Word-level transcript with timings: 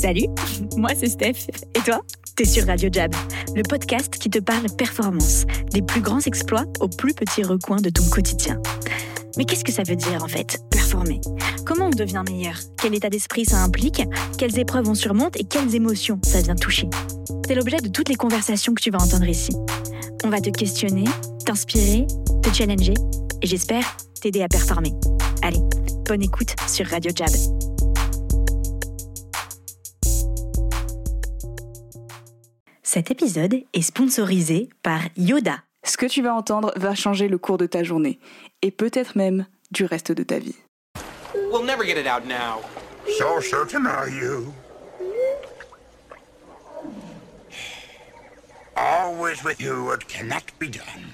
Salut, 0.00 0.26
moi 0.76 0.90
c'est 0.96 1.08
Steph. 1.08 1.50
Et 1.74 1.80
toi? 1.80 2.02
T'es 2.36 2.44
sur 2.44 2.64
Radio 2.66 2.88
Jab, 2.92 3.12
le 3.56 3.64
podcast 3.64 4.16
qui 4.16 4.30
te 4.30 4.38
parle 4.38 4.66
performance, 4.76 5.44
des 5.72 5.82
plus 5.82 6.00
grands 6.00 6.20
exploits 6.20 6.66
aux 6.78 6.86
plus 6.86 7.14
petits 7.14 7.42
recoins 7.42 7.80
de 7.80 7.90
ton 7.90 8.04
quotidien. 8.04 8.62
Mais 9.36 9.44
qu'est-ce 9.44 9.64
que 9.64 9.72
ça 9.72 9.82
veut 9.82 9.96
dire 9.96 10.22
en 10.22 10.28
fait, 10.28 10.60
performer? 10.70 11.20
Comment 11.66 11.86
on 11.86 11.90
devient 11.90 12.22
meilleur? 12.30 12.54
Quel 12.80 12.94
état 12.94 13.10
d'esprit 13.10 13.44
ça 13.44 13.56
implique? 13.56 14.00
Quelles 14.38 14.56
épreuves 14.60 14.88
on 14.88 14.94
surmonte 14.94 15.36
et 15.36 15.42
quelles 15.42 15.74
émotions 15.74 16.20
ça 16.22 16.42
vient 16.42 16.54
toucher? 16.54 16.88
C'est 17.48 17.56
l'objet 17.56 17.78
de 17.78 17.88
toutes 17.88 18.08
les 18.08 18.14
conversations 18.14 18.74
que 18.74 18.82
tu 18.82 18.92
vas 18.92 19.02
entendre 19.02 19.26
ici. 19.26 19.50
On 20.22 20.30
va 20.30 20.40
te 20.40 20.50
questionner, 20.50 21.06
t'inspirer, 21.44 22.06
te 22.44 22.54
challenger 22.54 22.94
et 23.42 23.46
j'espère 23.48 23.96
t'aider 24.20 24.42
à 24.42 24.48
performer. 24.48 24.92
Allez, 25.42 25.60
bonne 26.06 26.22
écoute 26.22 26.54
sur 26.68 26.86
Radio 26.86 27.10
Jab. 27.12 27.30
Cet 32.90 33.10
épisode 33.10 33.64
est 33.74 33.82
sponsorisé 33.82 34.70
par 34.82 35.02
Yoda. 35.18 35.58
Ce 35.84 35.98
que 35.98 36.06
tu 36.06 36.22
vas 36.22 36.32
entendre 36.32 36.72
va 36.76 36.94
changer 36.94 37.28
le 37.28 37.36
cours 37.36 37.58
de 37.58 37.66
ta 37.66 37.84
journée 37.84 38.18
et 38.62 38.70
peut-être 38.70 39.14
même 39.14 39.44
du 39.70 39.84
reste 39.84 40.10
de 40.10 40.22
ta 40.22 40.38
vie. 40.38 40.56
We'll 41.52 41.66
never 41.66 41.84
get 41.84 42.00
it 42.00 42.06
out 42.06 42.26
now. 42.26 42.62
So 43.18 43.42
certain 43.42 43.84
are 43.84 44.08
you? 44.08 44.54
Always 48.74 49.44
with 49.44 49.60
you 49.60 49.84
what 49.84 50.08
cannot 50.08 50.44
be 50.58 50.70
done. 50.70 51.12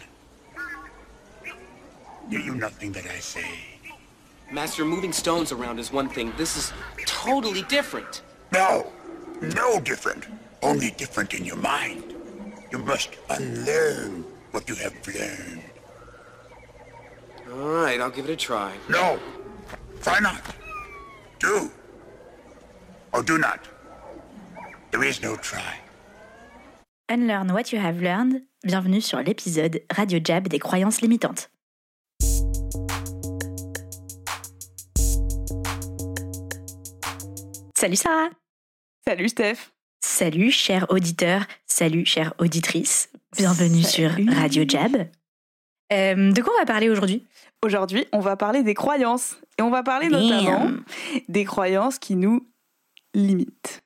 Do 2.30 2.38
you 2.38 2.54
nothing 2.54 2.92
that 2.92 3.06
I 3.06 3.18
say? 3.18 3.42
Master, 4.52 4.84
moving 4.84 5.12
stones 5.12 5.50
around 5.50 5.80
is 5.80 5.92
one 5.92 6.08
thing. 6.08 6.32
This 6.36 6.56
is 6.56 6.72
totally 7.04 7.62
different. 7.62 8.22
No, 8.52 8.92
no 9.40 9.80
different. 9.80 10.28
Only 10.64 10.92
different 10.92 11.34
in 11.34 11.44
your 11.44 11.56
mind. 11.58 12.14
You 12.72 12.78
must 12.78 13.10
unlearn 13.28 14.24
what 14.50 14.66
you 14.66 14.74
have 14.76 14.94
learned. 15.06 15.62
All 17.52 17.68
right, 17.68 18.00
I'll 18.00 18.10
give 18.10 18.24
it 18.24 18.32
a 18.32 18.36
try. 18.36 18.72
No, 18.88 19.18
try 20.00 20.20
not. 20.20 20.40
Do. 21.38 21.70
Or 23.12 23.22
do 23.22 23.36
not. 23.36 23.60
There 24.90 25.04
is 25.04 25.20
no 25.22 25.36
try. 25.36 25.80
Unlearn 27.10 27.52
what 27.52 27.70
you 27.70 27.78
have 27.78 28.00
learned. 28.00 28.40
Bienvenue 28.64 29.02
sur 29.02 29.22
l'épisode 29.22 29.82
Radio 29.94 30.18
Jab 30.24 30.48
des 30.48 30.58
croyances 30.58 31.02
limitantes. 31.02 31.50
Salut 37.76 37.96
Sarah. 37.96 38.30
Salut 39.06 39.28
Steph. 39.28 39.73
Salut 40.08 40.50
chers 40.50 40.84
auditeurs. 40.90 41.44
Salut 41.66 42.04
chère 42.04 42.34
auditrice. 42.38 43.08
Bienvenue 43.38 43.82
Salut. 43.82 44.26
sur 44.26 44.34
Radio 44.36 44.64
Jab. 44.68 44.96
Euh, 45.94 46.30
de 46.30 46.42
quoi 46.42 46.52
on 46.54 46.58
va 46.60 46.66
parler 46.66 46.90
aujourd'hui? 46.90 47.24
Aujourd'hui, 47.64 48.06
on 48.12 48.20
va 48.20 48.36
parler 48.36 48.62
des 48.62 48.74
croyances. 48.74 49.36
Et 49.58 49.62
on 49.62 49.70
va 49.70 49.82
parler 49.82 50.08
notamment 50.08 50.72
des 51.28 51.44
croyances 51.46 51.98
qui 51.98 52.16
nous 52.16 52.46
limitent. 53.14 53.82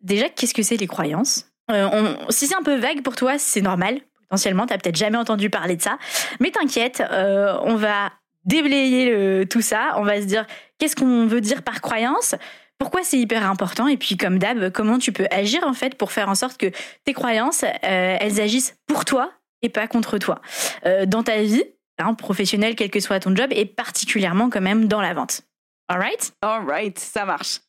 Déjà, 0.00 0.28
qu'est-ce 0.28 0.54
que 0.54 0.62
c'est 0.62 0.76
les 0.76 0.86
croyances? 0.86 1.50
Euh, 1.72 1.88
on- 1.92 2.30
Si 2.30 2.46
c'est 2.46 2.54
un 2.54 2.62
peu 2.62 2.76
vague 2.76 3.02
pour 3.02 3.16
toi, 3.16 3.38
c'est 3.40 3.60
normal. 3.60 4.00
Potentiellement, 4.28 4.66
t'as 4.66 4.78
peut-être 4.78 4.96
jamais 4.96 5.18
entendu 5.18 5.50
parler 5.50 5.74
de 5.74 5.82
ça. 5.82 5.98
Mais 6.38 6.52
t'inquiète, 6.52 7.02
euh, 7.10 7.58
on 7.64 7.74
va 7.74 8.12
déblayer 8.44 9.10
le- 9.10 9.46
tout 9.48 9.62
ça. 9.62 9.94
On 9.96 10.04
va 10.04 10.20
se 10.20 10.26
dire 10.26 10.46
qu'est-ce 10.78 10.94
qu'on 10.94 11.26
veut 11.26 11.40
dire 11.40 11.62
par 11.64 11.80
croyance? 11.80 12.36
Pourquoi 12.78 13.02
c'est 13.02 13.18
hyper 13.18 13.48
important 13.48 13.88
et 13.88 13.96
puis 13.96 14.16
comme 14.16 14.38
d'hab 14.38 14.70
comment 14.70 14.98
tu 14.98 15.12
peux 15.12 15.26
agir 15.30 15.64
en 15.64 15.72
fait 15.74 15.94
pour 15.96 16.12
faire 16.12 16.28
en 16.28 16.34
sorte 16.34 16.56
que 16.58 16.70
tes 17.04 17.12
croyances 17.12 17.64
euh, 17.64 18.16
elles 18.20 18.40
agissent 18.40 18.76
pour 18.86 19.04
toi 19.04 19.32
et 19.62 19.68
pas 19.68 19.86
contre 19.88 20.18
toi? 20.18 20.40
Euh, 20.86 21.06
dans 21.06 21.22
ta 21.22 21.42
vie 21.42 21.64
hein, 21.98 22.14
professionnelle 22.14 22.74
quel 22.76 22.90
que 22.90 23.00
soit 23.00 23.20
ton 23.20 23.34
job 23.34 23.48
et 23.50 23.64
particulièrement 23.66 24.50
quand 24.50 24.60
même 24.60 24.86
dans 24.86 25.00
la 25.00 25.14
vente 25.14 25.42
alright 25.88 26.32
Alright, 26.42 26.98
ça 26.98 27.24
marche. 27.24 27.60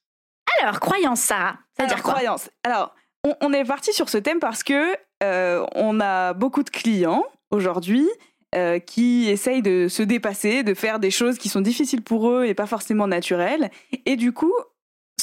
alors 0.62 0.80
croyance 0.80 1.22
Sarah 1.22 1.58
ça 1.78 1.84
veut 1.84 1.90
dire 1.90 2.04
quoi? 2.04 2.14
croyances. 2.14 2.50
Alors, 2.64 2.94
on, 3.24 3.36
on 3.42 3.54
est 3.54 3.64
parti 3.64 3.94
sur 3.94 4.10
ce 4.10 4.18
thème 4.18 4.40
parce 4.40 4.64
que 4.64 4.96
euh, 5.24 5.66
on 5.76 6.00
a 6.00 6.34
beaucoup 6.34 6.64
de 6.64 6.70
clients 6.70 7.26
aujourd'hui 7.52 8.08
euh, 8.56 8.80
qui 8.80 9.30
essayent 9.30 9.62
de 9.62 9.88
se 9.88 10.04
dépasser, 10.04 10.64
de 10.64 10.74
faire 10.74 11.00
des 11.00 11.12
choses 11.12 11.38
qui 11.38 11.50
sont 11.50 11.62
difficiles 11.62 12.02
pour 12.02 12.30
eux 12.32 12.46
et 12.46 12.54
pas 12.54 12.66
forcément 12.66 13.08
naturelles. 13.08 13.70
Et 14.06 14.16
du 14.16 14.32
coup, 14.34 14.54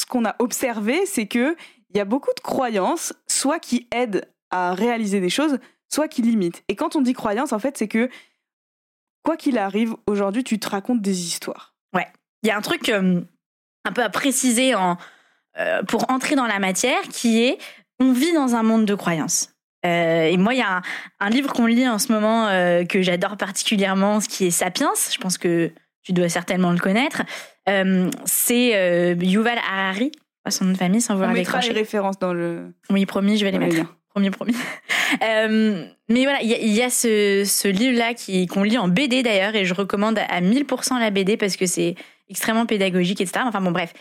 ce 0.07 0.09
qu'on 0.09 0.25
a 0.25 0.37
observé, 0.39 1.05
c'est 1.05 1.27
que 1.27 1.57
il 1.91 1.97
y 1.97 2.01
a 2.01 2.05
beaucoup 2.05 2.31
de 2.37 2.41
croyances, 2.41 3.13
soit 3.27 3.59
qui 3.59 3.89
aident 3.93 4.25
à 4.51 4.73
réaliser 4.73 5.21
des 5.21 5.31
choses, 5.31 5.59
soit 5.89 6.07
qui 6.07 6.23
limitent. 6.23 6.63
Et 6.69 6.77
quand 6.77 6.95
on 6.95 7.01
dit 7.01 7.13
croyance, 7.13 7.53
en 7.53 7.59
fait, 7.59 7.77
c'est 7.77 7.89
que 7.89 8.09
quoi 9.25 9.37
qu'il 9.37 9.59
arrive, 9.59 9.97
aujourd'hui, 10.07 10.45
tu 10.45 10.61
te 10.61 10.69
racontes 10.69 11.03
des 11.03 11.27
histoires. 11.27 11.75
il 11.95 12.49
y 12.49 12.51
a 12.51 12.57
un 12.57 12.61
truc 12.61 12.89
euh, 12.89 13.21
un 13.85 13.93
peu 13.93 14.05
à 14.05 14.09
préciser 14.11 14.77
en, 14.77 14.97
euh, 15.59 15.83
pour 15.83 16.09
entrer 16.11 16.37
dans 16.37 16.47
la 16.47 16.61
matière 16.61 17.01
qui 17.11 17.43
est 17.43 17.59
on 17.99 18.13
vit 18.13 18.33
dans 18.33 18.55
un 18.55 18.63
monde 18.63 18.85
de 18.85 18.95
croyances. 18.95 19.55
Euh, 19.85 20.27
et 20.27 20.37
moi, 20.37 20.55
il 20.55 20.59
y 20.59 20.63
a 20.63 20.77
un, 20.77 20.83
un 21.19 21.31
livre 21.31 21.53
qu'on 21.53 21.67
lit 21.67 21.89
en 21.89 21.99
ce 21.99 22.13
moment 22.13 22.47
que 22.87 23.03
j'adore 23.03 23.37
particulièrement, 23.37 24.21
ce 24.21 24.29
qui 24.29 24.47
est 24.47 24.51
Sapiens. 24.51 24.93
Je 25.11 25.19
pense 25.19 25.39
que 25.39 25.73
tu 26.03 26.13
dois 26.13 26.29
certainement 26.29 26.71
le 26.71 26.79
connaître. 26.79 27.23
Euh, 27.69 28.11
c'est 28.25 28.73
euh, 28.75 29.15
Yuval 29.21 29.59
Harari, 29.71 30.13
son 30.49 30.67
nom 30.67 30.73
de 30.73 30.77
famille, 30.77 31.01
sans 31.01 31.15
On 31.15 31.17
vouloir 31.17 31.33
mettra 31.35 31.61
les 31.61 31.71
références 31.73 32.19
dans 32.19 32.33
le. 32.33 32.73
Oui, 32.91 33.05
promis, 33.07 33.39
je 33.39 33.45
vais 33.45 33.51
les 33.51 33.59
mettre. 33.59 33.77
Promis, 34.11 34.31
promis. 34.31 34.55
Euh, 35.23 35.85
mais 36.09 36.25
voilà, 36.25 36.41
il 36.43 36.49
y 36.49 36.55
a, 36.55 36.59
il 36.59 36.73
y 36.73 36.83
a 36.83 36.91
ce, 36.91 37.45
ce 37.47 37.69
livre-là 37.69 38.13
qui- 38.13 38.49
qu'on 38.49 38.65
lit 38.65 38.77
en 38.77 38.89
BD 38.89 39.23
d'ailleurs, 39.23 39.55
et 39.55 39.65
je 39.65 39.73
recommande 39.73 40.19
à 40.19 40.41
1000% 40.41 40.99
la 40.99 41.11
BD 41.11 41.37
parce 41.37 41.55
que 41.57 41.65
c'est 41.67 41.95
extrêmement 42.29 42.67
pédagogique, 42.67 43.21
etc. 43.21 43.45
Enfin 43.47 43.61
bon, 43.61 43.71
bref. 43.71 43.93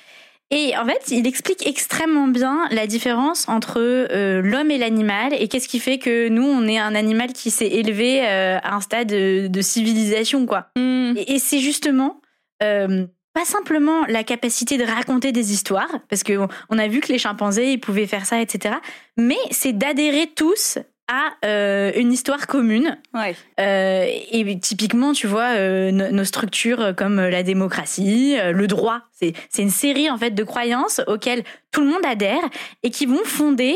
Et 0.49 0.75
en 0.77 0.83
fait, 0.87 1.11
il 1.11 1.27
explique 1.27 1.67
extrêmement 1.67 2.27
bien 2.27 2.67
la 2.71 2.87
différence 2.87 3.47
entre 3.49 3.79
euh, 3.79 4.41
l'homme 4.41 4.71
et 4.71 4.79
l'animal, 4.79 5.33
et 5.39 5.47
qu'est-ce 5.47 5.67
qui 5.67 5.79
fait 5.79 5.99
que 5.99 6.27
nous, 6.27 6.43
on 6.47 6.67
est 6.67 6.79
un 6.79 6.95
animal 6.95 7.33
qui 7.33 7.51
s'est 7.51 7.67
élevé 7.67 8.25
euh, 8.25 8.57
à 8.63 8.73
un 8.75 8.81
stade 8.81 9.07
de, 9.09 9.45
de 9.45 9.61
civilisation, 9.61 10.47
quoi. 10.47 10.69
Et, 10.75 11.35
et 11.35 11.39
c'est 11.39 11.59
justement 11.59 12.19
euh, 12.63 13.05
pas 13.35 13.43
simplement 13.43 14.05
la 14.07 14.23
capacité 14.23 14.77
de 14.77 14.85
raconter 14.85 15.33
des 15.33 15.51
histoires, 15.51 15.91
parce 16.09 16.23
qu'on 16.23 16.47
on 16.69 16.79
a 16.79 16.87
vu 16.87 17.01
que 17.01 17.11
les 17.11 17.19
chimpanzés, 17.19 17.73
ils 17.73 17.79
pouvaient 17.79 18.07
faire 18.07 18.25
ça, 18.25 18.39
etc. 18.41 18.75
Mais 19.17 19.37
c'est 19.51 19.73
d'adhérer 19.73 20.31
tous 20.33 20.79
à 21.07 21.33
euh, 21.45 21.91
une 21.95 22.11
histoire 22.11 22.47
commune. 22.47 22.97
Ouais. 23.13 23.35
Euh, 23.59 24.05
et 24.31 24.59
typiquement, 24.59 25.13
tu 25.13 25.27
vois, 25.27 25.55
euh, 25.55 25.91
no- 25.91 26.09
nos 26.11 26.23
structures 26.23 26.95
comme 26.95 27.17
la 27.19 27.43
démocratie, 27.43 28.35
le 28.53 28.67
droit, 28.67 29.01
c'est 29.11 29.33
une 29.61 29.69
série 29.69 30.09
en 30.09 30.17
fait 30.17 30.31
de 30.31 30.43
croyances 30.43 31.01
auxquelles 31.07 31.43
tout 31.71 31.81
le 31.81 31.87
monde 31.87 32.05
adhère 32.05 32.41
et 32.83 32.89
qui 32.89 33.05
vont 33.05 33.23
fonder 33.23 33.75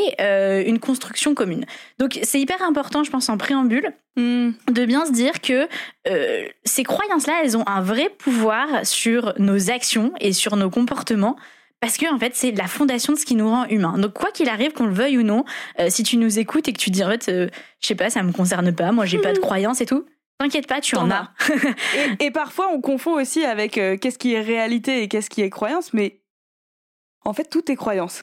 une 0.66 0.78
construction 0.78 1.34
commune. 1.34 1.64
Donc 1.98 2.18
c'est 2.22 2.40
hyper 2.40 2.62
important, 2.62 3.04
je 3.04 3.10
pense, 3.10 3.28
en 3.28 3.36
préambule, 3.38 3.92
Hmm. 4.16 4.50
de 4.68 4.84
bien 4.84 5.06
se 5.06 5.12
dire 5.12 5.40
que 5.40 5.68
ces 6.64 6.82
croyances-là, 6.82 7.42
elles 7.44 7.56
ont 7.56 7.62
un 7.68 7.80
vrai 7.80 8.10
pouvoir 8.18 8.66
sur 8.84 9.34
nos 9.38 9.70
actions 9.70 10.12
et 10.20 10.32
sur 10.32 10.56
nos 10.56 10.68
comportements. 10.68 11.36
Parce 11.80 11.96
que 11.96 12.12
en 12.12 12.18
fait, 12.18 12.34
c'est 12.34 12.52
la 12.52 12.66
fondation 12.66 13.14
de 13.14 13.18
ce 13.18 13.24
qui 13.24 13.34
nous 13.34 13.48
rend 13.48 13.64
humains. 13.66 13.96
Donc 13.98 14.12
quoi 14.12 14.30
qu'il 14.30 14.48
arrive, 14.48 14.72
qu'on 14.72 14.86
le 14.86 14.92
veuille 14.92 15.16
ou 15.18 15.22
non, 15.22 15.44
euh, 15.78 15.88
si 15.88 16.02
tu 16.02 16.18
nous 16.18 16.38
écoutes 16.38 16.68
et 16.68 16.72
que 16.74 16.78
tu 16.78 16.90
dis 16.90 17.02
en 17.02 17.08
fait, 17.08 17.28
euh, 17.28 17.48
je 17.80 17.86
sais 17.86 17.94
pas, 17.94 18.10
ça 18.10 18.22
me 18.22 18.32
concerne 18.32 18.74
pas, 18.74 18.92
moi 18.92 19.06
j'ai 19.06 19.18
pas 19.18 19.32
de 19.32 19.38
croyances 19.38 19.80
et 19.80 19.86
tout, 19.86 20.04
t'inquiète 20.38 20.66
pas, 20.66 20.80
tu 20.82 20.94
T'en 20.94 21.06
en 21.06 21.10
as. 21.10 21.32
as. 21.38 21.54
Et, 22.20 22.26
et 22.26 22.30
parfois, 22.30 22.68
on 22.72 22.80
confond 22.82 23.12
aussi 23.12 23.44
avec 23.44 23.78
euh, 23.78 23.96
qu'est-ce 23.96 24.18
qui 24.18 24.34
est 24.34 24.40
réalité 24.42 25.02
et 25.02 25.08
qu'est-ce 25.08 25.30
qui 25.30 25.40
est 25.40 25.50
croyance, 25.50 25.94
mais 25.94 26.20
en 27.24 27.32
fait, 27.32 27.44
tout 27.44 27.70
est 27.72 27.76
croyance. 27.76 28.22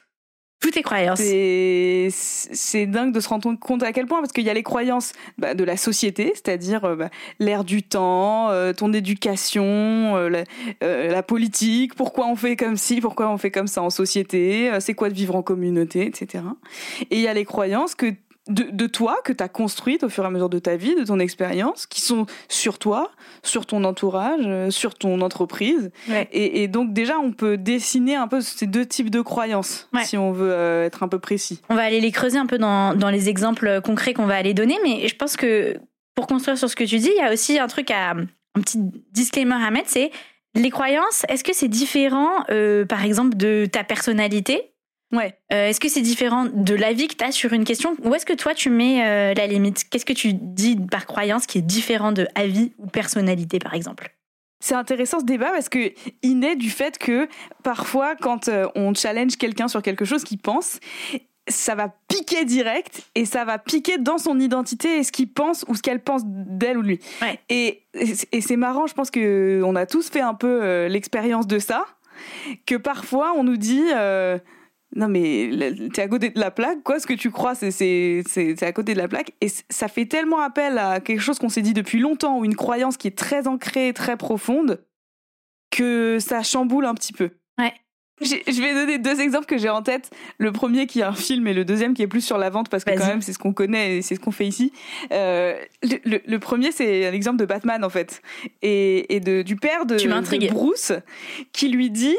Tout 0.60 0.76
est 0.76 0.82
croyance. 0.82 1.20
C'est 1.20 2.86
dingue 2.86 3.12
de 3.12 3.20
se 3.20 3.28
rendre 3.28 3.54
compte 3.58 3.82
à 3.84 3.92
quel 3.92 4.06
point, 4.06 4.20
parce 4.20 4.32
qu'il 4.32 4.44
y 4.44 4.50
a 4.50 4.54
les 4.54 4.64
croyances 4.64 5.12
bah, 5.38 5.54
de 5.54 5.62
la 5.62 5.76
société, 5.76 6.32
c'est-à-dire 6.34 6.84
euh, 6.84 6.96
bah, 6.96 7.10
l'ère 7.38 7.62
du 7.62 7.84
temps, 7.84 8.50
euh, 8.50 8.72
ton 8.72 8.92
éducation, 8.92 9.64
euh, 9.64 10.28
la, 10.28 10.44
euh, 10.82 11.12
la 11.12 11.22
politique, 11.22 11.94
pourquoi 11.94 12.26
on 12.26 12.34
fait 12.34 12.56
comme 12.56 12.76
ci, 12.76 13.00
pourquoi 13.00 13.30
on 13.30 13.38
fait 13.38 13.52
comme 13.52 13.68
ça 13.68 13.82
en 13.82 13.90
société, 13.90 14.70
euh, 14.70 14.80
c'est 14.80 14.94
quoi 14.94 15.10
de 15.10 15.14
vivre 15.14 15.36
en 15.36 15.42
communauté, 15.42 16.06
etc. 16.06 16.42
Et 17.10 17.16
il 17.16 17.20
y 17.20 17.28
a 17.28 17.34
les 17.34 17.44
croyances 17.44 17.94
que 17.94 18.12
de, 18.48 18.64
de 18.70 18.86
toi 18.86 19.18
que 19.24 19.32
tu 19.32 19.42
as 19.44 19.48
construites 19.48 20.02
au 20.04 20.08
fur 20.08 20.24
et 20.24 20.26
à 20.26 20.30
mesure 20.30 20.48
de 20.48 20.58
ta 20.58 20.76
vie, 20.76 20.94
de 20.94 21.04
ton 21.04 21.18
expérience, 21.18 21.86
qui 21.86 22.00
sont 22.00 22.26
sur 22.48 22.78
toi, 22.78 23.10
sur 23.42 23.66
ton 23.66 23.84
entourage, 23.84 24.40
euh, 24.46 24.70
sur 24.70 24.94
ton 24.94 25.20
entreprise. 25.20 25.90
Ouais. 26.08 26.28
Et, 26.32 26.62
et 26.62 26.68
donc 26.68 26.92
déjà, 26.92 27.18
on 27.18 27.32
peut 27.32 27.56
dessiner 27.56 28.16
un 28.16 28.28
peu 28.28 28.40
ces 28.40 28.66
deux 28.66 28.86
types 28.86 29.10
de 29.10 29.20
croyances, 29.20 29.88
Ouais. 29.92 30.04
si 30.04 30.16
on 30.16 30.32
veut 30.32 30.50
euh, 30.52 30.84
être 30.86 31.02
un 31.02 31.08
peu 31.08 31.18
précis. 31.18 31.60
On 31.68 31.74
va 31.74 31.82
aller 31.82 32.00
les 32.00 32.10
creuser 32.12 32.38
un 32.38 32.46
peu 32.46 32.58
dans, 32.58 32.94
dans 32.94 33.10
les 33.10 33.28
exemples 33.28 33.80
concrets 33.82 34.14
qu'on 34.14 34.26
va 34.26 34.36
aller 34.36 34.54
donner, 34.54 34.76
mais 34.82 35.06
je 35.08 35.14
pense 35.16 35.36
que 35.36 35.76
pour 36.14 36.26
construire 36.26 36.58
sur 36.58 36.68
ce 36.68 36.74
que 36.76 36.84
tu 36.84 36.98
dis, 36.98 37.10
il 37.16 37.22
y 37.22 37.26
a 37.26 37.32
aussi 37.32 37.58
un 37.58 37.68
truc 37.68 37.90
à 37.90 38.10
un 38.10 38.60
petit 38.60 38.78
disclaimer 39.12 39.54
à 39.54 39.70
mettre, 39.70 39.88
c'est 39.90 40.10
les 40.54 40.70
croyances. 40.70 41.24
Est-ce 41.28 41.44
que 41.44 41.52
c'est 41.54 41.68
différent, 41.68 42.30
euh, 42.50 42.84
par 42.84 43.04
exemple, 43.04 43.36
de 43.36 43.66
ta 43.70 43.84
personnalité? 43.84 44.72
Ouais. 45.10 45.34
Euh, 45.52 45.68
est-ce 45.68 45.80
que 45.80 45.88
c'est 45.88 46.02
différent 46.02 46.46
de 46.52 46.74
l'avis 46.74 47.08
que 47.08 47.14
tu 47.14 47.24
as 47.24 47.32
sur 47.32 47.52
une 47.54 47.64
question? 47.64 47.96
Ou 48.04 48.14
est-ce 48.14 48.26
que 48.26 48.34
toi, 48.34 48.54
tu 48.54 48.68
mets 48.68 49.06
euh, 49.06 49.34
la 49.34 49.46
limite? 49.46 49.88
Qu'est-ce 49.88 50.04
que 50.04 50.12
tu 50.12 50.34
dis 50.34 50.76
par 50.76 51.06
croyance 51.06 51.46
qui 51.46 51.58
est 51.58 51.62
différent 51.62 52.12
de 52.12 52.26
avis 52.34 52.72
ou 52.78 52.86
personnalité, 52.88 53.58
par 53.58 53.72
exemple? 53.74 54.14
C'est 54.60 54.74
intéressant 54.74 55.20
ce 55.20 55.24
débat 55.24 55.50
parce 55.50 55.68
que 55.68 55.92
il 56.22 56.38
naît 56.38 56.56
du 56.56 56.68
fait 56.68 56.98
que 56.98 57.28
parfois, 57.62 58.16
quand 58.16 58.48
euh, 58.48 58.66
on 58.74 58.92
challenge 58.92 59.36
quelqu'un 59.36 59.68
sur 59.68 59.82
quelque 59.82 60.04
chose 60.04 60.24
qu'il 60.24 60.38
pense, 60.38 60.78
ça 61.46 61.74
va 61.74 61.94
piquer 62.08 62.44
direct 62.44 63.00
et 63.14 63.24
ça 63.24 63.46
va 63.46 63.56
piquer 63.58 63.96
dans 63.96 64.18
son 64.18 64.38
identité 64.38 64.98
et 64.98 65.04
ce 65.04 65.12
qu'il 65.12 65.32
pense 65.32 65.64
ou 65.68 65.74
ce 65.74 65.80
qu'elle 65.80 66.00
pense 66.00 66.22
d'elle 66.26 66.76
ou 66.76 66.82
de 66.82 66.88
lui. 66.88 67.00
Ouais. 67.22 67.40
Et, 67.48 67.84
et 68.32 68.40
c'est 68.42 68.56
marrant, 68.56 68.86
je 68.86 68.92
pense 68.92 69.10
que 69.10 69.62
on 69.64 69.74
a 69.74 69.86
tous 69.86 70.10
fait 70.10 70.20
un 70.20 70.34
peu 70.34 70.86
l'expérience 70.86 71.46
de 71.46 71.58
ça, 71.58 71.86
que 72.66 72.74
parfois 72.74 73.32
on 73.36 73.44
nous 73.44 73.56
dit. 73.56 73.84
euh, 73.94 74.38
non 74.96 75.08
mais 75.08 75.50
t'es 75.92 76.02
à 76.02 76.08
côté 76.08 76.30
de 76.30 76.40
la 76.40 76.50
plaque, 76.50 76.82
quoi. 76.82 76.98
Ce 77.00 77.06
que 77.06 77.14
tu 77.14 77.30
crois, 77.30 77.54
c'est 77.54 78.22
à 78.62 78.72
côté 78.72 78.94
de 78.94 78.98
la 78.98 79.08
plaque, 79.08 79.32
et 79.40 79.48
ça 79.70 79.88
fait 79.88 80.06
tellement 80.06 80.40
appel 80.40 80.78
à 80.78 81.00
quelque 81.00 81.20
chose 81.20 81.38
qu'on 81.38 81.48
s'est 81.50 81.62
dit 81.62 81.74
depuis 81.74 81.98
longtemps 81.98 82.38
ou 82.38 82.44
une 82.44 82.56
croyance 82.56 82.96
qui 82.96 83.06
est 83.08 83.16
très 83.18 83.46
ancrée, 83.46 83.92
très 83.92 84.16
profonde, 84.16 84.82
que 85.70 86.18
ça 86.20 86.42
chamboule 86.42 86.86
un 86.86 86.94
petit 86.94 87.12
peu. 87.12 87.30
Ouais. 87.58 87.72
Je 88.20 88.60
vais 88.60 88.74
donner 88.74 88.98
deux 88.98 89.20
exemples 89.20 89.46
que 89.46 89.58
j'ai 89.58 89.68
en 89.68 89.80
tête. 89.82 90.10
Le 90.38 90.50
premier 90.50 90.88
qui 90.88 90.98
est 91.00 91.04
un 91.04 91.12
film 91.12 91.46
et 91.46 91.54
le 91.54 91.64
deuxième 91.64 91.94
qui 91.94 92.02
est 92.02 92.08
plus 92.08 92.20
sur 92.22 92.36
la 92.36 92.50
vente 92.50 92.68
parce 92.68 92.82
que 92.82 92.90
quand 92.90 93.06
même 93.06 93.22
c'est 93.22 93.32
ce 93.32 93.38
qu'on 93.38 93.52
connaît 93.52 93.98
et 93.98 94.02
c'est 94.02 94.16
ce 94.16 94.20
qu'on 94.20 94.32
fait 94.32 94.46
ici. 94.48 94.72
Euh, 95.12 95.54
le, 95.84 95.98
le- 96.04 96.22
le 96.26 96.38
premier 96.40 96.72
c'est 96.72 97.06
un 97.06 97.12
exemple 97.12 97.36
de 97.36 97.44
Batman 97.44 97.84
en 97.84 97.90
fait 97.90 98.20
et, 98.60 99.14
et 99.14 99.20
de, 99.20 99.42
du 99.42 99.54
père 99.54 99.86
de 99.86 99.96
Bruce 100.50 100.90
qui 101.52 101.68
lui 101.68 101.90
dit 101.90 102.16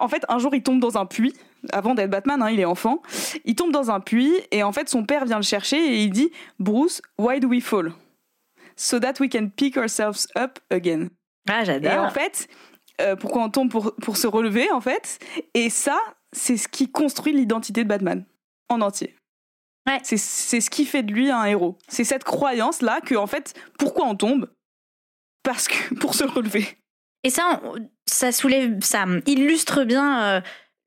en 0.00 0.08
fait 0.08 0.24
un 0.28 0.40
jour 0.40 0.52
il 0.52 0.64
tombe 0.64 0.80
dans 0.80 0.98
un 0.98 1.06
puits 1.06 1.34
avant 1.72 1.94
d'être 1.94 2.10
Batman 2.10 2.42
hein, 2.42 2.50
il 2.50 2.60
est 2.60 2.64
enfant 2.64 3.02
il 3.44 3.54
tombe 3.54 3.72
dans 3.72 3.90
un 3.90 4.00
puits 4.00 4.34
et 4.50 4.62
en 4.62 4.72
fait 4.72 4.88
son 4.88 5.04
père 5.04 5.24
vient 5.24 5.36
le 5.36 5.42
chercher 5.42 5.76
et 5.76 6.02
il 6.02 6.10
dit 6.10 6.30
Bruce 6.58 7.00
why 7.18 7.40
do 7.40 7.48
we 7.48 7.62
fall? 7.62 7.92
So 8.76 9.00
that 9.00 9.14
we 9.20 9.30
can 9.32 9.48
pick 9.48 9.76
ourselves 9.76 10.28
up 10.36 10.58
again 10.70 11.08
Ah, 11.48 11.62
et 11.62 11.64
j'adore. 11.64 12.04
en 12.04 12.10
fait, 12.10 12.46
euh, 13.00 13.16
pourquoi 13.16 13.42
on 13.44 13.48
tombe 13.50 13.70
pour, 13.70 13.94
pour 13.96 14.18
se 14.18 14.26
relever, 14.26 14.70
en 14.70 14.82
fait? 14.82 15.18
Et 15.54 15.70
ça, 15.70 15.98
c'est 16.32 16.58
ce 16.58 16.68
qui 16.68 16.90
construit 16.90 17.32
l'identité 17.32 17.84
de 17.84 17.88
Batman 17.88 18.26
en 18.68 18.82
entier. 18.82 19.16
Ouais. 19.88 19.98
C'est, 20.02 20.18
c'est 20.18 20.60
ce 20.60 20.68
qui 20.68 20.84
fait 20.84 21.02
de 21.02 21.12
lui 21.12 21.30
un 21.30 21.44
héros. 21.44 21.78
C'est 21.88 22.04
cette 22.04 22.24
croyance-là 22.24 23.00
que, 23.00 23.14
en 23.14 23.26
fait, 23.26 23.54
pourquoi 23.78 24.06
on 24.06 24.14
tombe? 24.14 24.50
Parce 25.42 25.68
que 25.68 25.94
pour 26.00 26.14
se 26.14 26.24
relever. 26.24 26.66
Et 27.22 27.30
ça, 27.30 27.62
ça 28.04 28.30
soulève, 28.30 28.78
ça 28.82 29.06
illustre 29.26 29.84
bien 29.84 30.22
euh, 30.22 30.40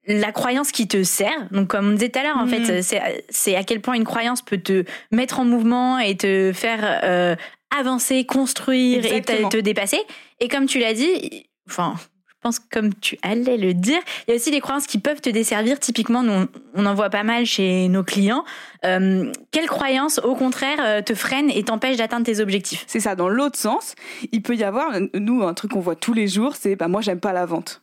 la 0.09 0.31
croyance 0.31 0.71
qui 0.71 0.87
te 0.87 1.03
sert. 1.03 1.47
Donc, 1.51 1.67
comme 1.69 1.89
on 1.89 1.91
disait 1.93 2.09
tout 2.09 2.19
à 2.19 2.23
l'heure, 2.23 2.37
en 2.37 2.45
Mm. 2.45 2.49
fait, 2.49 2.81
c'est, 3.29 3.55
à 3.55 3.63
quel 3.63 3.79
point 3.79 3.93
une 3.93 4.03
croyance 4.03 4.41
peut 4.41 4.57
te 4.57 4.83
mettre 5.11 5.39
en 5.39 5.45
mouvement 5.45 5.99
et 5.99 6.17
te 6.17 6.51
faire 6.53 7.01
euh, 7.03 7.35
avancer, 7.77 8.25
construire 8.25 9.05
et 9.05 9.21
te, 9.21 9.47
te 9.49 9.57
dépasser. 9.57 9.99
Et 10.39 10.47
comme 10.47 10.65
tu 10.65 10.79
l'as 10.79 10.93
dit, 10.93 11.45
enfin, 11.69 11.93
je 12.27 12.33
pense 12.41 12.57
que 12.59 12.65
comme 12.71 12.93
tu 12.95 13.19
allais 13.21 13.57
le 13.57 13.73
dire, 13.73 13.99
il 14.27 14.31
y 14.31 14.33
a 14.33 14.35
aussi 14.37 14.49
des 14.49 14.61
croyances 14.61 14.87
qui 14.87 14.97
peuvent 14.97 15.19
te 15.21 15.29
desservir. 15.29 15.77
Typiquement, 15.79 16.23
nous, 16.23 16.31
on- 16.31 16.47
on 16.73 16.85
en 16.85 16.93
voit 16.95 17.09
pas 17.09 17.23
mal 17.23 17.45
chez 17.45 17.87
nos 17.89 18.03
clients. 18.03 18.45
Euh, 18.85 19.31
quelles 19.51 19.67
croyances, 19.67 20.19
au 20.23 20.35
contraire, 20.35 20.77
euh, 20.79 21.01
te 21.01 21.13
freinent 21.13 21.51
et 21.53 21.63
t'empêchent 21.63 21.97
d'atteindre 21.97 22.25
tes 22.25 22.39
objectifs? 22.39 22.85
C'est 22.87 23.01
ça. 23.01 23.15
Dans 23.15 23.29
l'autre 23.29 23.59
sens, 23.59 23.93
il 24.31 24.41
peut 24.41 24.55
y 24.55 24.63
avoir, 24.63 24.91
nous, 25.13 25.43
un 25.43 25.53
truc 25.53 25.71
qu'on 25.71 25.81
voit 25.81 25.95
tous 25.97 26.13
les 26.13 26.27
jours, 26.29 26.55
c'est 26.55 26.75
bah, 26.75 26.87
moi, 26.87 27.01
j'aime 27.01 27.19
pas 27.19 27.33
la 27.33 27.45
vente. 27.45 27.81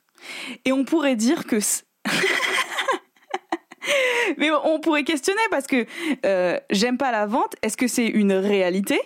Et 0.65 0.73
on 0.73 0.85
pourrait 0.85 1.15
dire 1.17 1.45
que. 1.45 1.59
Mais 4.39 4.51
on 4.65 4.81
pourrait 4.81 5.05
questionner 5.05 5.41
parce 5.51 5.67
que 5.67 5.87
euh, 6.25 6.59
j'aime 6.71 6.99
pas 6.99 7.13
la 7.13 7.27
vente, 7.27 7.55
est-ce 7.63 7.77
que 7.77 7.89
c'est 7.89 8.07
une 8.07 8.33
réalité? 8.33 9.01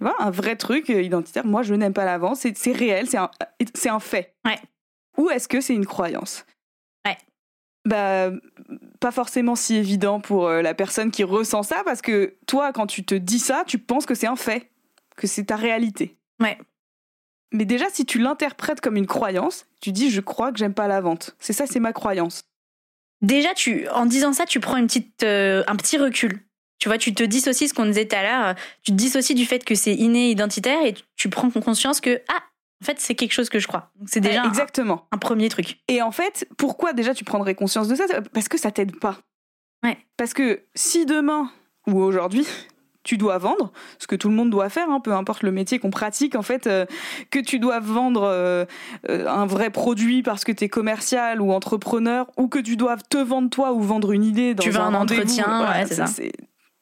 Vois, 0.00 0.16
un 0.18 0.30
vrai 0.30 0.56
truc 0.56 0.88
euh, 0.90 1.02
identitaire? 1.02 1.44
Moi, 1.44 1.62
je 1.62 1.74
n'aime 1.74 1.92
pas 1.92 2.04
la 2.04 2.18
vente, 2.18 2.36
c'est 2.36 2.72
réel, 2.72 3.06
c'est 3.06 3.88
un, 3.88 4.00
fait. 4.00 4.34
Ouais. 4.44 4.58
Ou 5.18 5.30
est-ce 5.30 5.48
que 5.48 5.60
c'est 5.60 5.74
une 5.74 5.86
croyance? 5.86 6.46
Ouais. 7.06 7.18
Bah, 7.84 8.30
pas 9.00 9.10
forcément 9.10 9.56
si 9.56 9.76
évident 9.76 10.20
pour 10.20 10.48
euh, 10.48 10.62
la 10.62 10.74
personne 10.74 11.10
qui 11.10 11.24
ressent 11.24 11.62
ça 11.62 11.82
parce 11.84 12.00
que 12.00 12.36
toi, 12.46 12.72
quand 12.72 12.86
tu 12.86 13.04
te 13.04 13.14
dis 13.14 13.38
ça, 13.38 13.64
tu 13.66 13.78
penses 13.78 14.06
que 14.06 14.14
c'est 14.14 14.26
un 14.26 14.36
fait, 14.36 14.70
que 15.16 15.26
c'est 15.26 15.44
ta 15.44 15.56
réalité. 15.56 16.16
Ouais. 16.40 16.56
Mais 17.52 17.64
déjà, 17.64 17.86
si 17.92 18.06
tu 18.06 18.18
l'interprètes 18.18 18.80
comme 18.80 18.96
une 18.96 19.06
croyance, 19.06 19.66
tu 19.80 19.92
dis 19.92 20.10
je 20.10 20.20
crois 20.20 20.52
que 20.52 20.58
j'aime 20.58 20.74
pas 20.74 20.86
la 20.88 21.00
vente. 21.00 21.34
C'est 21.38 21.52
ça, 21.52 21.66
c'est 21.66 21.80
ma 21.80 21.92
croyance. 21.92 22.42
Déjà, 23.22 23.52
tu, 23.54 23.88
en 23.88 24.06
disant 24.06 24.32
ça, 24.32 24.46
tu 24.46 24.60
prends 24.60 24.76
une 24.76 24.86
petite, 24.86 25.22
euh, 25.24 25.62
un 25.66 25.76
petit 25.76 25.98
recul. 25.98 26.40
Tu 26.78 26.88
vois, 26.88 26.96
tu 26.96 27.12
te 27.12 27.22
dissocies 27.22 27.68
ce 27.68 27.74
qu'on 27.74 27.84
disait 27.84 28.06
tout 28.08 28.16
à 28.16 28.22
l'heure. 28.22 28.46
euh, 28.46 28.54
Tu 28.82 28.92
te 28.92 28.96
dissocies 28.96 29.34
du 29.34 29.44
fait 29.44 29.64
que 29.64 29.74
c'est 29.74 29.94
inné 29.94 30.30
identitaire 30.30 30.82
et 30.86 30.94
tu- 31.16 31.28
prends 31.28 31.50
conscience 31.50 32.00
que 32.00 32.22
ah, 32.28 32.40
en 32.82 32.86
fait, 32.86 32.98
c'est 32.98 33.14
quelque 33.14 33.32
chose 33.32 33.50
que 33.50 33.58
je 33.58 33.66
crois. 33.68 33.90
C'est 34.06 34.20
déjà 34.20 34.40
Ouais, 34.40 34.46
un, 34.46 34.48
exactement. 34.48 35.06
un 35.12 35.18
premier 35.18 35.50
truc. 35.50 35.80
Et 35.88 36.00
en 36.00 36.12
fait, 36.12 36.48
pourquoi 36.56 36.94
déjà 36.94 37.12
tu 37.12 37.24
prendrais 37.24 37.54
conscience 37.54 37.88
de 37.88 37.94
ça? 37.94 38.04
Parce 38.32 38.48
que 38.48 38.56
ça 38.56 38.70
t'aide 38.70 38.98
pas. 38.98 39.18
Ouais. 39.84 39.98
Parce 40.16 40.32
que 40.32 40.62
si 40.74 41.04
demain 41.04 41.50
ou 41.86 42.00
aujourd'hui 42.00 42.46
tu 43.02 43.16
dois 43.16 43.38
vendre, 43.38 43.72
ce 43.98 44.06
que 44.06 44.14
tout 44.14 44.28
le 44.28 44.34
monde 44.34 44.50
doit 44.50 44.68
faire, 44.68 44.90
hein, 44.90 45.00
peu 45.00 45.12
importe 45.12 45.42
le 45.42 45.52
métier 45.52 45.78
qu'on 45.78 45.90
pratique, 45.90 46.34
en 46.34 46.42
fait, 46.42 46.66
euh, 46.66 46.84
que 47.30 47.38
tu 47.38 47.58
dois 47.58 47.80
vendre 47.80 48.24
euh, 48.24 48.64
euh, 49.08 49.26
un 49.26 49.46
vrai 49.46 49.70
produit 49.70 50.22
parce 50.22 50.44
que 50.44 50.52
tu 50.52 50.64
es 50.64 50.68
commercial 50.68 51.40
ou 51.40 51.52
entrepreneur, 51.52 52.26
ou 52.36 52.48
que 52.48 52.58
tu 52.58 52.76
dois 52.76 52.96
te 52.96 53.16
vendre 53.16 53.48
toi 53.48 53.72
ou 53.72 53.80
vendre 53.80 54.12
une 54.12 54.24
idée 54.24 54.54
dans 54.54 54.62
Tu 54.62 54.76
un 54.76 54.90
rendez-vous, 54.90 55.22
entretien, 55.22 55.70
ouais, 55.70 55.86
c'est 55.86 55.94
ça. 55.94 56.04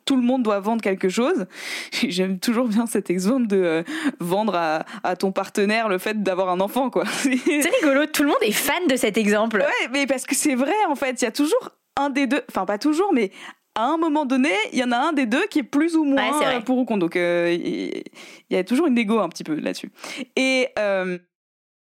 Tout 0.05 0.17
le 0.17 0.23
monde 0.23 0.43
doit 0.43 0.59
vendre 0.59 0.81
quelque 0.81 1.11
chose. 1.11 1.47
J'aime 1.93 2.39
toujours 2.39 2.67
bien 2.67 2.87
cet 2.87 3.11
exemple 3.11 3.47
de 3.47 3.85
vendre 4.21 4.55
à, 4.55 4.85
à 5.05 5.17
ton 5.17 5.33
partenaire 5.33 5.89
le 5.89 5.99
fait 5.99 6.23
d'avoir 6.23 6.49
un 6.49 6.61
enfant, 6.61 6.89
quoi. 6.91 7.05
C'est 7.07 7.31
rigolo, 7.31 8.07
tout 8.07 8.23
le 8.23 8.31
monde 8.31 8.43
est 8.43 8.53
fan 8.53 8.87
de 8.89 8.97
cet 8.97 9.19
exemple. 9.19 9.59
Ouais, 9.59 9.89
mais 9.93 10.07
parce 10.07 10.25
que 10.25 10.35
c'est 10.35 10.55
vrai, 10.55 10.73
en 10.89 10.95
fait. 10.95 11.21
Il 11.21 11.27
y 11.27 11.29
a 11.29 11.33
toujours 11.33 11.73
un 11.99 12.11
des 12.11 12.27
deux, 12.27 12.43
enfin, 12.49 12.65
pas 12.65 12.79
toujours, 12.79 13.13
mais 13.13 13.31
à 13.79 13.85
un 13.85 13.97
moment 13.97 14.25
donné, 14.27 14.51
il 14.73 14.79
y 14.79 14.85
en 14.85 14.91
a 14.93 14.97
un 14.99 15.13
des 15.13 15.27
deux 15.27 15.47
qui 15.47 15.61
est 15.61 15.63
plus 15.63 15.97
ou 15.97 16.05
moins 16.05 16.39
Ouais, 16.39 16.61
pour 16.65 16.79
ou 16.79 16.85
contre. 16.85 17.01
Donc, 17.01 17.15
il 17.15 18.03
y 18.51 18.57
a 18.57 18.65
toujours 18.65 18.87
une 18.89 18.95
négo 18.95 19.19
un 19.21 19.29
petit 19.29 19.45
peu 19.45 19.55
là-dessus. 19.55 19.91
Et, 20.37 20.69
euh, 20.79 21.19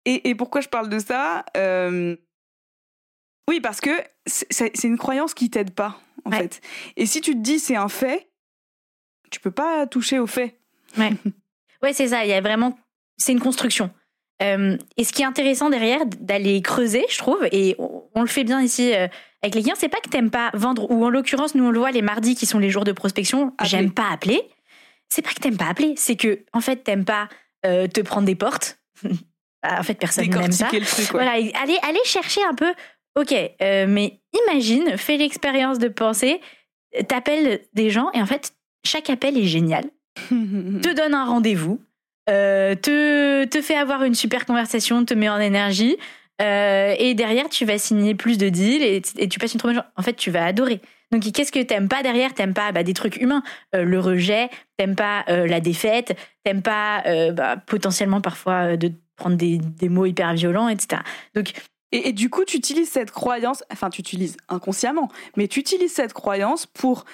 et, 0.04 0.30
et 0.30 0.34
pourquoi 0.34 0.60
je 0.60 0.68
parle 0.68 0.88
de 0.88 0.98
ça 0.98 1.44
Euh, 1.56 2.16
Oui, 3.48 3.60
parce 3.60 3.80
que 3.80 3.90
c'est 4.26 4.84
une 4.84 4.98
croyance 4.98 5.32
qui 5.34 5.48
t'aide 5.50 5.70
pas, 5.70 5.98
en 6.24 6.30
Ouais. 6.32 6.38
fait. 6.38 6.60
Et 6.96 7.06
si 7.06 7.20
tu 7.20 7.32
te 7.32 7.38
dis 7.38 7.60
c'est 7.60 7.76
un 7.76 7.88
fait, 7.88 8.28
tu 9.30 9.38
peux 9.40 9.52
pas 9.52 9.86
toucher 9.86 10.18
au 10.18 10.26
fait. 10.26 10.58
Ouais, 10.98 11.12
c'est 11.92 12.08
ça. 12.08 12.24
Il 12.24 12.28
y 12.30 12.32
a 12.32 12.40
vraiment, 12.40 12.76
c'est 13.16 13.32
une 13.32 13.40
construction. 13.40 13.90
Euh, 14.42 14.76
et 14.96 15.04
ce 15.04 15.12
qui 15.12 15.22
est 15.22 15.26
intéressant 15.26 15.70
derrière, 15.70 16.04
d'aller 16.06 16.60
creuser, 16.60 17.06
je 17.08 17.16
trouve, 17.18 17.46
et 17.52 17.74
on, 17.78 18.02
on 18.14 18.20
le 18.20 18.26
fait 18.26 18.44
bien 18.44 18.60
ici 18.60 18.92
euh, 18.94 19.06
avec 19.46 19.54
les 19.54 19.62
clients, 19.62 19.76
c'est 19.78 19.88
pas 19.88 20.00
que 20.00 20.08
t'aimes 20.08 20.30
pas 20.30 20.50
vendre, 20.54 20.90
ou 20.90 21.04
en 21.04 21.10
l'occurrence, 21.10 21.54
nous 21.54 21.64
on 21.64 21.70
le 21.70 21.78
voit 21.78 21.90
les 21.90 22.02
mardis 22.02 22.34
qui 22.34 22.46
sont 22.46 22.58
les 22.58 22.70
jours 22.70 22.84
de 22.84 22.92
prospection, 22.92 23.54
j'aime 23.64 23.92
pas 23.92 24.10
appeler. 24.10 24.42
C'est 25.08 25.22
pas 25.22 25.30
que 25.30 25.40
t'aimes 25.40 25.56
pas 25.56 25.68
appeler, 25.68 25.94
c'est 25.96 26.16
que 26.16 26.40
en 26.52 26.60
fait 26.60 26.82
t'aimes 26.82 27.04
pas 27.04 27.28
euh, 27.64 27.86
te 27.86 28.00
prendre 28.00 28.26
des 28.26 28.34
portes. 28.34 28.78
Ah, 29.62 29.80
en 29.80 29.82
fait, 29.82 29.94
personne 29.94 30.28
n'aime 30.28 30.52
ça. 30.52 30.68
Le 30.72 30.80
truc, 30.80 31.12
ouais. 31.12 31.24
Voilà, 31.24 31.32
allez, 31.32 31.78
allez 31.82 31.98
chercher 32.04 32.40
un 32.48 32.54
peu. 32.54 32.72
Ok, 33.18 33.32
euh, 33.32 33.86
mais 33.88 34.20
imagine, 34.44 34.96
fais 34.96 35.16
l'expérience 35.16 35.78
de 35.78 35.88
penser, 35.88 36.40
t'appelles 37.08 37.62
des 37.72 37.90
gens 37.90 38.10
et 38.12 38.22
en 38.22 38.26
fait, 38.26 38.52
chaque 38.84 39.10
appel 39.10 39.36
est 39.36 39.46
génial 39.46 39.84
te 40.28 40.94
donne 40.94 41.14
un 41.14 41.24
rendez-vous, 41.24 41.80
euh, 42.28 42.74
te, 42.76 43.44
te 43.46 43.60
fait 43.60 43.76
avoir 43.76 44.04
une 44.04 44.14
super 44.14 44.46
conversation, 44.46 45.04
te 45.04 45.14
met 45.14 45.28
en 45.28 45.40
énergie, 45.40 45.96
euh, 46.42 46.94
et 46.98 47.14
derrière 47.14 47.48
tu 47.48 47.64
vas 47.64 47.78
signer 47.78 48.14
plus 48.14 48.38
de 48.38 48.48
deals 48.48 48.82
et, 48.82 49.28
tu 49.28 49.38
passes 49.38 49.54
une 49.54 49.60
trop 49.60 49.68
bonne. 49.68 49.84
En 49.96 50.02
fait, 50.02 50.14
tu 50.14 50.30
vas 50.30 50.44
adorer. 50.44 50.80
Donc, 51.12 51.22
qu'est-ce 51.32 51.52
que 51.52 51.62
t'aimes 51.62 51.88
pas 51.88 52.02
derrière? 52.02 52.34
T'aimes 52.34 52.54
pas 52.54 52.72
bah, 52.72 52.82
des 52.82 52.94
trucs 52.94 53.16
humains, 53.16 53.42
Euh, 53.74 53.84
le 53.84 54.00
rejet, 54.00 54.50
t'aimes 54.76 54.96
pas 54.96 55.24
euh, 55.28 55.46
la 55.46 55.60
défaite, 55.60 56.18
t'aimes 56.44 56.62
pas 56.62 57.04
bah, 57.32 57.56
potentiellement 57.56 58.20
parfois 58.20 58.76
de 58.76 58.92
prendre 59.16 59.36
des, 59.36 59.58
des 59.58 59.88
mots 59.88 60.06
hyper 60.06 60.34
violents, 60.34 60.68
etc. 60.68 61.02
Donc, 61.34 61.52
Et, 61.96 62.08
et 62.08 62.12
du 62.12 62.30
coup, 62.30 62.44
tu 62.44 62.56
utilises 62.56 62.90
cette 62.90 63.10
croyance, 63.10 63.64
enfin, 63.72 63.90
tu 63.90 64.00
utilises 64.00 64.36
inconsciemment, 64.48 65.08
mais 65.36 65.48
tu 65.48 65.60
utilises 65.60 65.92
cette 65.92 66.12
croyance 66.12 66.66
pour 66.66 67.04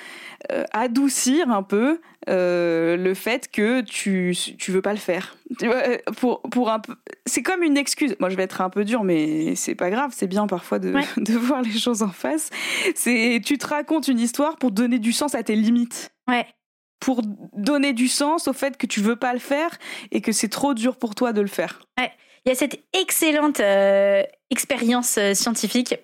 euh, 0.50 0.64
adoucir 0.72 1.50
un 1.50 1.62
peu 1.62 2.00
euh, 2.28 2.96
le 2.96 3.14
fait 3.14 3.50
que 3.50 3.80
tu 3.80 4.36
tu 4.58 4.70
veux 4.72 4.82
pas 4.82 4.92
le 4.92 4.98
faire. 4.98 5.36
Euh, 5.62 5.98
pour 6.18 6.42
pour 6.42 6.70
un 6.70 6.80
peu, 6.80 6.94
c'est 7.26 7.42
comme 7.42 7.62
une 7.62 7.76
excuse. 7.76 8.16
Moi, 8.20 8.28
je 8.28 8.36
vais 8.36 8.42
être 8.44 8.60
un 8.60 8.70
peu 8.70 8.84
dur, 8.84 9.04
mais 9.04 9.54
c'est 9.56 9.74
pas 9.74 9.90
grave. 9.90 10.12
C'est 10.14 10.26
bien 10.26 10.46
parfois 10.46 10.78
de 10.78 10.92
Ouais. 10.92 11.04
de 11.16 11.34
voir 11.34 11.62
les 11.62 11.72
choses 11.78 12.02
en 12.02 12.08
face. 12.10 12.50
C'est 12.94 13.40
tu 13.44 13.58
te 13.58 13.66
racontes 13.66 14.08
une 14.08 14.20
histoire 14.20 14.56
pour 14.56 14.70
donner 14.72 14.98
du 14.98 15.12
sens 15.12 15.34
à 15.34 15.42
tes 15.42 15.54
limites. 15.54 16.12
ouais, 16.28 16.46
Pour 17.00 17.22
donner 17.56 17.92
du 17.92 18.08
sens 18.08 18.48
au 18.48 18.52
fait 18.52 18.76
que 18.76 18.86
tu 18.86 19.00
veux 19.00 19.16
pas 19.16 19.32
le 19.32 19.38
faire 19.40 19.70
et 20.10 20.20
que 20.20 20.32
c'est 20.32 20.48
trop 20.48 20.74
dur 20.74 20.96
pour 20.96 21.14
toi 21.14 21.32
de 21.32 21.40
le 21.40 21.46
faire. 21.48 21.80
Il 22.44 22.48
y 22.48 22.52
a 22.52 22.56
cette 22.56 22.82
excellente 22.92 23.60
euh, 23.60 24.24
expérience 24.52 25.16
euh, 25.18 25.34
scientifique. 25.34 25.96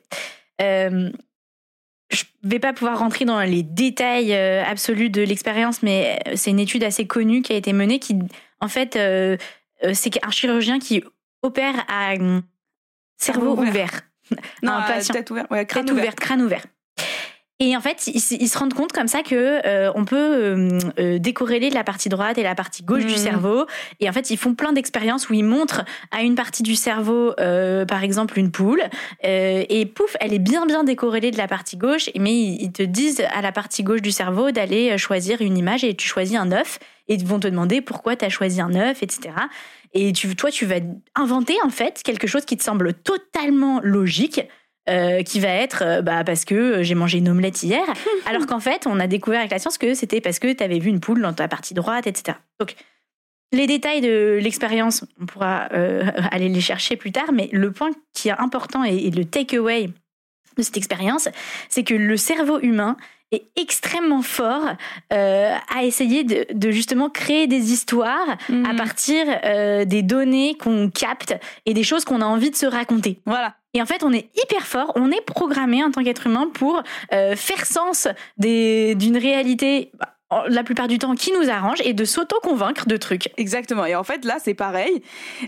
Euh, 0.61 1.11
je 2.11 2.25
vais 2.43 2.59
pas 2.59 2.73
pouvoir 2.73 2.99
rentrer 2.99 3.25
dans 3.27 3.41
les 3.43 3.63
détails 3.63 4.35
euh, 4.35 4.65
absolus 4.65 5.11
de 5.11 5.23
l'expérience, 5.23 5.83
mais 5.83 6.19
euh, 6.27 6.33
c'est 6.37 6.51
une 6.51 6.59
étude 6.59 6.83
assez 6.83 7.07
connue 7.07 7.43
qui 7.43 7.53
a 7.53 7.57
été 7.57 7.73
menée 7.73 7.99
qui, 7.99 8.17
en 8.61 8.69
fait, 8.69 8.97
euh, 8.97 9.37
c'est 9.93 10.25
un 10.25 10.31
chirurgien 10.31 10.79
qui 10.79 11.05
opère 11.43 11.85
à 11.89 12.15
hum, 12.15 12.43
cerveau 13.19 13.57
ouvert. 13.57 14.03
Non, 14.63 14.73
un 14.73 14.83
patient. 14.83 15.15
tête 15.15 15.31
ouverte, 15.31 15.51
ouais, 15.51 15.65
crâne 15.65 15.85
Tête 15.87 15.93
ouvert. 15.93 16.05
ouverte, 16.05 16.21
crâne 16.21 16.43
ouvert. 16.43 16.67
Et 17.61 17.77
en 17.77 17.81
fait, 17.81 18.07
ils, 18.07 18.21
se- 18.21 18.35
ils 18.35 18.49
se 18.49 18.57
rendent 18.57 18.73
compte 18.75 18.93
comme 18.93 19.09
ça 19.09 19.23
que 19.25 19.61
euh, 19.67 19.91
on 19.97 20.05
peut 20.05 20.17
euh, 20.17 20.79
euh, 21.01 21.19
décorréler 21.19 21.71
la 21.71 21.83
partie 21.83 22.09
droite 22.09 22.39
et 22.39 22.45
la 22.45 22.55
partie 22.55 22.85
gauche 22.85 23.05
du 23.05 23.15
Mhm. 23.15 23.19
cerveau. 23.19 23.67
Et 23.99 24.09
en 24.09 24.13
fait, 24.13 24.31
ils 24.31 24.37
font 24.37 24.55
plein 24.55 24.73
d'expériences 24.73 25.29
où 25.29 25.35
ils 25.35 25.45
montrent 25.45 25.85
à 26.13 26.23
une 26.23 26.37
partie 26.37 26.63
du 26.63 26.77
cerveau, 26.77 27.35
euh, 27.41 27.85
par 27.85 28.05
exemple, 28.05 28.39
une 28.39 28.53
poule, 28.53 28.83
euh, 29.25 29.65
et 29.69 29.87
pouf, 29.87 30.17
elle 30.21 30.33
est 30.35 30.39
bien 30.39 30.67
bien 30.67 30.85
décorrélée 30.85 31.33
de 31.33 31.37
la 31.37 31.49
partie 31.49 31.77
gauche. 31.77 32.11
Mais 32.17 32.33
ils, 32.33 32.63
ils 32.63 32.73
te 32.73 32.83
disent 32.85 33.25
à 33.35 33.43
la 33.43 33.51
partie 33.51 33.83
gauche 33.83 34.03
du 34.03 34.13
cerveau 34.13 34.53
d'aller 34.53 34.93
euh, 34.93 34.97
choisir 34.97 35.41
une 35.43 35.59
image 35.59 35.83
et 35.83 35.97
tu 35.97 36.07
choisis 36.07 36.37
un 36.37 36.53
œuf. 36.53 36.79
Et 37.09 37.15
ils 37.15 37.27
vont 37.27 37.41
te 37.41 37.49
demander 37.49 37.81
pourquoi 37.81 38.15
tu 38.15 38.25
as 38.25 38.29
choisi 38.29 38.61
un 38.61 38.73
œuf, 38.77 39.03
etc. 39.03 39.31
Et 39.95 40.13
tu, 40.13 40.37
toi, 40.37 40.51
tu 40.53 40.65
vas 40.65 40.77
inventer 41.17 41.57
en 41.65 41.71
fait 41.71 42.03
quelque 42.05 42.29
chose 42.29 42.45
qui 42.45 42.57
te 42.57 42.63
semble 42.63 42.93
totalement 42.95 43.81
logique. 43.83 44.43
Euh, 44.89 45.23
qui 45.23 45.41
va 45.41 45.49
être 45.49 45.83
euh, 45.85 46.03
bah, 46.03 46.25
parce 46.25 46.45
que 46.45 46.83
j'ai 46.83 46.95
mangé 46.95 47.19
une 47.19 47.29
omelette 47.29 47.63
hier, 47.63 47.85
alors 48.27 48.47
qu'en 48.47 48.61
fait, 48.61 48.87
on 48.87 48.99
a 49.01 49.07
découvert 49.07 49.41
avec 49.41 49.53
la 49.53 49.59
science 49.59 49.79
que 49.79 49.95
c'était 49.95 50.21
parce 50.21 50.39
que 50.39 50.53
tu 50.53 50.63
avais 50.63 50.79
vu 50.79 50.89
une 50.89 51.01
poule 51.01 51.21
dans 51.21 51.33
ta 51.33 51.49
partie 51.49 51.75
droite, 51.75 52.07
etc. 52.07 52.39
Donc, 52.59 52.75
les 53.53 53.67
détails 53.67 54.01
de 54.01 54.39
l'expérience, 54.43 55.05
on 55.21 55.27
pourra 55.27 55.69
euh, 55.73 56.05
aller 56.31 56.49
les 56.49 56.61
chercher 56.61 56.97
plus 56.97 57.13
tard, 57.13 57.33
mais 57.33 57.49
le 57.53 57.73
point 57.73 57.91
qui 58.15 58.29
est 58.29 58.39
important 58.39 58.85
et, 58.85 58.97
et 58.97 59.11
le 59.11 59.25
takeaway 59.25 59.91
de 60.57 60.63
cette 60.63 60.77
expérience, 60.77 61.29
c'est 61.69 61.85
que 61.85 61.95
le 61.95 62.17
cerveau 62.17 62.59
humain 62.61 62.97
est 63.31 63.45
extrêmement 63.57 64.23
fort 64.23 64.65
euh, 65.13 65.55
à 65.75 65.85
essayer 65.85 66.25
de, 66.25 66.47
de 66.53 66.71
justement 66.71 67.11
créer 67.11 67.47
des 67.47 67.73
histoires 67.73 68.31
à 68.31 68.53
Mhm. 68.53 68.77
partir 68.77 69.27
euh, 69.45 69.85
des 69.85 70.03
données 70.03 70.57
qu'on 70.57 70.91
capte 70.91 71.35
et 71.67 71.75
des 71.75 71.83
choses 71.83 72.05
qu'on 72.07 72.23
a 72.23 72.25
envie 72.25 72.51
de 72.51 72.57
se 72.57 72.65
raconter. 72.67 73.21
Voilà. 73.27 73.55
Et 73.75 73.83
en 73.83 73.87
fait, 73.87 74.03
on 74.03 74.13
est 74.13 74.31
hyper 74.43 74.67
fort, 74.67 74.93
on 74.97 75.11
est 75.11 75.21
programmé 75.21 75.85
en 75.85 75.91
tant 75.91 76.03
qu'être 76.03 76.27
humain 76.27 76.51
pour 76.53 76.83
euh, 77.13 77.37
faire 77.37 77.67
sens 77.67 78.09
d'une 78.39 79.17
réalité, 79.17 79.91
bah, 79.99 80.15
la 80.49 80.63
plupart 80.63 80.89
du 80.89 80.99
temps, 80.99 81.15
qui 81.15 81.33
nous 81.33 81.51
arrange 81.51 81.81
et 81.85 81.93
de 81.93 82.05
s'auto-convaincre 82.05 82.87
de 82.87 82.97
trucs. 82.97 83.31
Exactement. 83.37 83.85
Et 83.85 83.95
en 83.95 84.05
fait, 84.05 84.25
là, 84.25 84.39
c'est 84.43 84.55
pareil. 84.55 85.03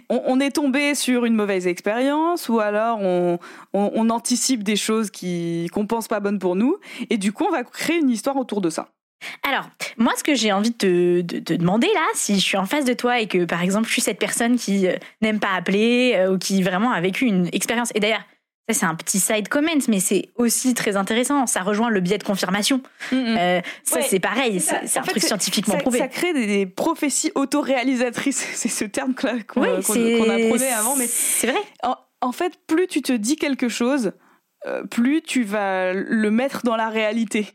On, 0.09 0.39
est 0.41 0.51
tombé 0.51 0.95
sur 0.95 1.25
une 1.25 1.35
mauvaise 1.35 1.67
expérience 1.67 2.49
ou 2.49 2.61
alors 2.61 2.99
on, 3.01 3.39
on, 3.73 3.91
on 3.95 4.11
anticipe 4.11 4.63
des 4.63 4.77
choses 4.77 5.11
qui 5.11 5.69
qu'on 5.73 5.87
pense 5.87 6.09
pas 6.09 6.21
bonnes 6.21 6.39
pour 6.39 6.57
nous. 6.57 6.77
Et 7.09 7.19
du 7.19 7.33
coup, 7.33 7.45
on 7.47 7.53
va 7.53 7.65
créer 7.65 7.99
une 7.99 8.11
histoire 8.11 8.37
autour 8.37 8.61
de 8.61 8.71
ça. 8.71 8.89
Alors, 9.43 9.69
moi, 9.97 10.13
ce 10.17 10.25
que 10.25 10.35
j'ai 10.35 10.53
envie 10.53 10.71
de 10.71 10.77
te, 10.77 11.21
de 11.21 11.39
te 11.41 11.53
demander 11.53 11.89
là, 11.95 12.07
si 12.15 12.35
je 12.37 12.41
suis 12.45 12.57
en 12.57 12.67
face 12.67 12.85
de 12.85 12.93
toi 12.95 13.21
et 13.21 13.27
que, 13.27 13.45
par 13.45 13.63
exemple, 13.63 13.87
je 13.89 13.93
suis 13.93 14.03
cette 14.03 14.19
personne 14.19 14.57
qui 14.57 14.87
euh, 14.87 14.97
n'aime 15.23 15.41
pas 15.41 15.55
appeler 15.55 16.15
euh, 16.17 16.33
ou 16.35 16.39
qui 16.39 16.63
vraiment 16.63 16.91
a 16.93 17.01
vécu 17.01 17.27
une 17.27 17.49
expérience, 17.53 17.91
et 17.95 18.01
d'ailleurs, 18.01 18.23
ça 18.69 18.75
c'est 18.79 18.87
un 18.87 18.95
petit 18.95 19.19
side 19.19 19.49
comment, 19.49 19.69
mais 19.89 19.99
c'est 19.99 20.29
aussi 20.37 20.75
très 20.75 20.97
intéressant, 20.97 21.47
ça 21.47 21.63
rejoint 21.63 21.91
le 21.91 22.01
biais 22.01 22.19
de 22.19 22.23
confirmation. 22.23 22.81
Euh, 23.13 23.61
ça, 23.83 23.97
Ouais, 23.97 24.07
c'est 24.09 24.21
pareil, 24.21 24.61
c'est 24.61 24.99
un 24.99 25.03
truc 25.03 25.23
scientifiquement 25.23 25.75
ça, 25.75 25.81
prouvé. 25.81 25.99
ça 25.99 26.07
crée 26.09 26.33
des, 26.33 26.47
des 26.47 26.67
prophéties 26.67 27.33
autoréalisatrices. 27.35 28.47
C'est 28.55 28.69
ce 28.69 28.85
terme 28.85 29.15
qu'on 29.15 29.61
oui, 29.61 29.69
apprenait 29.69 30.71
avant. 30.73 30.95
Mais 30.97 31.07
c'est 31.09 31.49
vrai. 31.49 31.61
en, 31.83 31.97
en 32.21 32.33
fait, 32.33 32.53
plus 32.67 32.87
tu 32.87 33.03
te 33.03 33.13
dis 33.13 33.37
quelque 33.37 33.69
chose, 33.69 34.13
euh, 34.67 34.85
plus 34.85 35.23
tu 35.23 35.43
vas 35.43 35.93
le 35.93 36.31
mettre 36.31 36.63
dans 36.63 36.77
la 36.77 36.91
réalité. 36.91 37.49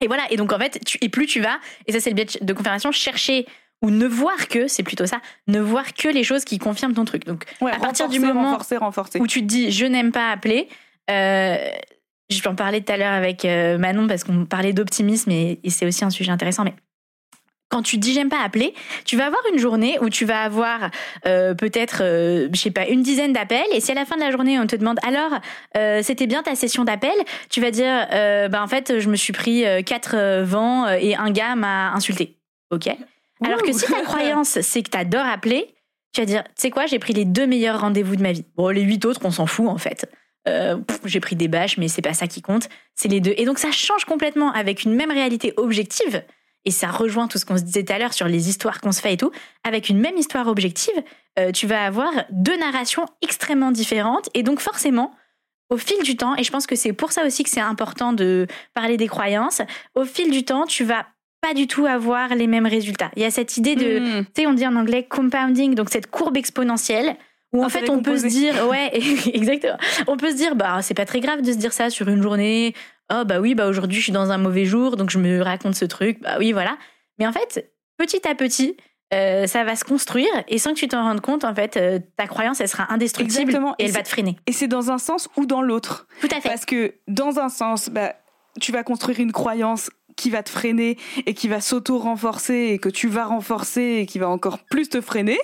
Et 0.00 0.06
voilà, 0.06 0.22
et 0.30 0.36
donc 0.36 0.52
en 0.52 0.58
fait, 0.58 0.80
tu, 0.84 0.98
et 1.00 1.08
plus 1.08 1.26
tu 1.26 1.40
vas, 1.40 1.58
et 1.86 1.92
ça 1.92 2.00
c'est 2.00 2.10
le 2.10 2.14
biais 2.16 2.26
de 2.40 2.52
confirmation, 2.52 2.90
chercher 2.92 3.46
ou 3.82 3.90
ne 3.90 4.06
voir 4.06 4.48
que, 4.48 4.66
c'est 4.66 4.82
plutôt 4.82 5.06
ça, 5.06 5.20
ne 5.46 5.60
voir 5.60 5.94
que 5.94 6.08
les 6.08 6.24
choses 6.24 6.44
qui 6.44 6.58
confirment 6.58 6.94
ton 6.94 7.04
truc. 7.04 7.24
Donc 7.26 7.44
Ouais, 7.60 7.72
à 7.72 7.78
partir 7.78 8.08
du 8.08 8.18
moment 8.20 8.52
renforcer, 8.52 8.76
renforcer. 8.76 9.20
où 9.20 9.26
tu 9.26 9.40
te 9.40 9.46
dis 9.46 9.70
je 9.70 9.86
n'aime 9.86 10.12
pas 10.12 10.30
appeler, 10.30 10.68
euh, 11.10 11.56
je 12.30 12.40
vais 12.40 12.48
en 12.48 12.54
parler 12.54 12.82
tout 12.82 12.92
à 12.92 12.96
l'heure 12.96 13.12
avec 13.12 13.44
euh, 13.44 13.78
Manon 13.78 14.06
parce 14.06 14.24
qu'on 14.24 14.46
parlait 14.46 14.72
d'optimisme 14.72 15.30
et, 15.30 15.60
et 15.64 15.70
c'est 15.70 15.86
aussi 15.86 16.04
un 16.04 16.10
sujet 16.10 16.30
intéressant, 16.30 16.64
mais 16.64 16.74
quand 17.70 17.82
tu 17.82 17.96
dis 17.96 18.12
j'aime 18.12 18.28
pas 18.28 18.42
appeler, 18.42 18.74
tu 19.04 19.16
vas 19.16 19.26
avoir 19.26 19.40
une 19.52 19.58
journée 19.58 19.96
où 20.00 20.10
tu 20.10 20.24
vas 20.26 20.42
avoir 20.42 20.90
euh, 21.24 21.54
peut-être, 21.54 22.02
euh, 22.02 22.48
je 22.52 22.60
sais 22.60 22.70
pas, 22.70 22.86
une 22.86 23.02
dizaine 23.02 23.32
d'appels. 23.32 23.64
Et 23.72 23.80
si 23.80 23.92
à 23.92 23.94
la 23.94 24.04
fin 24.04 24.16
de 24.16 24.20
la 24.20 24.30
journée 24.30 24.58
on 24.58 24.66
te 24.66 24.76
demande 24.76 24.98
alors 25.02 25.38
euh, 25.76 26.00
c'était 26.02 26.26
bien 26.26 26.42
ta 26.42 26.54
session 26.54 26.84
d'appel, 26.84 27.14
tu 27.48 27.60
vas 27.60 27.70
dire 27.70 28.06
euh, 28.12 28.48
bah 28.48 28.62
en 28.62 28.66
fait 28.66 28.98
je 28.98 29.08
me 29.08 29.16
suis 29.16 29.32
pris 29.32 29.64
quatre 29.86 30.42
vents 30.42 30.88
et 30.88 31.14
un 31.14 31.30
gars 31.30 31.54
m'a 31.54 31.92
insulté. 31.92 32.36
Ok? 32.70 32.88
Alors 33.42 33.62
que 33.62 33.72
si 33.72 33.86
ta 33.86 34.02
croyance 34.04 34.60
c'est 34.60 34.82
que 34.82 34.90
t'adores 34.90 35.26
appeler, 35.26 35.74
tu 36.12 36.20
vas 36.20 36.26
dire 36.26 36.42
tu 36.44 36.50
sais 36.56 36.70
quoi? 36.70 36.86
J'ai 36.86 36.98
pris 36.98 37.12
les 37.12 37.24
deux 37.24 37.46
meilleurs 37.46 37.80
rendez-vous 37.80 38.16
de 38.16 38.22
ma 38.22 38.32
vie. 38.32 38.44
Bon 38.56 38.68
les 38.68 38.82
huit 38.82 39.04
autres 39.04 39.20
on 39.24 39.30
s'en 39.30 39.46
fout 39.46 39.68
en 39.68 39.78
fait. 39.78 40.10
Euh, 40.48 40.78
j'ai 41.04 41.20
pris 41.20 41.36
des 41.36 41.48
bâches 41.48 41.78
mais 41.78 41.86
c'est 41.86 42.02
pas 42.02 42.14
ça 42.14 42.26
qui 42.26 42.42
compte. 42.42 42.68
C'est 42.96 43.08
les 43.08 43.20
deux. 43.20 43.34
Et 43.36 43.44
donc 43.44 43.58
ça 43.58 43.70
change 43.70 44.04
complètement 44.04 44.50
avec 44.52 44.82
une 44.82 44.94
même 44.94 45.10
réalité 45.10 45.54
objective 45.56 46.22
et 46.64 46.70
ça 46.70 46.88
rejoint 46.88 47.28
tout 47.28 47.38
ce 47.38 47.44
qu'on 47.44 47.56
se 47.56 47.62
disait 47.62 47.84
tout 47.84 47.92
à 47.92 47.98
l'heure 47.98 48.12
sur 48.12 48.28
les 48.28 48.48
histoires 48.48 48.80
qu'on 48.80 48.92
se 48.92 49.00
fait 49.00 49.14
et 49.14 49.16
tout, 49.16 49.30
avec 49.64 49.88
une 49.88 49.98
même 49.98 50.16
histoire 50.16 50.46
objective, 50.48 50.94
euh, 51.38 51.52
tu 51.52 51.66
vas 51.66 51.84
avoir 51.84 52.10
deux 52.30 52.56
narrations 52.58 53.06
extrêmement 53.22 53.70
différentes, 53.70 54.28
et 54.34 54.42
donc 54.42 54.60
forcément, 54.60 55.14
au 55.70 55.76
fil 55.76 56.02
du 56.02 56.16
temps, 56.16 56.36
et 56.36 56.44
je 56.44 56.50
pense 56.50 56.66
que 56.66 56.76
c'est 56.76 56.92
pour 56.92 57.12
ça 57.12 57.24
aussi 57.24 57.44
que 57.44 57.50
c'est 57.50 57.60
important 57.60 58.12
de 58.12 58.46
parler 58.74 58.96
des 58.96 59.06
croyances, 59.06 59.62
au 59.94 60.04
fil 60.04 60.30
du 60.30 60.44
temps, 60.44 60.66
tu 60.66 60.84
vas 60.84 61.06
pas 61.40 61.54
du 61.54 61.66
tout 61.66 61.86
avoir 61.86 62.34
les 62.34 62.46
mêmes 62.46 62.66
résultats. 62.66 63.10
Il 63.16 63.22
y 63.22 63.24
a 63.24 63.30
cette 63.30 63.56
idée 63.56 63.74
de, 63.74 63.98
Mm. 63.98 64.24
tu 64.26 64.42
sais, 64.42 64.46
on 64.46 64.52
dit 64.52 64.66
en 64.66 64.76
anglais 64.76 65.06
compounding, 65.08 65.74
donc 65.74 65.88
cette 65.90 66.10
courbe 66.10 66.36
exponentielle, 66.36 67.16
où 67.52 67.62
en 67.62 67.66
Intérêt 67.66 67.86
fait 67.86 67.90
on 67.90 68.02
peut 68.02 68.18
se 68.18 68.26
dire, 68.26 68.68
ouais, 68.68 68.90
exactement, 69.32 69.78
on 70.06 70.16
peut 70.16 70.30
se 70.30 70.36
dire, 70.36 70.54
bah 70.54 70.82
c'est 70.82 70.94
pas 70.94 71.06
très 71.06 71.20
grave 71.20 71.40
de 71.42 71.52
se 71.52 71.56
dire 71.56 71.72
ça 71.72 71.88
sur 71.90 72.08
une 72.08 72.22
journée, 72.22 72.74
oh 73.12 73.24
bah 73.24 73.40
oui, 73.40 73.54
bah 73.54 73.68
aujourd'hui 73.68 73.98
je 73.98 74.04
suis 74.04 74.12
dans 74.12 74.30
un 74.30 74.38
mauvais 74.38 74.64
jour, 74.64 74.96
donc 74.96 75.10
je 75.10 75.18
me 75.18 75.42
raconte 75.42 75.74
ce 75.74 75.84
truc, 75.84 76.20
bah 76.20 76.36
oui, 76.38 76.52
voilà. 76.52 76.78
Mais 77.18 77.26
en 77.26 77.32
fait, 77.32 77.72
petit 77.96 78.26
à 78.26 78.34
petit, 78.34 78.76
euh, 79.12 79.46
ça 79.46 79.64
va 79.64 79.74
se 79.74 79.84
construire 79.84 80.30
et 80.46 80.58
sans 80.58 80.72
que 80.72 80.78
tu 80.78 80.88
t'en 80.88 81.02
rendes 81.02 81.20
compte, 81.20 81.44
en 81.44 81.54
fait, 81.54 81.76
euh, 81.76 81.98
ta 82.16 82.26
croyance, 82.26 82.60
elle 82.60 82.68
sera 82.68 82.92
indestructible 82.92 83.42
Exactement. 83.42 83.74
et 83.78 83.82
Et 83.82 83.86
elle 83.86 83.92
va 83.92 84.02
te 84.02 84.08
freiner. 84.08 84.36
Et 84.46 84.52
c'est 84.52 84.68
dans 84.68 84.90
un 84.90 84.98
sens 84.98 85.28
ou 85.36 85.46
dans 85.46 85.62
l'autre. 85.62 86.06
Tout 86.20 86.28
à 86.30 86.40
fait. 86.40 86.48
Parce 86.48 86.64
que 86.64 86.94
dans 87.08 87.40
un 87.40 87.48
sens, 87.48 87.88
bah, 87.88 88.14
tu 88.60 88.70
vas 88.70 88.84
construire 88.84 89.18
une 89.20 89.32
croyance 89.32 89.90
qui 90.16 90.30
va 90.30 90.42
te 90.42 90.50
freiner 90.50 90.96
et 91.26 91.34
qui 91.34 91.48
va 91.48 91.60
s'auto-renforcer 91.60 92.70
et 92.72 92.78
que 92.78 92.88
tu 92.88 93.08
vas 93.08 93.24
renforcer 93.24 93.98
et 94.00 94.06
qui 94.06 94.18
va 94.18 94.28
encore 94.28 94.58
plus 94.58 94.88
te 94.88 95.00
freiner. 95.00 95.38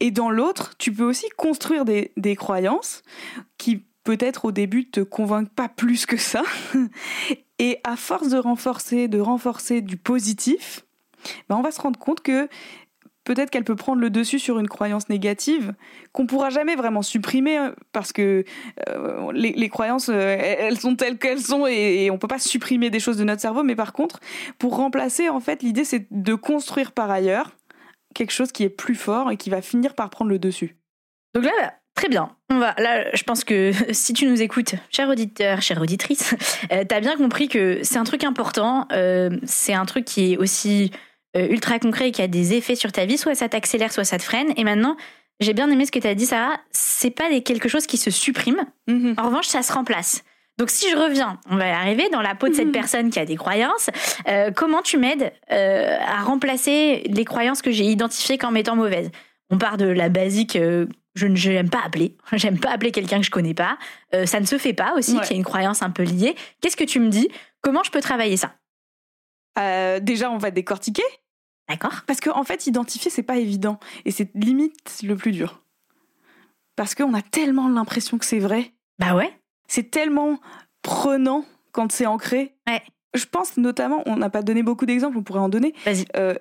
Et 0.00 0.10
dans 0.10 0.30
l'autre, 0.30 0.74
tu 0.78 0.92
peux 0.92 1.04
aussi 1.04 1.28
construire 1.36 1.84
des, 1.84 2.12
des 2.16 2.36
croyances 2.36 3.02
qui 3.58 3.86
peut-être 4.06 4.44
au 4.44 4.52
début 4.52 4.88
te 4.88 5.00
convainquent 5.00 5.52
pas 5.52 5.68
plus 5.68 6.06
que 6.06 6.16
ça. 6.16 6.44
Et 7.58 7.80
à 7.84 7.96
force 7.96 8.28
de 8.28 8.38
renforcer, 8.38 9.08
de 9.08 9.18
renforcer 9.18 9.80
du 9.80 9.96
positif, 9.96 10.84
bah, 11.48 11.56
on 11.58 11.62
va 11.62 11.72
se 11.72 11.80
rendre 11.80 11.98
compte 11.98 12.20
que 12.20 12.48
peut-être 13.24 13.50
qu'elle 13.50 13.64
peut 13.64 13.74
prendre 13.74 14.00
le 14.00 14.08
dessus 14.08 14.38
sur 14.38 14.60
une 14.60 14.68
croyance 14.68 15.08
négative 15.08 15.74
qu'on 16.12 16.26
pourra 16.28 16.50
jamais 16.50 16.76
vraiment 16.76 17.02
supprimer 17.02 17.56
hein, 17.56 17.74
parce 17.90 18.12
que 18.12 18.44
euh, 18.88 19.32
les, 19.32 19.68
croyances 19.68 20.08
euh, 20.08 20.36
elles 20.38 20.78
sont 20.78 20.94
telles 20.94 21.18
qu'elles 21.18 21.40
sont 21.40 21.66
et, 21.66 22.04
et 22.04 22.10
on 22.12 22.18
peut 22.18 22.28
pas 22.28 22.38
supprimer 22.38 22.88
des 22.88 23.00
choses 23.00 23.16
de 23.16 23.24
notre 23.24 23.40
cerveau 23.40 23.64
mais 23.64 23.74
par 23.74 23.92
contre 23.92 24.20
pour 24.58 24.76
remplacer 24.76 25.28
en 25.28 25.40
fait 25.40 25.64
l'idée 25.64 25.82
c'est 25.82 26.06
de 26.12 26.34
construire 26.36 26.92
par 26.92 27.10
ailleurs 27.10 27.56
quelque 28.14 28.30
chose 28.30 28.52
qui 28.52 28.62
est 28.62 28.68
plus 28.68 28.94
fort 28.94 29.32
et 29.32 29.36
qui 29.36 29.50
va 29.50 29.60
finir 29.60 29.96
par 29.96 30.08
prendre 30.08 30.30
le 30.30 30.38
dessus 30.38 30.76
Donc 31.34 31.42
là, 31.42 31.74
très 31.96 32.08
bien. 32.08 32.30
On 32.50 32.58
va, 32.58 32.74
là, 32.78 33.06
je 33.14 33.22
pense 33.24 33.42
que 33.42 33.72
si 33.90 34.12
tu 34.12 34.26
nous 34.26 34.40
écoutes, 34.40 34.74
cher 34.92 35.08
auditeur, 35.08 35.60
chère 35.62 35.80
auditrice, 35.82 36.36
euh, 36.72 36.84
t'as 36.88 37.00
bien 37.00 37.16
compris 37.16 37.48
que 37.48 37.80
c'est 37.82 37.98
un 37.98 38.04
truc 38.04 38.22
important. 38.22 38.86
euh, 38.92 39.30
c'est 39.44 39.74
un 39.74 39.84
truc 39.86 40.04
qui 40.04 40.32
est 40.34 40.36
aussi 40.36 40.92
euh, 41.36 41.48
ultra 41.48 41.78
concret 41.80 42.08
et 42.08 42.12
qui 42.12 42.22
a 42.22 42.28
des 42.28 42.54
effets 42.54 42.76
sur 42.76 42.92
ta 42.92 43.04
vie. 43.06 43.18
Soit 43.18 43.34
ça 43.34 43.48
t'accélère, 43.48 43.92
soit 43.92 44.04
ça 44.04 44.18
te 44.18 44.22
freine. 44.22 44.52
Et 44.56 44.62
maintenant, 44.64 44.96
j'ai 45.40 45.52
bien 45.52 45.68
aimé 45.70 45.84
ce 45.84 45.90
que 45.92 45.98
tu 45.98 46.06
as 46.06 46.14
dit, 46.14 46.26
Sarah. 46.26 46.56
C'est 46.70 47.10
pas 47.10 47.28
des, 47.28 47.42
quelque 47.42 47.68
chose 47.68 47.86
qui 47.86 47.96
se 47.96 48.10
supprime. 48.10 48.64
Mhm. 48.86 49.14
En 49.18 49.24
revanche, 49.26 49.46
ça 49.48 49.62
se 49.62 49.72
remplace. 49.72 50.22
Donc 50.58 50.70
si 50.70 50.88
je 50.90 50.96
reviens, 50.96 51.38
on 51.50 51.56
va 51.56 51.76
arriver 51.78 52.08
dans 52.10 52.22
la 52.22 52.34
peau 52.34 52.48
de 52.48 52.54
cette 52.54 52.66
Mhm. 52.68 52.72
personne 52.72 53.10
qui 53.10 53.18
a 53.18 53.26
des 53.26 53.36
croyances. 53.36 53.90
euh, 54.28 54.50
comment 54.50 54.80
tu 54.80 54.96
m'aides 54.96 55.32
à 55.50 56.22
remplacer 56.22 57.02
les 57.10 57.24
croyances 57.26 57.60
que 57.60 57.70
j'ai 57.70 57.84
identifiées 57.84 58.38
comme 58.38 58.56
étant 58.56 58.76
mauvaises? 58.76 59.10
On 59.50 59.58
part 59.58 59.76
de 59.76 59.84
la 59.86 60.08
basique. 60.08 60.58
Je 61.16 61.26
ne 61.26 61.34
j'aime 61.34 61.70
pas 61.70 61.80
appeler. 61.84 62.16
J'aime 62.34 62.60
pas 62.60 62.70
appeler 62.70 62.92
quelqu'un 62.92 63.18
que 63.18 63.24
je 63.26 63.30
connais 63.32 63.54
pas. 63.54 63.78
Euh, 64.14 64.26
ça 64.26 64.38
ne 64.38 64.46
se 64.46 64.56
fait 64.58 64.72
pas 64.74 64.94
aussi, 64.96 65.14
Ouais. 65.16 65.22
qu'il 65.22 65.30
y 65.32 65.34
a 65.34 65.38
une 65.38 65.44
croyance 65.44 65.82
un 65.82 65.90
peu 65.90 66.04
liée. 66.04 66.36
Qu'est-ce 66.60 66.76
que 66.76 66.84
tu 66.84 67.00
me 67.00 67.08
dis? 67.08 67.28
Comment 67.62 67.82
je 67.82 67.90
peux 67.90 68.00
travailler 68.00 68.36
ça? 68.36 68.54
Euh, 69.58 69.98
déjà 70.00 70.30
on 70.30 70.36
va 70.38 70.50
décortiquer 70.50 71.02
D'accord 71.68 72.02
parce 72.06 72.20
qu'en 72.20 72.38
en 72.38 72.44
fait 72.44 72.66
identifier 72.66 73.10
c'est 73.10 73.22
pas 73.22 73.38
évident 73.38 73.80
et 74.04 74.10
c'est 74.10 74.28
limite 74.34 75.00
le 75.02 75.16
plus 75.16 75.32
dur 75.32 75.62
parce 76.76 76.94
qu'on 76.94 77.14
a 77.14 77.22
tellement 77.22 77.66
l'impression 77.70 78.18
que 78.18 78.26
c'est 78.26 78.38
vrai 78.38 78.72
Bah 78.98 79.14
ouais. 79.14 79.32
c'est 79.66 79.90
tellement 79.90 80.38
prenant 80.82 81.44
quand 81.72 81.90
c'est 81.90 82.04
ancré. 82.06 82.54
Ouais. 82.68 82.82
Je 83.14 83.24
pense 83.24 83.56
notamment, 83.56 84.02
on 84.04 84.16
n'a 84.16 84.28
pas 84.28 84.42
donné 84.42 84.62
beaucoup 84.62 84.84
d'exemples, 84.84 85.16
on 85.16 85.22
pourrait 85.22 85.40
en 85.40 85.48
donner. 85.48 85.74
Vas-y. 85.86 86.04
Euh, 86.16 86.34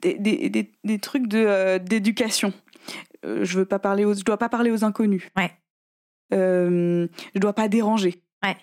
des, 0.00 0.14
des, 0.14 0.48
des, 0.48 0.72
des 0.82 0.98
trucs 0.98 1.26
de 1.26 1.78
d'éducation. 1.78 2.52
Je 3.24 3.58
veux 3.58 3.64
pas 3.64 3.78
parler 3.78 4.04
aux, 4.04 4.14
je 4.14 4.24
dois 4.24 4.36
pas 4.38 4.48
parler 4.48 4.70
aux 4.70 4.84
inconnus. 4.84 5.28
Ouais. 5.36 5.52
Euh, 6.34 7.06
je 7.34 7.40
dois 7.40 7.52
pas 7.52 7.68
déranger. 7.68 8.22
Ouais. 8.44 8.56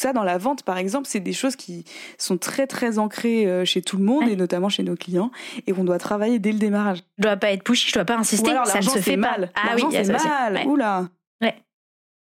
Ça, 0.00 0.12
dans 0.12 0.22
la 0.24 0.38
vente, 0.38 0.62
par 0.62 0.78
exemple, 0.78 1.06
c'est 1.08 1.20
des 1.20 1.32
choses 1.32 1.56
qui 1.56 1.84
sont 2.18 2.38
très 2.38 2.66
très 2.66 2.98
ancrées 2.98 3.46
euh, 3.46 3.64
chez 3.64 3.82
tout 3.82 3.96
le 3.96 4.04
monde 4.04 4.24
Ouais. 4.24 4.32
et 4.32 4.36
notamment 4.36 4.68
chez 4.68 4.82
nos 4.82 4.94
clients 4.96 5.30
et 5.66 5.72
qu'on 5.72 5.84
doit 5.84 5.98
travailler 5.98 6.38
dès 6.38 6.52
le 6.52 6.58
démarrage. 6.58 7.02
Je 7.18 7.22
dois 7.22 7.36
pas 7.36 7.50
être 7.52 7.64
pushy, 7.64 7.88
je 7.88 7.94
dois 7.94 8.04
pas 8.04 8.16
insister, 8.16 8.48
Ou 8.48 8.52
alors 8.52 8.66
ça 8.66 8.78
ne 8.78 8.84
se 8.84 8.98
fait 8.98 9.16
mal. 9.16 9.50
pas. 9.54 9.60
Ah 9.70 9.74
oui, 9.76 9.82
c'est 9.90 10.12
mal. 10.12 10.54
Ouais. 10.54 10.66
Oula. 10.66 11.08
Ouais. 11.40 11.54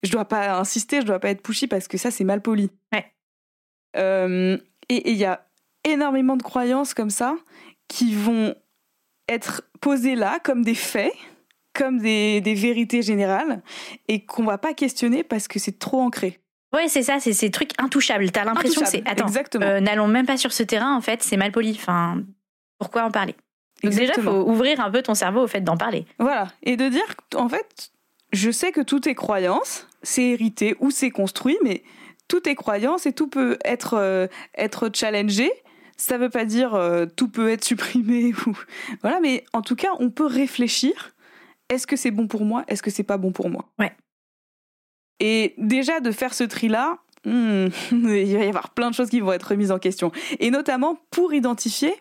Je 0.03 0.11
dois 0.11 0.25
pas 0.27 0.59
insister, 0.59 1.01
je 1.01 1.07
dois 1.07 1.19
pas 1.19 1.31
être 1.31 1.43
pushy 1.43 1.67
parce 1.67 1.89
que 1.89 1.97
ça 1.97 2.11
c'est 2.11 2.25
mal 2.25 2.43
poli. 2.43 2.71
Ouais. 2.93 3.07
Euh, 3.97 4.59
et 4.89 5.11
il 5.11 5.17
y 5.17 5.25
a 5.25 5.47
énormément 5.85 6.37
de 6.37 6.43
croyances 6.43 6.93
comme 6.95 7.11
ça 7.11 7.37
qui 7.89 8.15
vont 8.15 8.55
être 9.29 9.63
posées 9.81 10.15
là 10.15 10.39
comme 10.41 10.63
des 10.63 10.75
faits, 10.75 11.13
comme 11.75 11.99
des, 11.99 12.41
des 12.41 12.55
vérités 12.55 13.03
générales 13.03 13.63
et 14.09 14.25
qu'on 14.25 14.45
va 14.45 14.59
pas 14.59 14.75
questionner 14.75 15.23
parce 15.23 15.49
que 15.49 15.59
c'est 15.59 15.79
trop 15.79 16.01
ancré. 16.01 16.41
Ouais, 16.73 16.89
c'est 16.89 17.03
ça, 17.03 17.21
c'est 17.21 17.33
ces 17.33 17.51
trucs 17.51 17.73
intouchables. 17.79 18.31
T'as 18.31 18.45
l'impression 18.45 18.81
que 18.81 18.89
c'est. 18.89 19.07
Attends, 19.07 19.27
euh, 19.57 19.81
n'allons 19.81 20.09
même 20.09 20.27
pas 20.27 20.39
sur 20.39 20.53
ce 20.53 20.63
terrain, 20.63 20.97
en 20.97 21.03
fait, 21.03 21.23
c'est 21.23 21.37
mal 21.37 21.53
poli. 21.53 21.77
Enfin, 21.79 22.23
pourquoi 22.79 23.05
en 23.05 23.11
parler? 23.11 23.37
Donc 23.83 23.93
déjà, 23.93 24.15
il 24.17 24.23
faut 24.23 24.49
ouvrir 24.49 24.81
un 24.81 24.91
peu 24.91 25.03
ton 25.03 25.15
cerveau 25.15 25.43
au 25.43 25.47
fait 25.47 25.61
d'en 25.61 25.77
parler. 25.77 26.07
Voilà. 26.19 26.49
Et 26.63 26.77
de 26.77 26.89
dire, 26.89 27.05
en 27.35 27.49
fait, 27.49 27.91
je 28.33 28.51
sais 28.51 28.73
que 28.73 28.81
tout 28.81 29.07
est 29.09 29.15
croyance, 29.15 29.87
c'est 30.03 30.23
hérité 30.23 30.77
ou 30.81 30.91
c'est 30.91 31.11
construit, 31.11 31.59
mais 31.63 31.83
tout 32.29 32.49
est 32.49 32.55
croyance 32.55 33.05
et 33.05 33.13
tout 33.13 33.27
peut 33.27 33.59
être, 33.65 33.95
euh, 33.95 34.27
être 34.57 34.91
challengé. 34.95 35.51
Ça 35.99 36.17
veut 36.17 36.31
pas 36.31 36.45
dire 36.47 36.75
euh, 36.75 37.05
tout 37.05 37.29
peut 37.29 37.51
être 37.51 37.65
supprimé 37.65 38.33
ou 38.47 38.57
voilà, 39.03 39.21
mais 39.21 39.45
en 39.53 39.61
tout 39.61 39.77
cas, 39.77 39.91
on 39.99 40.11
peut 40.11 40.27
réfléchir. 40.27 41.13
Est-ce 41.69 41.87
que 41.87 41.97
c'est 41.97 42.11
bon 42.11 42.27
pour 42.27 42.45
moi 42.45 42.65
Est-ce 42.69 42.83
que 42.83 42.91
c'est 42.91 43.03
pas 43.03 43.17
bon 43.17 43.33
pour 43.33 43.49
moi? 43.49 43.73
Ouais. 43.79 43.93
Et 45.21 45.55
déjà 45.59 46.01
de 46.01 46.11
faire 46.11 46.35
ce 46.35 46.45
tri-là, 46.45 46.99
hmm, 47.25 47.69
il 47.93 48.37
va 48.37 48.45
y 48.45 48.49
avoir 48.49 48.71
plein 48.71 48.91
de 48.91 48.95
choses 48.95 49.11
qui 49.11 49.21
vont 49.21 49.33
être 49.33 49.51
remises 49.51 49.73
en 49.73 49.79
question. 49.79 50.13
Et 50.41 50.51
notamment 50.51 50.99
pour 51.11 51.33
identifier, 51.33 51.95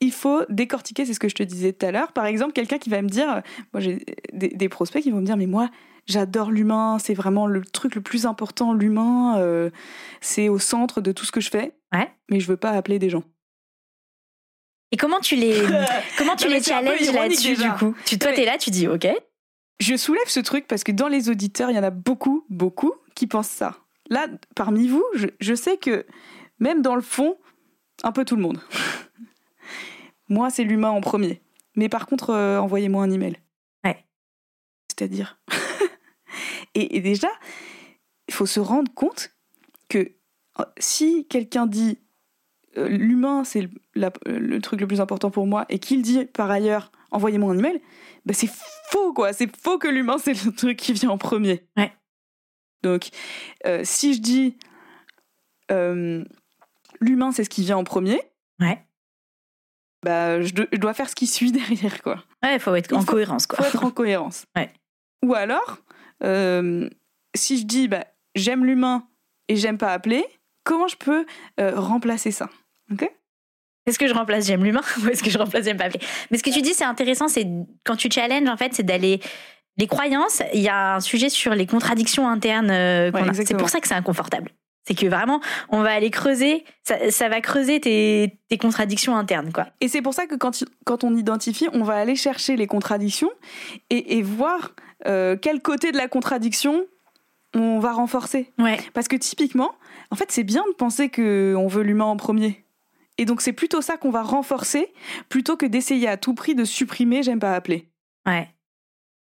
il 0.00 0.12
faut 0.12 0.42
décortiquer, 0.48 1.04
c'est 1.04 1.14
ce 1.14 1.20
que 1.20 1.28
je 1.28 1.34
te 1.34 1.42
disais 1.42 1.72
tout 1.72 1.86
à 1.86 1.92
l'heure. 1.92 2.12
Par 2.12 2.26
exemple, 2.26 2.52
quelqu'un 2.52 2.78
qui 2.78 2.90
va 2.90 3.02
me 3.02 3.08
dire, 3.08 3.42
moi 3.72 3.80
j'ai 3.80 4.04
des, 4.32 4.48
des 4.48 4.68
prospects 4.68 5.02
qui 5.02 5.10
vont 5.10 5.20
me 5.20 5.26
dire, 5.26 5.36
mais 5.36 5.46
moi 5.46 5.68
j'adore 6.06 6.50
l'humain, 6.50 6.98
c'est 6.98 7.14
vraiment 7.14 7.46
le 7.46 7.62
truc 7.64 7.94
le 7.94 8.00
plus 8.00 8.26
important, 8.26 8.72
l'humain, 8.72 9.38
euh, 9.38 9.70
c'est 10.20 10.48
au 10.48 10.58
centre 10.58 11.00
de 11.00 11.12
tout 11.12 11.24
ce 11.24 11.32
que 11.32 11.40
je 11.40 11.50
fais. 11.50 11.74
Ouais. 11.92 12.10
Mais 12.30 12.40
je 12.40 12.48
veux 12.48 12.56
pas 12.56 12.70
appeler 12.70 12.98
des 12.98 13.10
gens. 13.10 13.24
Et 14.92 14.96
comment 14.96 15.20
tu 15.20 15.36
les, 15.36 15.54
comment 16.18 16.36
tu 16.36 16.48
Non, 16.48 16.54
les 16.54 16.62
challenges 16.62 17.12
là-dessus, 17.12 17.56
du 17.56 17.70
coup? 17.78 17.94
Tu, 18.04 18.18
Toi, 18.18 18.32
t'es 18.32 18.44
là, 18.44 18.58
tu 18.58 18.70
dis, 18.70 18.88
OK. 18.88 19.06
Je 19.78 19.96
soulève 19.96 20.26
ce 20.26 20.40
truc 20.40 20.66
parce 20.66 20.84
que 20.84 20.92
dans 20.92 21.08
les 21.08 21.30
auditeurs, 21.30 21.70
il 21.70 21.76
y 21.76 21.78
en 21.78 21.82
a 21.84 21.90
beaucoup, 21.90 22.44
beaucoup 22.50 22.92
qui 23.14 23.26
pensent 23.26 23.48
ça. 23.48 23.78
Là, 24.10 24.26
parmi 24.54 24.88
vous, 24.88 25.04
je, 25.14 25.28
je 25.40 25.54
sais 25.54 25.78
que 25.78 26.06
même 26.58 26.82
dans 26.82 26.94
le 26.94 27.00
fond, 27.00 27.38
un 28.02 28.12
peu 28.12 28.24
tout 28.24 28.36
le 28.36 28.42
monde. 28.42 28.60
Moi, 30.28 30.50
c'est 30.50 30.64
l'humain 30.64 30.90
en 30.90 31.00
premier. 31.00 31.40
Mais 31.76 31.88
par 31.88 32.06
contre, 32.06 32.30
euh, 32.30 32.58
envoyez-moi 32.58 33.02
un 33.02 33.10
email. 33.10 33.36
Ouais. 33.84 34.04
C'est-à-dire. 34.88 35.40
et, 36.74 36.96
et 36.96 37.00
déjà, 37.00 37.28
il 38.28 38.34
faut 38.34 38.46
se 38.46 38.60
rendre 38.60 38.92
compte 38.92 39.30
que 39.88 40.12
euh, 40.60 40.64
si 40.78 41.26
quelqu'un 41.28 41.66
dit 41.66 41.98
euh, 42.76 42.88
l'humain, 42.88 43.44
c'est 43.44 43.62
le, 43.62 43.70
euh, 44.28 44.38
le 44.38 44.60
truc 44.60 44.80
le 44.80 44.86
plus 44.86 45.00
important 45.00 45.30
pour 45.30 45.46
moi, 45.46 45.66
et 45.68 45.78
qu'il 45.78 46.02
dit 46.02 46.24
par 46.26 46.50
ailleurs 46.50 46.90
envoyez-moi 47.10 47.52
un 47.52 47.58
email, 47.58 47.80
bah 48.26 48.34
c'est 48.34 48.50
faux 48.90 49.12
quoi. 49.12 49.32
C'est 49.32 49.54
faux 49.56 49.78
que 49.78 49.88
l'humain 49.88 50.16
c'est 50.18 50.44
le 50.44 50.52
truc 50.52 50.76
qui 50.78 50.92
vient 50.92 51.10
en 51.10 51.18
premier. 51.18 51.66
Ouais. 51.76 51.92
Donc, 52.82 53.08
euh, 53.66 53.80
si 53.84 54.14
je 54.14 54.20
dis 54.20 54.56
euh, 55.70 56.24
l'humain 57.00 57.32
c'est 57.32 57.44
ce 57.44 57.50
qui 57.50 57.62
vient 57.62 57.76
en 57.76 57.84
premier, 57.84 58.20
Ouais. 58.60 58.84
bah 60.04 60.40
je, 60.42 60.52
do- 60.54 60.66
je 60.72 60.78
dois 60.78 60.94
faire 60.94 61.08
ce 61.08 61.14
qui 61.14 61.26
suit 61.26 61.52
derrière 61.52 62.02
quoi. 62.02 62.24
Ouais, 62.42 62.58
faut 62.58 62.74
être 62.74 62.92
en 62.94 63.00
faut- 63.00 63.12
cohérence, 63.12 63.46
quoi. 63.46 63.58
faut 63.58 63.64
être 63.76 63.84
en 63.84 63.90
cohérence. 63.90 64.44
Ouais. 64.56 64.72
Ou 65.24 65.34
alors, 65.34 65.78
si 67.34 67.58
je 67.58 67.64
dis 67.66 67.88
bah, 67.88 68.06
j'aime 68.34 68.64
l'humain 68.64 69.06
et 69.48 69.56
j'aime 69.56 69.76
pas 69.78 69.92
appeler, 69.92 70.24
comment 70.64 70.88
je 70.88 70.96
peux 70.96 71.26
euh, 71.58 71.78
remplacer 71.78 72.30
ça 72.30 72.48
Ok? 72.92 73.10
Est-ce 73.86 73.98
que 73.98 74.06
je 74.06 74.14
remplace 74.14 74.46
j'aime 74.46 74.64
l'humain 74.64 74.82
ou 75.04 75.08
est-ce 75.08 75.22
que 75.22 75.30
je 75.30 75.38
remplace 75.38 75.64
j'aime 75.64 75.76
pas 75.76 75.84
appeler? 75.84 76.04
Mais 76.30 76.38
ce 76.38 76.42
que 76.42 76.50
tu 76.50 76.62
dis, 76.62 76.74
c'est 76.74 76.84
intéressant, 76.84 77.28
c'est 77.28 77.46
quand 77.84 77.96
tu 77.96 78.08
challenges, 78.10 78.48
en 78.48 78.56
fait, 78.56 78.74
c'est 78.74 78.82
d'aller. 78.82 79.20
Les 79.78 79.86
croyances, 79.86 80.42
il 80.52 80.60
y 80.60 80.68
a 80.68 80.96
un 80.96 81.00
sujet 81.00 81.30
sur 81.30 81.54
les 81.54 81.66
contradictions 81.66 82.28
internes 82.28 82.70
euh, 82.70 83.10
qu'on 83.10 83.22
Ouais, 83.22 83.30
a. 83.30 83.34
C'est 83.34 83.56
pour 83.56 83.70
ça 83.70 83.80
que 83.80 83.88
c'est 83.88 83.94
inconfortable. 83.94 84.50
C'est 84.86 84.94
que 84.94 85.06
vraiment, 85.06 85.40
on 85.68 85.82
va 85.82 85.92
aller 85.92 86.10
creuser, 86.10 86.64
ça, 86.82 87.10
ça 87.10 87.28
va 87.28 87.40
creuser 87.40 87.80
tes, 87.80 88.38
tes 88.48 88.58
contradictions 88.58 89.16
internes, 89.16 89.52
quoi. 89.52 89.68
Et 89.80 89.88
c'est 89.88 90.02
pour 90.02 90.12
ça 90.14 90.26
que 90.26 90.34
quand, 90.34 90.64
quand 90.84 91.04
on 91.04 91.14
identifie, 91.16 91.68
on 91.72 91.82
va 91.82 91.94
aller 91.94 92.16
chercher 92.16 92.56
les 92.56 92.66
contradictions 92.66 93.30
et, 93.88 94.18
et 94.18 94.22
voir 94.22 94.72
euh, 95.06 95.36
quel 95.40 95.62
côté 95.62 95.92
de 95.92 95.96
la 95.96 96.08
contradiction 96.08 96.84
on 97.54 97.78
va 97.78 97.92
renforcer. 97.92 98.52
Ouais. 98.58 98.78
Parce 98.94 99.08
que 99.08 99.16
typiquement, 99.16 99.72
en 100.10 100.16
fait, 100.16 100.30
c'est 100.32 100.44
bien 100.44 100.64
de 100.68 100.74
penser 100.74 101.08
qu'on 101.08 101.66
veut 101.68 101.82
l'humain 101.82 102.04
en 102.04 102.16
premier. 102.16 102.64
Et 103.18 103.24
donc 103.24 103.42
c'est 103.42 103.52
plutôt 103.52 103.82
ça 103.82 103.96
qu'on 103.96 104.10
va 104.10 104.22
renforcer 104.22 104.92
plutôt 105.28 105.56
que 105.56 105.66
d'essayer 105.66 106.08
à 106.08 106.16
tout 106.16 106.34
prix 106.34 106.54
de 106.54 106.64
supprimer 106.64 107.22
j'aime 107.22 107.38
pas 107.38 107.54
appeler. 107.54 107.88
Ouais. 108.26 108.48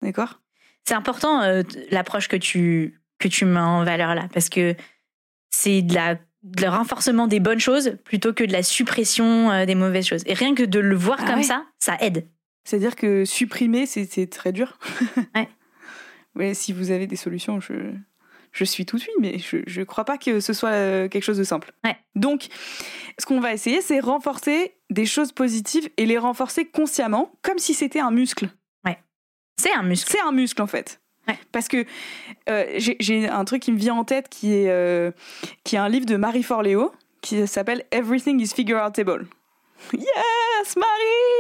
D'accord? 0.02 0.42
C'est 0.84 0.94
important 0.94 1.42
euh, 1.42 1.64
l'approche 1.90 2.28
que 2.28 2.36
tu, 2.36 3.00
que 3.18 3.28
tu 3.28 3.46
mets 3.46 3.60
en 3.60 3.84
valeur 3.84 4.14
là, 4.14 4.28
parce 4.34 4.50
que 4.50 4.76
c'est 5.50 5.82
de 5.82 5.94
la 5.94 6.16
de 6.44 6.62
le 6.62 6.70
renforcement 6.70 7.28
des 7.28 7.40
bonnes 7.40 7.60
choses 7.60 7.98
plutôt 8.06 8.34
que 8.34 8.44
de 8.44 8.54
la 8.54 8.64
suppression 8.64 9.52
euh, 9.52 9.66
des 9.66 9.76
mauvaises 9.76 10.06
choses. 10.06 10.24
Et 10.28 10.34
rien 10.34 10.54
que 10.54 10.64
de 10.64 10.80
le 10.80 10.96
voir 10.96 11.18
Ah 11.22 11.26
comme 11.26 11.40
ouais. 11.40 11.44
ça, 11.44 11.66
ça 11.80 11.98
aide. 12.00 12.28
C'est-à-dire 12.64 12.96
que 12.96 13.26
supprimer, 13.26 13.86
c'est 13.86 14.06
c'est 14.06 14.28
très 14.28 14.52
dur. 14.52 14.78
Ouais. 15.36 15.50
Ouais, 16.36 16.54
si 16.54 16.72
vous 16.72 16.92
avez 16.92 17.08
des 17.08 17.16
solutions, 17.16 17.60
je, 17.60 17.74
je 18.58 18.64
suis 18.64 18.86
tout 18.86 18.96
de 18.96 19.02
suite, 19.02 19.16
mais 19.20 19.38
je 19.40 19.80
ne 19.80 19.86
crois 19.86 20.04
pas 20.04 20.18
que 20.18 20.40
ce 20.40 20.54
soit 20.54 20.70
euh, 20.70 21.08
quelque 21.08 21.24
chose 21.24 21.38
de 21.38 21.44
simple. 21.44 21.72
Ouais. 21.84 21.96
Donc, 22.16 22.48
ce 23.20 23.26
qu'on 23.26 23.40
va 23.40 23.54
essayer, 23.54 23.82
c'est 23.82 24.00
renforcer 24.00 24.74
des 24.90 25.06
choses 25.06 25.32
positives 25.32 25.90
et 25.98 26.06
les 26.06 26.18
renforcer 26.18 26.66
consciemment, 26.66 27.32
comme 27.44 27.60
si 27.60 27.74
c'était 27.74 28.00
un 28.00 28.12
muscle. 28.12 28.50
C'est 29.60 29.74
un 29.74 29.82
muscle. 29.82 30.12
C'est 30.12 30.22
un 30.22 30.32
muscle, 30.32 30.62
en 30.62 30.68
fait. 30.68 31.02
Ouais. 31.28 31.38
Parce 31.52 31.68
que 31.68 31.86
euh, 32.50 32.66
j'ai 32.78 33.28
un 33.28 33.44
truc 33.44 33.62
qui 33.62 33.72
me 33.72 33.78
vient 33.78 33.96
en 33.96 34.06
tête 34.06 34.30
qui 34.30 34.54
est, 34.54 34.70
euh, 34.70 35.12
qui 35.64 35.76
est 35.76 35.80
un 35.80 35.90
livre 35.90 36.06
de 36.06 36.16
Marie 36.16 36.44
Forleo 36.44 36.94
qui 37.22 37.46
s'appelle 37.48 37.84
Everything 37.92 38.40
is 38.40 38.50
Figure 38.56 38.86
Outable. 38.86 39.26
Yes, 39.94 40.76
Marie 40.76 40.88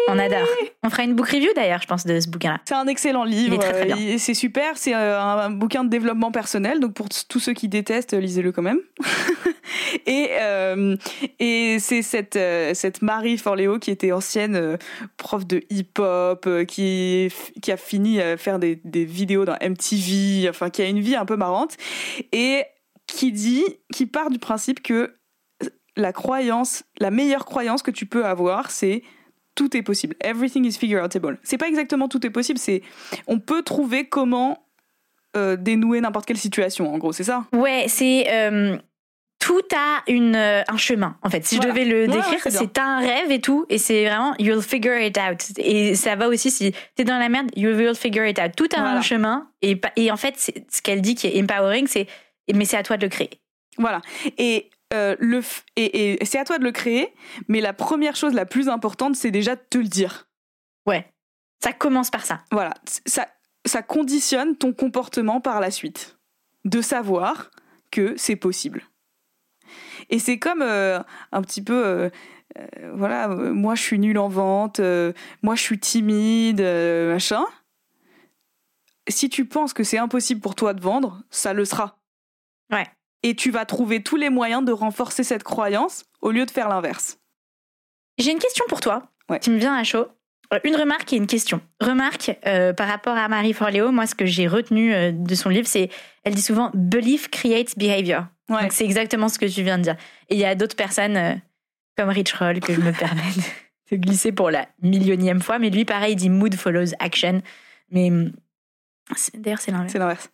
On 0.09 0.19
adore. 0.19 0.47
On 0.83 0.89
fera 0.89 1.03
une 1.03 1.13
book 1.15 1.27
review 1.29 1.49
d'ailleurs, 1.55 1.81
je 1.81 1.87
pense, 1.87 2.05
de 2.05 2.19
ce 2.19 2.27
bouquin-là. 2.29 2.59
C'est 2.65 2.75
un 2.75 2.87
excellent 2.87 3.23
livre. 3.23 3.47
Il 3.47 3.53
est 3.55 3.57
très, 3.59 3.73
très 3.73 3.85
bien. 3.85 3.95
euh, 3.97 3.99
il- 4.13 4.19
C'est 4.19 4.33
super. 4.33 4.77
C'est 4.77 4.95
euh, 4.95 5.19
un, 5.19 5.49
bouquin 5.49 5.83
de 5.83 5.89
développement 5.89 6.31
personnel. 6.31 6.79
Donc 6.79 6.93
pour 6.93 7.07
tous 7.09 7.39
ceux 7.39 7.53
qui 7.53 7.67
détestent, 7.67 8.13
lisez-le 8.13 8.51
quand 8.51 8.61
même. 8.61 8.79
et 10.05 10.29
euh, 10.39 10.95
et 11.39 11.77
c'est 11.79 12.01
cette 12.01 12.35
euh, 12.35 12.73
cette 12.73 13.01
Marie 13.01 13.37
Forleo 13.37 13.79
qui 13.79 13.91
était 13.91 14.11
ancienne 14.11 14.55
euh, 14.55 14.77
prof 15.17 15.45
de 15.45 15.61
hip-hop, 15.69 16.45
euh, 16.47 16.65
qui 16.65 17.31
qui 17.61 17.71
a 17.71 17.77
fini 17.77 18.21
à 18.21 18.37
faire 18.37 18.59
des, 18.59 18.79
des 18.83 19.05
vidéos 19.05 19.45
dans 19.45 19.57
MTV. 19.61 20.47
Enfin, 20.49 20.69
qui 20.69 20.81
a 20.81 20.85
une 20.85 20.99
vie 20.99 21.15
un 21.15 21.25
peu 21.25 21.35
marrante 21.35 21.75
et 22.31 22.63
qui 23.07 23.31
dit, 23.31 23.63
qui 23.93 24.05
part 24.05 24.29
du 24.29 24.37
principe 24.37 24.83
que 24.83 25.13
la 25.97 26.13
croyance, 26.13 26.83
la 26.99 27.11
meilleure 27.11 27.43
croyance 27.45 27.81
que 27.81 27.91
tu 27.91 28.05
peux 28.05 28.25
avoir, 28.25 28.71
c'est 28.71 29.03
tout 29.55 29.75
est 29.75 29.81
possible. 29.81 30.15
Everything 30.21 30.63
is 30.65 30.73
figure 30.73 31.03
outable. 31.03 31.39
C'est 31.43 31.57
pas 31.57 31.67
exactement 31.67 32.07
tout 32.07 32.25
est 32.25 32.29
possible, 32.29 32.59
c'est 32.59 32.81
on 33.27 33.39
peut 33.39 33.63
trouver 33.63 34.05
comment 34.07 34.63
euh, 35.35 35.55
dénouer 35.57 35.99
n'importe 35.99 36.25
quelle 36.27 36.37
situation. 36.37 36.93
En 36.93 36.97
gros, 36.97 37.11
c'est 37.11 37.23
ça? 37.25 37.45
Ouais, 37.53 37.85
c'est 37.87 38.27
euh, 38.31 38.77
tout 39.39 39.61
a 39.75 40.03
une 40.11 40.35
euh, 40.35 40.61
un 40.67 40.77
chemin 40.77 41.17
en 41.23 41.29
fait. 41.29 41.45
Si 41.45 41.57
Voilà. 41.57 41.71
je 41.73 41.75
devais 41.79 41.85
le 41.89 42.01
Ouais, 42.07 42.15
ouais, 42.17 42.21
décrire, 42.31 42.39
c'est 42.51 42.77
un 42.77 42.99
rêve 42.99 43.31
et 43.31 43.41
tout, 43.41 43.65
et 43.69 43.77
c'est 43.79 44.05
vraiment 44.05 44.33
you'll 44.39 44.61
figure 44.61 44.97
it 44.99 45.17
out. 45.17 45.43
Et 45.57 45.95
ça 45.95 46.15
va 46.15 46.27
aussi 46.27 46.49
si 46.51 46.71
t'es 46.95 47.03
dans 47.03 47.17
la 47.17 47.27
merde, 47.29 47.49
you 47.55 47.69
will 47.71 47.95
figure 47.95 48.25
it 48.27 48.39
out. 48.39 48.51
Tout 48.55 48.69
a 48.75 48.79
Voilà. 48.81 48.97
un 48.97 49.01
chemin 49.01 49.49
et 49.63 49.79
et 49.95 50.11
en 50.11 50.17
fait, 50.17 50.35
ce 50.71 50.81
qu'elle 50.81 51.01
dit 51.01 51.15
qui 51.15 51.27
est 51.27 51.41
empowering, 51.41 51.87
c'est 51.87 52.05
mais 52.53 52.65
c'est 52.65 52.77
à 52.77 52.83
toi 52.83 52.97
de 52.97 53.03
le 53.05 53.09
créer. 53.09 53.31
Voilà. 53.79 54.01
Et 54.37 54.69
euh, 54.93 55.15
le 55.19 55.41
f- 55.41 55.63
et, 55.75 56.21
et 56.21 56.25
c'est 56.25 56.39
à 56.39 56.45
toi 56.45 56.57
de 56.59 56.63
le 56.63 56.71
créer, 56.71 57.13
mais 57.47 57.61
la 57.61 57.73
première 57.73 58.15
chose 58.15 58.33
la 58.33 58.45
plus 58.45 58.69
importante, 58.69 59.15
c'est 59.15 59.31
déjà 59.31 59.55
de 59.55 59.61
te 59.69 59.77
le 59.77 59.87
dire. 59.87 60.27
Ouais, 60.85 61.11
ça 61.63 61.73
commence 61.73 62.09
par 62.09 62.25
ça. 62.25 62.43
Voilà, 62.51 62.73
ça 63.05 63.27
ça 63.65 63.81
conditionne 63.81 64.55
ton 64.55 64.71
comportement 64.71 65.41
par 65.41 65.59
la 65.59 65.71
suite, 65.71 66.17
de 66.63 66.81
savoir 66.81 67.51
que 67.91 68.15
c'est 68.15 68.37
possible. 68.37 68.83
Et 70.09 70.19
c'est 70.19 70.39
comme 70.39 70.61
euh, 70.61 70.99
un 71.33 71.41
petit 71.41 71.61
peu, 71.61 71.85
euh, 71.85 72.09
euh, 72.57 72.93
voilà, 72.95 73.27
moi 73.27 73.75
je 73.75 73.81
suis 73.81 73.99
nulle 73.99 74.19
en 74.19 74.29
vente, 74.29 74.79
moi 75.41 75.55
je 75.55 75.61
suis 75.61 75.79
timide, 75.79 76.61
machin. 76.61 77.43
Si 79.09 79.29
tu 79.29 79.45
penses 79.45 79.73
que 79.73 79.83
c'est 79.83 79.97
impossible 79.97 80.39
pour 80.41 80.55
toi 80.55 80.73
de 80.73 80.81
vendre, 80.81 81.23
ça 81.29 81.53
le 81.53 81.65
sera. 81.65 81.99
Ouais. 82.71 82.85
Et 83.23 83.35
tu 83.35 83.51
vas 83.51 83.65
trouver 83.65 84.03
tous 84.03 84.15
les 84.15 84.29
moyens 84.29 84.63
de 84.63 84.71
renforcer 84.71 85.23
cette 85.23 85.43
croyance 85.43 86.05
au 86.21 86.31
lieu 86.31 86.45
de 86.45 86.51
faire 86.51 86.69
l'inverse. 86.69 87.19
J'ai 88.17 88.31
une 88.31 88.39
question 88.39 88.65
pour 88.67 88.79
toi 88.81 89.03
Ouais. 89.29 89.39
qui 89.39 89.49
me 89.49 89.57
vient 89.57 89.75
à 89.75 89.83
chaud. 89.83 90.07
Euh, 90.53 90.59
Une 90.63 90.75
remarque 90.75 91.11
et 91.11 91.17
une 91.17 91.27
question. 91.27 91.59
Remarque 91.81 92.37
euh, 92.45 92.71
par 92.73 92.87
rapport 92.87 93.17
à 93.17 93.27
Marie 93.27 93.53
Forleo, 93.53 93.91
moi 93.91 94.07
ce 94.07 94.15
que 94.15 94.25
j'ai 94.25 94.47
retenu 94.47 94.93
euh, 94.93 95.11
de 95.11 95.35
son 95.35 95.49
livre, 95.49 95.67
c'est 95.67 95.89
elle 96.23 96.33
dit 96.33 96.41
souvent 96.41 96.71
belief 96.73 97.29
creates 97.29 97.77
behavior. 97.77 98.23
Ouais. 98.49 98.61
Donc 98.61 98.71
c'est 98.71 98.85
exactement 98.85 99.27
ce 99.27 99.37
que 99.37 99.45
tu 99.45 99.63
viens 99.63 99.77
de 99.77 99.83
dire. 99.83 99.97
Et 100.29 100.35
il 100.35 100.39
y 100.39 100.45
a 100.45 100.55
d'autres 100.55 100.75
personnes 100.77 101.17
euh, 101.17 101.33
comme 101.97 102.09
Rich 102.09 102.33
Roll 102.33 102.61
que 102.61 102.73
je 102.73 102.79
me 102.79 102.91
permets 102.93 103.21
de, 103.91 103.97
glisser 103.97 104.31
pour 104.31 104.49
la 104.49 104.67
millionième 104.81 105.41
fois, 105.41 105.59
mais 105.59 105.69
lui 105.69 105.83
pareil 105.83 106.13
il 106.13 106.15
dit 106.15 106.29
mood 106.29 106.55
follows 106.55 106.93
action. 106.99 107.41
Mais 107.91 108.09
hum, 108.09 108.31
d'ailleurs 109.33 109.59
c'est 109.59 109.71
l'inverse. 109.71 109.91
C'est 109.91 109.99
l'inverse. 109.99 110.31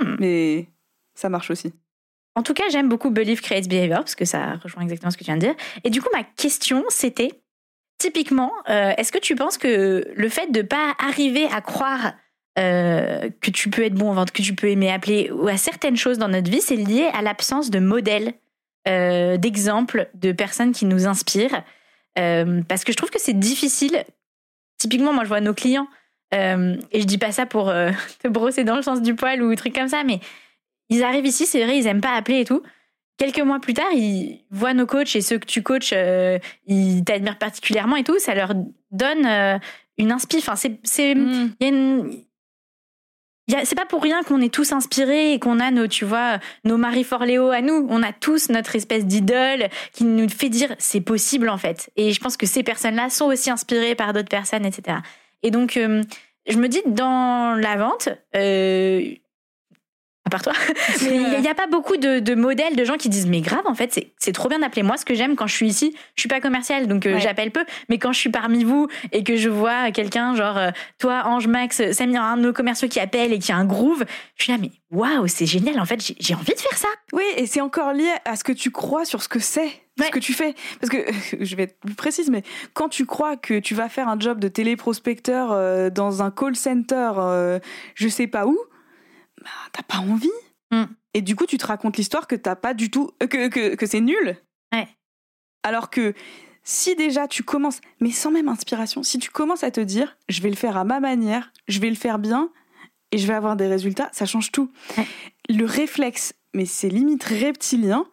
Hmm. 0.00 0.16
Mais 0.18 0.66
ça 1.14 1.28
marche 1.28 1.50
aussi. 1.50 1.72
En 2.36 2.42
tout 2.42 2.52
cas, 2.52 2.64
j'aime 2.70 2.88
beaucoup 2.88 3.10
Believe 3.10 3.40
Creates 3.40 3.66
Behavior 3.66 4.00
parce 4.00 4.14
que 4.14 4.26
ça 4.26 4.56
rejoint 4.62 4.82
exactement 4.82 5.10
ce 5.10 5.16
que 5.16 5.24
tu 5.24 5.30
viens 5.30 5.38
de 5.38 5.40
dire. 5.40 5.54
Et 5.84 5.90
du 5.90 6.02
coup, 6.02 6.10
ma 6.12 6.22
question, 6.22 6.84
c'était 6.90 7.30
typiquement, 7.98 8.52
euh, 8.68 8.92
est-ce 8.98 9.10
que 9.10 9.18
tu 9.18 9.34
penses 9.34 9.56
que 9.56 10.06
le 10.14 10.28
fait 10.28 10.52
de 10.52 10.60
pas 10.60 10.94
arriver 10.98 11.46
à 11.46 11.62
croire 11.62 12.12
euh, 12.58 13.30
que 13.40 13.50
tu 13.50 13.70
peux 13.70 13.84
être 13.84 13.94
bon 13.94 14.10
en 14.10 14.14
vente, 14.14 14.32
que 14.32 14.42
tu 14.42 14.54
peux 14.54 14.68
aimer 14.68 14.92
appeler 14.92 15.30
ou 15.30 15.48
à 15.48 15.56
certaines 15.56 15.96
choses 15.96 16.18
dans 16.18 16.28
notre 16.28 16.50
vie, 16.50 16.60
c'est 16.60 16.76
lié 16.76 17.08
à 17.14 17.22
l'absence 17.22 17.70
de 17.70 17.78
modèles, 17.78 18.34
euh, 18.86 19.38
d'exemples, 19.38 20.10
de 20.12 20.32
personnes 20.32 20.72
qui 20.72 20.84
nous 20.84 21.06
inspirent? 21.06 21.64
Euh, 22.18 22.60
Parce 22.68 22.84
que 22.84 22.92
je 22.92 22.98
trouve 22.98 23.10
que 23.10 23.20
c'est 23.20 23.38
difficile. 23.38 24.04
Typiquement, 24.76 25.14
moi, 25.14 25.24
je 25.24 25.28
vois 25.28 25.40
nos 25.40 25.54
clients. 25.54 25.88
et 26.32 27.00
je 27.00 27.04
dis 27.04 27.18
pas 27.18 27.32
ça 27.32 27.46
pour 27.46 27.66
te 28.22 28.28
brosser 28.28 28.64
dans 28.64 28.76
le 28.76 28.82
sens 28.82 29.00
du 29.00 29.14
poil 29.14 29.42
ou 29.42 29.54
trucs 29.54 29.74
comme 29.74 29.88
ça, 29.88 30.04
mais 30.04 30.20
ils 30.90 31.02
arrivent 31.02 31.26
ici, 31.26 31.46
c'est 31.46 31.64
vrai, 31.64 31.78
ils 31.78 31.86
aiment 31.86 32.00
pas 32.00 32.14
appeler 32.14 32.40
et 32.40 32.44
tout. 32.44 32.62
Quelques 33.18 33.40
mois 33.40 33.60
plus 33.60 33.72
tard, 33.74 33.90
ils 33.92 34.44
voient 34.50 34.74
nos 34.74 34.86
coachs 34.86 35.16
et 35.16 35.20
ceux 35.22 35.38
que 35.38 35.46
tu 35.46 35.62
coaches, 35.62 35.90
euh, 35.94 36.38
ils 36.66 37.02
t'admirent 37.04 37.38
particulièrement 37.38 37.96
et 37.96 38.04
tout. 38.04 38.18
Ça 38.18 38.34
leur 38.34 38.52
donne 38.90 39.24
euh, 39.26 39.58
une 39.96 40.12
inspi. 40.12 40.36
Enfin, 40.38 40.54
c'est, 40.56 40.78
c'est, 40.84 41.14
Hmm. 41.14 41.50
y 41.60 41.64
a 41.64 41.68
une- 41.68 42.24
c'est 43.64 43.76
pas 43.76 43.86
pour 43.86 44.02
rien 44.02 44.22
qu'on 44.24 44.40
est 44.40 44.52
tous 44.52 44.72
inspirés 44.72 45.32
et 45.32 45.38
qu'on 45.38 45.60
a 45.60 45.70
nos, 45.70 45.86
tu 45.86 46.04
vois, 46.04 46.40
nos 46.64 46.76
Marie 46.76 47.04
Forleo 47.04 47.50
à 47.50 47.60
nous. 47.62 47.86
On 47.90 48.02
a 48.02 48.12
tous 48.12 48.48
notre 48.50 48.74
espèce 48.76 49.06
d'idole 49.06 49.68
qui 49.92 50.04
nous 50.04 50.28
fait 50.28 50.48
dire 50.48 50.74
c'est 50.78 51.00
possible 51.00 51.48
en 51.48 51.56
fait. 51.56 51.90
Et 51.96 52.12
je 52.12 52.20
pense 52.20 52.36
que 52.36 52.44
ces 52.46 52.62
personnes-là 52.64 53.08
sont 53.08 53.26
aussi 53.26 53.48
inspirées 53.50 53.94
par 53.94 54.12
d'autres 54.12 54.28
personnes, 54.28 54.66
etc. 54.66 54.98
Et 55.44 55.50
donc, 55.52 55.76
euh, 55.76 56.02
je 56.48 56.58
me 56.58 56.68
dis 56.68 56.82
dans 56.86 57.54
la 57.58 57.76
vente, 57.76 58.08
euh, 58.34 59.00
à 60.26 60.28
part 60.30 60.42
toi, 60.42 60.52
mais 61.02 61.08
il 61.36 61.40
n'y 61.40 61.48
a, 61.48 61.54
pas 61.54 61.66
beaucoup 61.68 61.96
de, 61.96 62.18
de 62.18 62.34
modèles 62.34 62.74
de 62.76 62.84
gens 62.84 62.96
qui 62.96 63.08
disent 63.08 63.26
mais 63.28 63.40
grave 63.40 63.62
en 63.64 63.74
fait 63.74 63.92
c'est- 64.18 64.32
trop 64.32 64.48
bien 64.48 64.58
d'appeler 64.58 64.82
moi 64.82 64.96
ce 64.96 65.04
que 65.04 65.14
j'aime 65.14 65.36
quand 65.36 65.46
je 65.46 65.54
suis 65.54 65.68
ici 65.68 65.94
je 66.16 66.20
suis 66.22 66.28
pas 66.28 66.40
commercial 66.40 66.88
donc 66.88 67.06
euh, 67.06 67.14
Ouais. 67.14 67.20
j'appelle 67.20 67.52
peu 67.52 67.64
mais 67.88 67.98
quand 67.98 68.12
je 68.12 68.18
suis 68.18 68.30
parmi 68.30 68.64
vous 68.64 68.88
et 69.12 69.22
que 69.22 69.36
je 69.36 69.48
vois 69.48 69.92
quelqu'un 69.92 70.34
genre 70.34 70.58
euh, 70.58 70.70
toi 70.98 71.22
Ange 71.26 71.46
Max 71.46 71.92
Samir 71.92 72.22
un 72.22 72.36
de 72.36 72.42
nos 72.42 72.52
commerciaux 72.52 72.88
qui 72.88 72.98
appelle 73.00 73.32
et 73.32 73.38
qui 73.38 73.52
a 73.52 73.56
un 73.56 73.64
groove 73.64 74.04
je 74.36 74.42
suis 74.44 74.52
là 74.52 74.58
mais 74.60 74.70
waouh 74.90 75.26
c'est 75.28 75.46
génial 75.46 75.78
en 75.80 75.84
fait 75.84 76.00
j'ai 76.18 76.34
envie 76.34 76.54
de 76.54 76.60
faire 76.60 76.76
ça 76.76 76.88
Oui, 77.12 77.22
et 77.36 77.46
c'est 77.46 77.60
encore 77.60 77.92
lié 77.92 78.10
à 78.24 78.34
ce 78.36 78.42
que 78.44 78.52
tu 78.52 78.70
crois 78.72 79.04
sur 79.04 79.22
ce 79.22 79.28
que 79.28 79.38
c'est, 79.38 79.70
Ouais. 79.98 80.06
ce 80.06 80.10
que 80.10 80.18
tu 80.18 80.34
fais. 80.34 80.54
Parce 80.80 80.90
que, 80.90 80.98
je 81.40 81.56
vais 81.56 81.62
être 81.64 81.78
plus 81.80 81.94
précise, 81.94 82.28
mais 82.28 82.42
quand 82.74 82.90
tu 82.90 83.06
crois 83.06 83.36
que 83.36 83.58
tu 83.60 83.74
vas 83.74 83.88
faire 83.88 84.08
un 84.08 84.18
job 84.20 84.38
de 84.40 84.48
téléprospecteur 84.48 85.48
euh, 85.52 85.88
dans 85.88 86.22
un 86.22 86.30
call 86.30 86.54
center, 86.56 87.12
euh, 87.16 87.58
je 87.94 88.08
sais 88.08 88.26
pas 88.26 88.46
où, 88.46 88.58
bah, 89.46 89.70
t'as 89.72 89.82
pas 89.82 89.98
envie. 89.98 90.30
Mm. 90.72 90.84
Et 91.14 91.22
du 91.22 91.36
coup, 91.36 91.46
tu 91.46 91.56
te 91.56 91.66
racontes 91.66 91.96
l'histoire 91.96 92.26
que 92.26 92.34
t'as 92.34 92.56
pas 92.56 92.74
du 92.74 92.90
tout, 92.90 93.12
euh, 93.22 93.26
que, 93.26 93.48
que, 93.48 93.76
que 93.76 93.86
c'est 93.86 94.00
nul. 94.00 94.36
Ouais. 94.72 94.88
Alors 95.62 95.88
que 95.88 96.14
si 96.64 96.96
déjà 96.96 97.28
tu 97.28 97.44
commences, 97.44 97.80
mais 98.00 98.10
sans 98.10 98.32
même 98.32 98.48
inspiration, 98.48 99.04
si 99.04 99.18
tu 99.20 99.30
commences 99.30 99.62
à 99.62 99.70
te 99.70 99.80
dire, 99.80 100.16
je 100.28 100.42
vais 100.42 100.50
le 100.50 100.56
faire 100.56 100.76
à 100.76 100.84
ma 100.84 100.98
manière, 100.98 101.52
je 101.68 101.78
vais 101.78 101.90
le 101.90 101.96
faire 101.96 102.18
bien, 102.18 102.50
et 103.12 103.18
je 103.18 103.26
vais 103.26 103.34
avoir 103.34 103.54
des 103.54 103.68
résultats, 103.68 104.08
ça 104.12 104.26
change 104.26 104.50
tout. 104.50 104.70
Ouais. 104.98 105.06
Le 105.48 105.64
réflexe, 105.64 106.34
mais 106.54 106.66
c'est 106.66 106.88
limite 106.88 107.22
reptilien, 107.22 108.04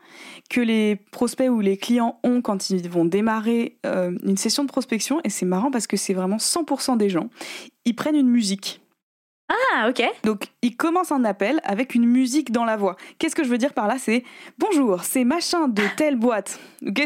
que 0.51 0.61
les 0.61 0.95
prospects 0.95 1.49
ou 1.49 1.61
les 1.61 1.77
clients 1.77 2.19
ont 2.23 2.43
quand 2.43 2.69
ils 2.69 2.87
vont 2.87 3.05
démarrer 3.05 3.79
euh, 3.87 4.15
une 4.23 4.37
session 4.37 4.63
de 4.63 4.69
prospection, 4.69 5.19
et 5.23 5.31
c'est 5.31 5.47
marrant 5.47 5.71
parce 5.71 5.87
que 5.87 5.97
c'est 5.97 6.13
vraiment 6.13 6.37
100% 6.37 6.97
des 6.97 7.09
gens, 7.09 7.29
ils 7.85 7.95
prennent 7.95 8.15
une 8.15 8.29
musique. 8.29 8.82
Ah 9.49 9.89
ok 9.89 10.03
Donc, 10.23 10.45
ils 10.61 10.75
commencent 10.75 11.11
un 11.11 11.25
appel 11.25 11.59
avec 11.63 11.95
une 11.95 12.05
musique 12.05 12.51
dans 12.51 12.65
la 12.65 12.77
voix. 12.77 12.95
Qu'est-ce 13.17 13.35
que 13.35 13.43
je 13.43 13.49
veux 13.49 13.57
dire 13.57 13.73
par 13.73 13.87
là 13.87 13.97
C'est 13.99 14.23
bonjour, 14.57 15.03
c'est 15.03 15.23
machin 15.23 15.67
de 15.67 15.83
telle 15.97 16.15
boîte. 16.15 16.59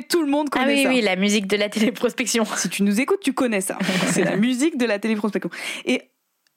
Tout 0.09 0.21
le 0.21 0.29
monde 0.29 0.47
ah 0.51 0.59
connaît 0.59 0.75
oui 0.75 0.83
ça. 0.83 0.89
oui 0.89 1.01
la 1.01 1.15
musique 1.15 1.47
de 1.47 1.57
la 1.57 1.69
téléprospection 1.69 2.45
Si 2.55 2.69
tu 2.69 2.83
nous 2.83 3.01
écoutes, 3.01 3.21
tu 3.21 3.33
connais 3.33 3.61
ça. 3.61 3.77
C'est 4.07 4.23
la 4.23 4.35
musique 4.35 4.77
de 4.77 4.85
la 4.85 4.99
téléprospection. 4.99 5.49
Et 5.85 6.01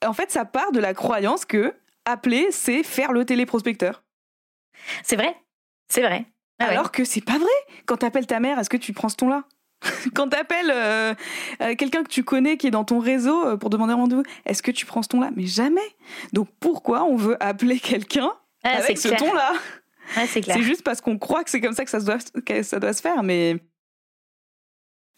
en 0.05 0.13
fait, 0.13 0.31
ça 0.31 0.45
part 0.45 0.73
de 0.73 0.81
la 0.81 0.95
croyance 0.95 1.45
que 1.45 1.75
appeler, 2.05 2.49
c'est 2.51 2.83
faire 2.83 3.13
le 3.13 3.25
téléprospecteur. 3.25 4.03
c'est 5.03 5.17
vrai 5.17 5.37
c'est 5.91 6.03
vrai 6.03 6.25
Ah 6.59 6.67
ouais. 6.67 6.71
Alors 6.71 6.93
que 6.93 7.05
c'est 7.05 7.21
pas 7.25 7.37
vrai. 7.39 7.49
Quand 7.85 7.99
t'appelles 7.99 8.27
ta 8.27 8.41
mère, 8.41 8.59
est-ce 8.59 8.71
que 8.71 8.77
tu 8.77 8.93
prends 8.93 9.09
ce 9.09 9.17
ton-là? 9.17 9.45
Quand 10.15 10.29
t'appelles 10.29 10.71
euh, 10.73 11.15
euh, 11.63 11.75
quelqu'un 11.75 12.03
que 12.03 12.09
tu 12.09 12.23
connais 12.25 12.57
qui 12.57 12.67
est 12.67 12.71
dans 12.71 12.85
ton 12.85 12.99
réseau 12.99 13.47
euh, 13.47 13.57
pour 13.57 13.71
demander 13.71 13.93
un 13.93 13.97
rendez-vous, 13.97 14.23
est-ce 14.47 14.63
que 14.63 14.71
tu 14.71 14.87
prends 14.87 15.03
ce 15.03 15.09
ton-là? 15.09 15.31
Mais 15.37 15.47
jamais. 15.47 15.81
Donc 16.33 16.49
pourquoi 16.61 17.05
on 17.05 17.17
veut 17.17 17.37
appeler 17.43 17.79
quelqu'un 17.81 18.31
Ah, 18.63 18.79
avec 18.79 18.99
ce 18.99 19.09
ton-là? 19.09 19.53
C'est 20.27 20.63
juste 20.63 20.83
parce 20.83 21.01
qu'on 21.01 21.19
croit 21.19 21.45
que 21.45 21.51
c'est 21.51 21.61
comme 21.61 21.75
ça 21.75 21.85
que 21.85 21.91
ça, 21.91 22.01
se 22.01 22.05
doit, 22.05 22.19
que 22.45 22.63
ça 22.63 22.81
doit 22.81 22.93
se 22.93 23.01
faire, 23.01 23.23
mais 23.23 23.57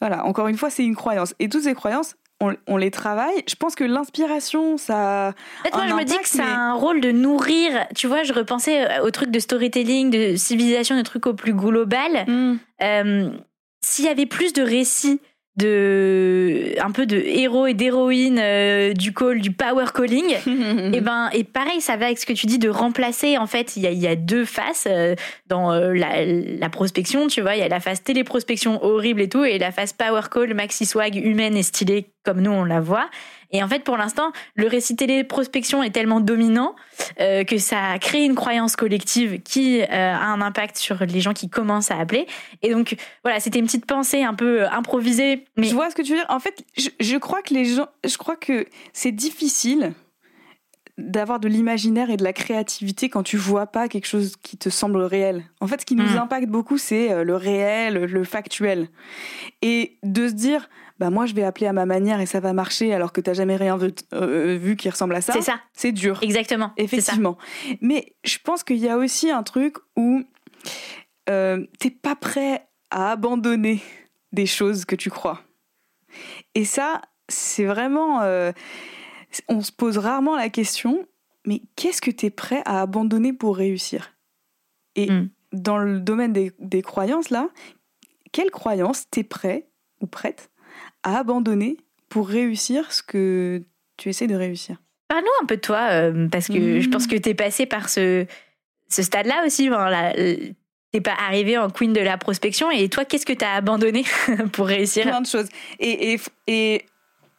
voilà, 0.00 0.26
encore 0.26 0.48
une 0.48 0.56
fois, 0.58 0.68
c'est 0.68 0.84
une 0.84 0.96
croyance. 0.96 1.34
Et 1.38 1.48
toutes 1.48 1.62
ces 1.62 1.74
croyances, 1.74 2.16
on, 2.40 2.56
on 2.66 2.76
les 2.76 2.90
travaille. 2.90 3.42
Je 3.48 3.54
pense 3.54 3.76
que 3.76 3.84
l'inspiration, 3.84 4.76
ça... 4.76 5.32
En 5.60 5.62
fait, 5.64 5.74
moi, 5.76 5.86
je 5.86 5.94
me 5.94 6.04
dis 6.04 6.18
que 6.18 6.28
ça 6.28 6.42
mais- 6.42 6.50
a 6.50 6.60
un 6.60 6.74
rôle 6.74 7.00
de 7.00 7.12
nourrir. 7.12 7.86
Tu 7.94 8.08
vois, 8.08 8.24
je 8.24 8.32
repensais 8.32 9.00
au 9.00 9.10
truc 9.12 9.30
de 9.30 9.38
storytelling, 9.38 10.10
de 10.10 10.34
civilisation, 10.36 10.96
de 10.96 11.02
trucs 11.02 11.26
au 11.26 11.34
plus 11.34 11.54
global. 11.54 12.26
Euh, 12.82 13.30
S'il 13.84 14.04
y 14.04 14.08
avait 14.08 14.26
plus 14.26 14.52
de 14.52 14.62
récits 14.62 15.20
de 15.56 16.74
un 16.82 16.90
peu 16.92 17.04
de 17.04 17.16
héros 17.16 17.66
et 17.66 17.74
d'héroïnes 17.74 18.38
euh, 18.40 18.94
du 18.94 19.12
call, 19.12 19.40
du 19.40 19.52
power 19.52 19.86
calling, 19.94 20.36
et 20.94 21.00
ben 21.00 21.28
et 21.32 21.44
pareil, 21.44 21.80
ça 21.80 21.96
va 21.96 22.06
avec 22.06 22.18
ce 22.18 22.24
que 22.24 22.32
tu 22.32 22.46
dis 22.46 22.58
de 22.58 22.70
remplacer. 22.70 23.36
En 23.36 23.46
fait, 23.46 23.76
il 23.76 23.82
y 23.82 23.86
a, 23.86 23.90
il 23.90 23.98
y 23.98 24.06
a 24.06 24.16
deux 24.16 24.46
faces 24.46 24.88
euh, 24.90 25.14
dans 25.46 25.72
euh, 25.72 25.92
la, 25.92 26.24
la 26.24 26.68
prospection. 26.70 27.26
Tu 27.26 27.42
vois, 27.42 27.54
il 27.54 27.60
y 27.60 27.64
a 27.64 27.68
la 27.68 27.80
phase 27.80 28.02
téléprospection 28.02 28.82
horrible 28.82 29.20
et 29.20 29.28
tout, 29.28 29.44
et 29.44 29.58
la 29.58 29.72
phase 29.72 29.92
power 29.92 30.22
call 30.32 30.54
maxi 30.54 30.86
swag 30.86 31.16
humaine 31.16 31.56
et 31.56 31.62
stylée 31.62 32.06
comme 32.24 32.40
nous 32.40 32.52
on 32.52 32.64
la 32.64 32.80
voit. 32.80 33.10
Et 33.52 33.62
en 33.62 33.68
fait, 33.68 33.84
pour 33.84 33.96
l'instant, 33.98 34.32
le 34.54 34.66
récit 34.66 34.96
téléprospection 34.96 35.82
est 35.82 35.90
tellement 35.90 36.20
dominant 36.20 36.74
euh, 37.20 37.44
que 37.44 37.58
ça 37.58 37.90
a 37.90 37.98
créé 37.98 38.24
une 38.24 38.34
croyance 38.34 38.76
collective 38.76 39.42
qui 39.42 39.82
euh, 39.82 39.86
a 39.90 40.24
un 40.24 40.40
impact 40.40 40.78
sur 40.78 41.04
les 41.04 41.20
gens 41.20 41.34
qui 41.34 41.50
commencent 41.50 41.90
à 41.90 41.98
appeler. 41.98 42.26
Et 42.62 42.70
donc, 42.70 42.96
voilà, 43.22 43.40
c'était 43.40 43.58
une 43.58 43.66
petite 43.66 43.86
pensée 43.86 44.22
un 44.22 44.34
peu 44.34 44.62
euh, 44.62 44.70
improvisée. 44.70 45.44
Mais 45.58 45.66
Je 45.66 45.74
vois 45.74 45.90
ce 45.90 45.94
que 45.94 46.02
tu 46.02 46.12
veux 46.12 46.18
dire. 46.18 46.26
En 46.30 46.40
fait, 46.40 46.64
je, 46.78 46.88
je 46.98 47.16
crois 47.18 47.42
que 47.42 47.52
les 47.52 47.66
gens... 47.66 47.86
Je 48.04 48.16
crois 48.16 48.36
que 48.36 48.66
c'est 48.94 49.12
difficile 49.12 49.92
d'avoir 50.98 51.40
de 51.40 51.48
l'imaginaire 51.48 52.10
et 52.10 52.16
de 52.16 52.24
la 52.24 52.32
créativité 52.32 53.08
quand 53.08 53.22
tu 53.22 53.36
vois 53.36 53.66
pas 53.66 53.88
quelque 53.88 54.06
chose 54.06 54.36
qui 54.42 54.56
te 54.56 54.68
semble 54.70 55.02
réel. 55.02 55.44
En 55.60 55.66
fait, 55.66 55.80
ce 55.80 55.86
qui 55.86 55.94
nous 55.96 56.04
Mm. 56.14 56.18
impacte 56.18 56.48
beaucoup, 56.48 56.78
c'est 56.78 57.24
le 57.24 57.36
réel, 57.36 57.94
le 58.04 58.24
factuel. 58.24 58.88
Et 59.62 59.96
de 60.02 60.28
se 60.28 60.34
dire, 60.34 60.68
bah 61.02 61.10
moi 61.10 61.26
je 61.26 61.34
vais 61.34 61.42
appeler 61.42 61.66
à 61.66 61.72
ma 61.72 61.84
manière 61.84 62.20
et 62.20 62.26
ça 62.26 62.38
va 62.38 62.52
marcher 62.52 62.94
alors 62.94 63.12
que 63.12 63.20
t'as 63.20 63.32
jamais 63.34 63.56
rien 63.56 63.76
vu, 63.76 63.90
euh, 64.14 64.56
vu 64.56 64.76
qui 64.76 64.88
ressemble 64.88 65.16
à 65.16 65.20
ça. 65.20 65.32
c'est 65.32 65.42
ça, 65.42 65.60
C'est 65.72 65.90
dur. 65.90 66.20
exactement. 66.22 66.70
Effectivement. 66.76 67.36
Mais 67.80 68.14
je 68.22 68.38
pense 68.38 68.62
qu'il 68.62 68.76
y 68.76 68.88
a 68.88 68.96
aussi 68.96 69.28
un 69.28 69.42
truc 69.42 69.78
où 69.96 70.22
euh, 71.28 71.66
t'es 71.80 71.90
pas 71.90 72.14
prêt 72.14 72.68
à 72.92 73.10
abandonner 73.10 73.80
des 74.32 74.46
choses 74.46 74.84
que 74.84 74.94
tu 74.94 75.10
crois. 75.10 75.40
Et 76.54 76.64
ça, 76.64 77.02
c'est 77.28 77.64
vraiment... 77.64 78.22
euh, 78.22 78.52
on 79.48 79.60
se 79.60 79.72
pose 79.72 79.98
rarement 79.98 80.36
la 80.36 80.50
question, 80.50 81.04
mais 81.46 81.62
qu'est-ce 81.74 82.00
que 82.00 82.12
t'es 82.12 82.30
prêt 82.30 82.62
à 82.64 82.80
abandonner 82.80 83.32
pour 83.32 83.56
réussir? 83.56 84.14
Et 84.94 85.10
Mm. 85.10 85.30
dans 85.52 85.78
le 85.78 85.98
domaine 85.98 86.32
des, 86.32 86.52
des 86.60 86.82
croyances, 86.82 87.30
là, 87.30 87.48
quelle 88.30 88.52
croyance 88.52 89.10
t'es 89.10 89.24
prêt 89.24 89.66
ou 90.00 90.06
prête 90.06 90.50
à 91.02 91.18
abandonner 91.18 91.76
pour 92.08 92.28
réussir 92.28 92.92
ce 92.92 93.02
que 93.02 93.62
tu 93.96 94.08
essaies 94.08 94.26
de 94.26 94.34
réussir 94.34 94.76
Parle-nous 95.08 95.42
un 95.42 95.46
peu 95.46 95.56
de 95.56 95.60
toi, 95.60 95.88
euh, 95.90 96.28
parce 96.28 96.48
que 96.48 96.80
je 96.80 96.88
pense 96.88 97.06
que 97.06 97.16
tu 97.16 97.28
es 97.28 97.34
passé 97.34 97.66
par 97.66 97.88
ce, 97.88 98.26
ce 98.88 99.02
stade-là 99.02 99.44
aussi. 99.46 99.68
Enfin, 99.68 100.12
t'es 100.92 101.00
pas 101.00 101.14
arrivé 101.18 101.58
en 101.58 101.70
queen 101.70 101.92
de 101.92 102.00
la 102.00 102.18
prospection. 102.18 102.70
Et 102.70 102.88
toi, 102.88 103.04
qu'est-ce 103.04 103.26
que 103.26 103.32
tu 103.32 103.44
as 103.44 103.54
abandonné 103.54 104.04
pour 104.52 104.66
réussir? 104.66 105.04
Plein 105.04 105.20
de 105.20 105.26
choses. 105.26 105.48
Et, 105.80 106.14
et, 106.14 106.20
et 106.46 106.86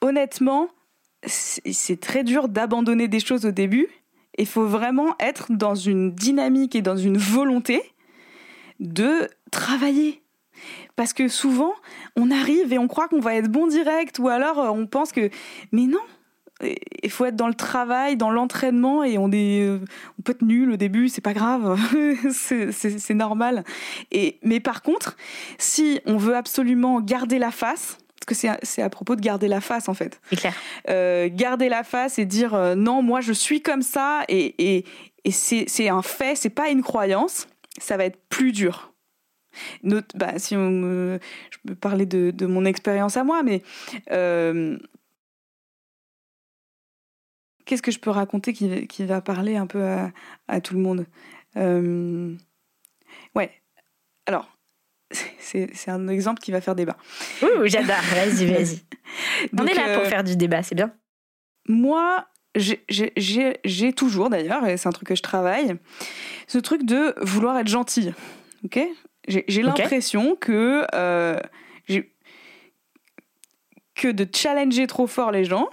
honnêtement, 0.01 0.69
c'est 1.25 1.99
très 1.99 2.23
dur 2.23 2.49
d'abandonner 2.49 3.07
des 3.07 3.19
choses 3.19 3.45
au 3.45 3.51
début. 3.51 3.87
Il 4.37 4.47
faut 4.47 4.65
vraiment 4.65 5.15
être 5.19 5.51
dans 5.51 5.75
une 5.75 6.13
dynamique 6.13 6.75
et 6.75 6.81
dans 6.81 6.97
une 6.97 7.17
volonté 7.17 7.81
de 8.79 9.29
travailler. 9.51 10.22
Parce 10.95 11.13
que 11.13 11.27
souvent, 11.27 11.73
on 12.15 12.29
arrive 12.31 12.71
et 12.73 12.77
on 12.77 12.87
croit 12.87 13.07
qu'on 13.07 13.19
va 13.19 13.35
être 13.35 13.49
bon 13.49 13.67
direct, 13.67 14.19
ou 14.19 14.27
alors 14.29 14.59
euh, 14.59 14.69
on 14.69 14.85
pense 14.87 15.11
que. 15.11 15.29
Mais 15.71 15.83
non! 15.87 15.99
Il 17.01 17.09
faut 17.09 17.25
être 17.25 17.35
dans 17.35 17.47
le 17.49 17.55
travail, 17.55 18.15
dans 18.15 18.29
l'entraînement, 18.29 19.03
et 19.03 19.17
on, 19.17 19.29
est, 19.33 19.63
euh, 19.65 19.79
on 20.17 20.21
peut 20.21 20.31
être 20.31 20.43
nul 20.43 20.71
au 20.71 20.77
début, 20.77 21.09
c'est 21.09 21.19
pas 21.19 21.33
grave, 21.33 21.77
c'est 22.31 23.13
normal. 23.13 23.65
Et, 24.11 24.39
mais 24.43 24.59
par 24.61 24.81
contre, 24.81 25.17
si 25.57 25.99
on 26.05 26.15
veut 26.15 26.35
absolument 26.37 27.01
garder 27.01 27.37
la 27.39 27.51
face, 27.51 27.97
parce 28.15 28.25
que 28.27 28.35
c'est 28.35 28.47
à- 28.81 28.85
à 28.85 28.89
propos 28.89 29.17
de 29.17 29.21
garder 29.21 29.49
la 29.49 29.59
face 29.59 29.89
en 29.89 29.93
fait, 29.93 30.21
C'est 30.29 30.37
clair. 30.37 30.53
euh, 30.89 31.27
garder 31.29 31.67
la 31.67 31.83
face 31.83 32.17
et 32.17 32.23
dire 32.25 32.53
euh, 32.53 32.75
non, 32.75 33.01
moi 33.01 33.19
je 33.19 33.33
suis 33.33 33.61
comme 33.61 33.81
ça 33.81 34.21
et, 34.29 34.77
et, 34.77 34.85
et 35.25 35.31
c'est 35.31 35.65
c'est 35.67 35.89
un 35.89 36.01
fait, 36.03 36.37
c'est 36.37 36.49
pas 36.49 36.69
une 36.69 36.83
croyance, 36.83 37.47
ça 37.79 37.97
va 37.97 38.05
être 38.05 38.19
plus 38.29 38.53
dur. 38.53 38.92
Not- 39.83 40.01
bah, 40.15 40.37
si 40.39 40.55
on 40.55 41.17
je 41.51 41.57
peux 41.65 41.75
parler 41.75 42.05
de, 42.05 42.31
de 42.31 42.45
mon 42.45 42.65
expérience 42.65 43.17
à 43.17 43.23
moi, 43.23 43.43
mais 43.43 43.61
euh, 44.11 44.77
qu'est-ce 47.65 47.81
que 47.81 47.91
je 47.91 47.99
peux 47.99 48.09
raconter 48.09 48.53
qui, 48.53 48.87
qui 48.87 49.05
va 49.05 49.21
parler 49.21 49.55
un 49.55 49.67
peu 49.67 49.83
à, 49.83 50.11
à 50.47 50.61
tout 50.61 50.73
le 50.75 50.81
monde? 50.81 51.05
Euh, 51.57 52.35
Ouais, 53.35 53.51
alors, 54.25 54.47
c'est 55.39 55.69
un 55.89 56.07
exemple 56.07 56.41
qui 56.41 56.51
va 56.51 56.61
faire 56.61 56.75
débat. 56.75 56.97
Ouh, 57.41 57.65
j'adore. 57.65 58.01
Vas-y, 58.11 58.45
vas-y. 58.51 58.79
On 59.57 59.65
est 59.65 59.73
là 59.73 59.93
pour 59.93 60.03
euh, 60.03 60.09
faire 60.09 60.23
du 60.23 60.35
débat, 60.35 60.63
c'est 60.63 60.75
bien. 60.75 60.93
moi, 61.67 62.27
j'ai 62.55 63.93
toujours 63.93 64.29
d'ailleurs, 64.29 64.65
et 64.67 64.77
c'est 64.77 64.87
un 64.87 64.91
truc 64.91 65.07
que 65.07 65.15
je 65.15 65.21
travaille, 65.23 65.75
ce 66.47 66.57
truc 66.59 66.83
de 66.85 67.13
vouloir 67.21 67.57
être 67.57 67.67
gentil. 67.67 68.13
Ok? 68.63 68.79
J'ai 69.27 69.61
l'impression 69.61 70.35
que 70.35 70.85
euh, 70.93 71.39
que 73.95 74.07
de 74.07 74.27
challenger 74.33 74.87
trop 74.87 75.07
fort 75.07 75.31
les 75.31 75.45
gens, 75.45 75.69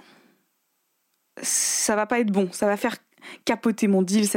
ça 1.41 1.95
va 1.95 2.05
pas 2.05 2.19
être 2.19 2.31
bon. 2.31 2.49
Ça 2.51 2.67
va 2.67 2.77
faire 2.77 2.95
capoter 3.45 3.87
mon 3.87 4.01
deal. 4.01 4.27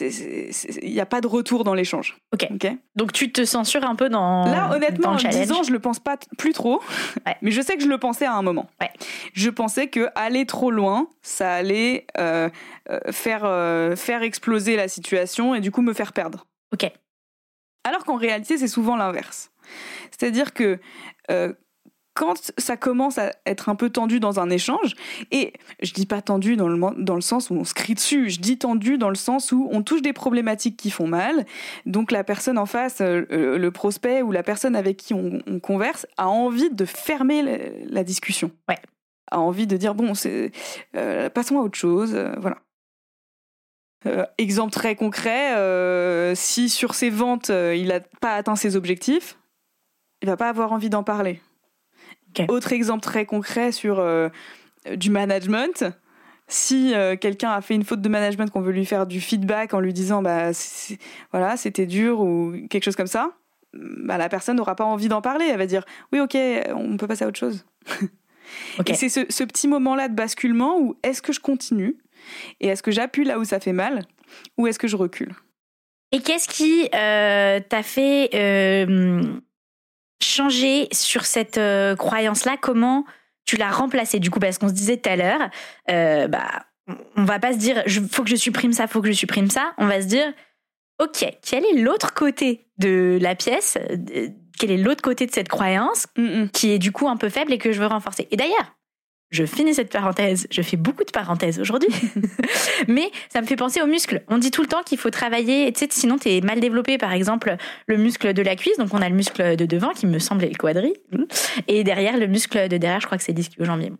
Il 0.00 0.92
n'y 0.92 1.00
a 1.00 1.06
pas 1.06 1.20
de 1.20 1.26
retour 1.26 1.64
dans 1.64 1.74
l'échange. 1.74 2.16
Ok. 2.32 2.46
Ok 2.50 2.70
Donc 2.96 3.12
tu 3.12 3.32
te 3.32 3.44
censures 3.44 3.84
un 3.84 3.94
peu 3.94 4.08
dans. 4.08 4.44
Là, 4.44 4.70
honnêtement, 4.74 5.10
en 5.10 5.12
le 5.14 5.18
challenge. 5.18 5.40
disant, 5.40 5.62
je 5.62 5.72
le 5.72 5.78
pense 5.78 5.98
pas 5.98 6.16
plus 6.36 6.52
trop. 6.52 6.80
Ouais. 7.26 7.36
Mais 7.42 7.50
je 7.50 7.60
sais 7.60 7.76
que 7.76 7.82
je 7.82 7.88
le 7.88 7.98
pensais 7.98 8.26
à 8.26 8.34
un 8.34 8.42
moment. 8.42 8.68
Ouais. 8.80 8.90
Je 9.32 9.50
pensais 9.50 9.88
que 9.88 10.08
aller 10.14 10.46
trop 10.46 10.70
loin, 10.70 11.08
ça 11.22 11.52
allait 11.52 12.06
euh, 12.18 12.48
euh, 12.90 13.00
faire, 13.12 13.44
euh, 13.44 13.96
faire 13.96 14.22
exploser 14.22 14.76
la 14.76 14.88
situation 14.88 15.54
et 15.54 15.60
du 15.60 15.70
coup 15.70 15.82
me 15.82 15.92
faire 15.92 16.12
perdre. 16.12 16.46
Ok. 16.72 16.90
Alors 17.88 18.04
qu'en 18.04 18.16
réalité, 18.16 18.58
c'est 18.58 18.68
souvent 18.68 18.96
l'inverse. 18.96 19.50
C'est-à-dire 20.10 20.52
que 20.52 20.78
euh, 21.30 21.54
quand 22.12 22.52
ça 22.58 22.76
commence 22.76 23.16
à 23.16 23.32
être 23.46 23.70
un 23.70 23.76
peu 23.76 23.88
tendu 23.88 24.20
dans 24.20 24.40
un 24.40 24.50
échange, 24.50 24.94
et 25.30 25.54
je 25.80 25.94
dis 25.94 26.04
pas 26.04 26.20
tendu 26.20 26.56
dans 26.56 26.68
le, 26.68 27.02
dans 27.02 27.14
le 27.14 27.22
sens 27.22 27.48
où 27.48 27.54
on 27.54 27.64
se 27.64 27.72
crie 27.72 27.94
dessus, 27.94 28.28
je 28.28 28.40
dis 28.40 28.58
tendu 28.58 28.98
dans 28.98 29.08
le 29.08 29.14
sens 29.14 29.52
où 29.52 29.68
on 29.70 29.82
touche 29.82 30.02
des 30.02 30.12
problématiques 30.12 30.76
qui 30.76 30.90
font 30.90 31.06
mal, 31.06 31.46
donc 31.86 32.10
la 32.10 32.24
personne 32.24 32.58
en 32.58 32.66
face, 32.66 33.00
euh, 33.00 33.22
euh, 33.30 33.56
le 33.56 33.70
prospect 33.70 34.20
ou 34.20 34.32
la 34.32 34.42
personne 34.42 34.76
avec 34.76 34.98
qui 34.98 35.14
on, 35.14 35.40
on 35.46 35.60
converse, 35.60 36.06
a 36.18 36.28
envie 36.28 36.70
de 36.70 36.84
fermer 36.84 37.40
la, 37.42 37.56
la 37.86 38.04
discussion. 38.04 38.50
Ouais. 38.68 38.78
A 39.30 39.40
envie 39.40 39.66
de 39.66 39.78
dire, 39.78 39.94
bon, 39.94 40.12
euh, 40.26 41.30
passons 41.30 41.58
à 41.58 41.62
autre 41.62 41.78
chose, 41.78 42.14
voilà. 42.38 42.58
Euh, 44.06 44.24
exemple 44.38 44.72
très 44.72 44.94
concret, 44.94 45.56
euh, 45.56 46.34
si 46.34 46.68
sur 46.68 46.94
ses 46.94 47.10
ventes, 47.10 47.50
euh, 47.50 47.74
il 47.74 47.88
n'a 47.88 48.00
pas 48.20 48.34
atteint 48.34 48.54
ses 48.54 48.76
objectifs, 48.76 49.36
il 50.22 50.28
va 50.28 50.36
pas 50.36 50.48
avoir 50.48 50.72
envie 50.72 50.90
d'en 50.90 51.02
parler. 51.02 51.40
Autre 52.48 52.72
exemple 52.72 53.02
très 53.02 53.26
concret 53.26 53.72
sur 53.72 54.04
du 54.94 55.10
management. 55.10 55.84
Si 56.46 56.92
quelqu'un 57.20 57.50
a 57.50 57.60
fait 57.60 57.74
une 57.74 57.84
faute 57.84 58.00
de 58.00 58.08
management, 58.08 58.50
qu'on 58.50 58.60
veut 58.60 58.70
lui 58.70 58.84
faire 58.84 59.06
du 59.06 59.20
feedback 59.20 59.74
en 59.74 59.80
lui 59.80 59.92
disant 59.92 60.22
bah 60.22 60.50
voilà 61.32 61.56
c'était 61.56 61.86
dur 61.86 62.20
ou 62.20 62.54
quelque 62.70 62.84
chose 62.84 62.96
comme 62.96 63.08
ça, 63.08 63.32
bah, 63.72 64.18
la 64.18 64.28
personne 64.28 64.56
n'aura 64.56 64.76
pas 64.76 64.84
envie 64.84 65.08
d'en 65.08 65.22
parler. 65.22 65.46
Elle 65.50 65.58
va 65.58 65.66
dire 65.66 65.84
oui 66.12 66.20
ok 66.20 66.36
on 66.74 66.96
peut 66.96 67.08
passer 67.08 67.24
à 67.24 67.28
autre 67.28 67.38
chose. 67.38 67.64
Et 68.86 68.94
c'est 68.94 69.08
ce, 69.08 69.20
ce 69.28 69.42
petit 69.42 69.66
moment-là 69.68 70.08
de 70.08 70.14
basculement 70.14 70.78
où 70.78 70.96
est-ce 71.02 71.22
que 71.22 71.32
je 71.32 71.40
continue 71.40 71.96
et 72.60 72.68
est-ce 72.68 72.82
que 72.82 72.90
j'appuie 72.90 73.24
là 73.24 73.38
où 73.38 73.44
ça 73.44 73.60
fait 73.60 73.72
mal 73.72 74.02
ou 74.56 74.66
est-ce 74.66 74.78
que 74.78 74.88
je 74.88 74.96
recule? 74.96 75.34
Et 76.12 76.20
qu'est-ce 76.20 76.48
qui 76.48 76.88
euh, 76.94 77.60
t'a 77.60 77.82
fait 77.82 78.30
euh, 78.34 79.22
changer 80.22 80.88
sur 80.92 81.26
cette 81.26 81.58
euh, 81.58 81.96
croyance-là? 81.96 82.56
Comment 82.60 83.04
tu 83.44 83.56
l'as 83.56 83.70
remplacée? 83.70 84.18
Du 84.18 84.30
coup 84.30 84.40
Parce 84.40 84.58
qu'on 84.58 84.68
se 84.68 84.74
disait 84.74 84.96
tout 84.96 85.10
à 85.10 85.16
l'heure, 85.16 85.50
bah, 86.28 86.66
on 87.16 87.24
va 87.24 87.38
pas 87.38 87.52
se 87.52 87.58
dire, 87.58 87.82
il 87.86 88.08
faut 88.08 88.24
que 88.24 88.30
je 88.30 88.36
supprime 88.36 88.72
ça, 88.72 88.86
faut 88.86 89.02
que 89.02 89.08
je 89.08 89.12
supprime 89.12 89.50
ça. 89.50 89.72
On 89.76 89.86
va 89.86 90.00
se 90.00 90.06
dire, 90.06 90.32
ok, 90.98 91.26
quel 91.42 91.64
est 91.64 91.74
l'autre 91.74 92.14
côté 92.14 92.66
de 92.78 93.18
la 93.20 93.34
pièce? 93.34 93.76
Quel 94.58 94.70
est 94.70 94.78
l'autre 94.78 95.02
côté 95.02 95.26
de 95.26 95.32
cette 95.32 95.48
croyance 95.48 96.06
Mm, 96.16 96.42
mm. 96.42 96.50
qui 96.50 96.70
est 96.72 96.78
du 96.78 96.90
coup 96.90 97.08
un 97.08 97.16
peu 97.16 97.28
faible 97.28 97.52
et 97.52 97.58
que 97.58 97.72
je 97.72 97.80
veux 97.80 97.86
renforcer? 97.86 98.26
Et 98.30 98.36
d'ailleurs, 98.36 98.77
je 99.30 99.44
finis 99.44 99.74
cette 99.74 99.92
parenthèse, 99.92 100.46
je 100.50 100.62
fais 100.62 100.76
beaucoup 100.76 101.04
de 101.04 101.10
parenthèses 101.10 101.60
aujourd'hui, 101.60 101.90
mais 102.88 103.10
ça 103.28 103.40
me 103.40 103.46
fait 103.46 103.56
penser 103.56 103.80
aux 103.82 103.86
muscles. 103.86 104.22
On 104.28 104.38
dit 104.38 104.50
tout 104.50 104.62
le 104.62 104.68
temps 104.68 104.82
qu'il 104.82 104.98
faut 104.98 105.10
travailler, 105.10 105.72
tu 105.72 105.80
sais, 105.80 105.88
sinon 105.90 106.18
tu 106.18 106.30
es 106.30 106.40
mal 106.40 106.60
développé, 106.60 106.98
par 106.98 107.12
exemple, 107.12 107.56
le 107.86 107.96
muscle 107.96 108.32
de 108.32 108.42
la 108.42 108.56
cuisse, 108.56 108.78
donc 108.78 108.92
on 108.92 109.02
a 109.02 109.08
le 109.08 109.14
muscle 109.14 109.56
de 109.56 109.66
devant 109.66 109.90
qui 109.90 110.06
me 110.06 110.18
semble 110.18 110.44
est 110.44 110.50
le 110.50 110.56
quadri, 110.56 110.94
et 111.66 111.84
derrière 111.84 112.16
le 112.16 112.26
muscle 112.26 112.68
de 112.68 112.76
derrière, 112.76 113.00
je 113.00 113.06
crois 113.06 113.18
que 113.18 113.24
c'est 113.24 113.32
l'ischio-jambier. 113.32 113.92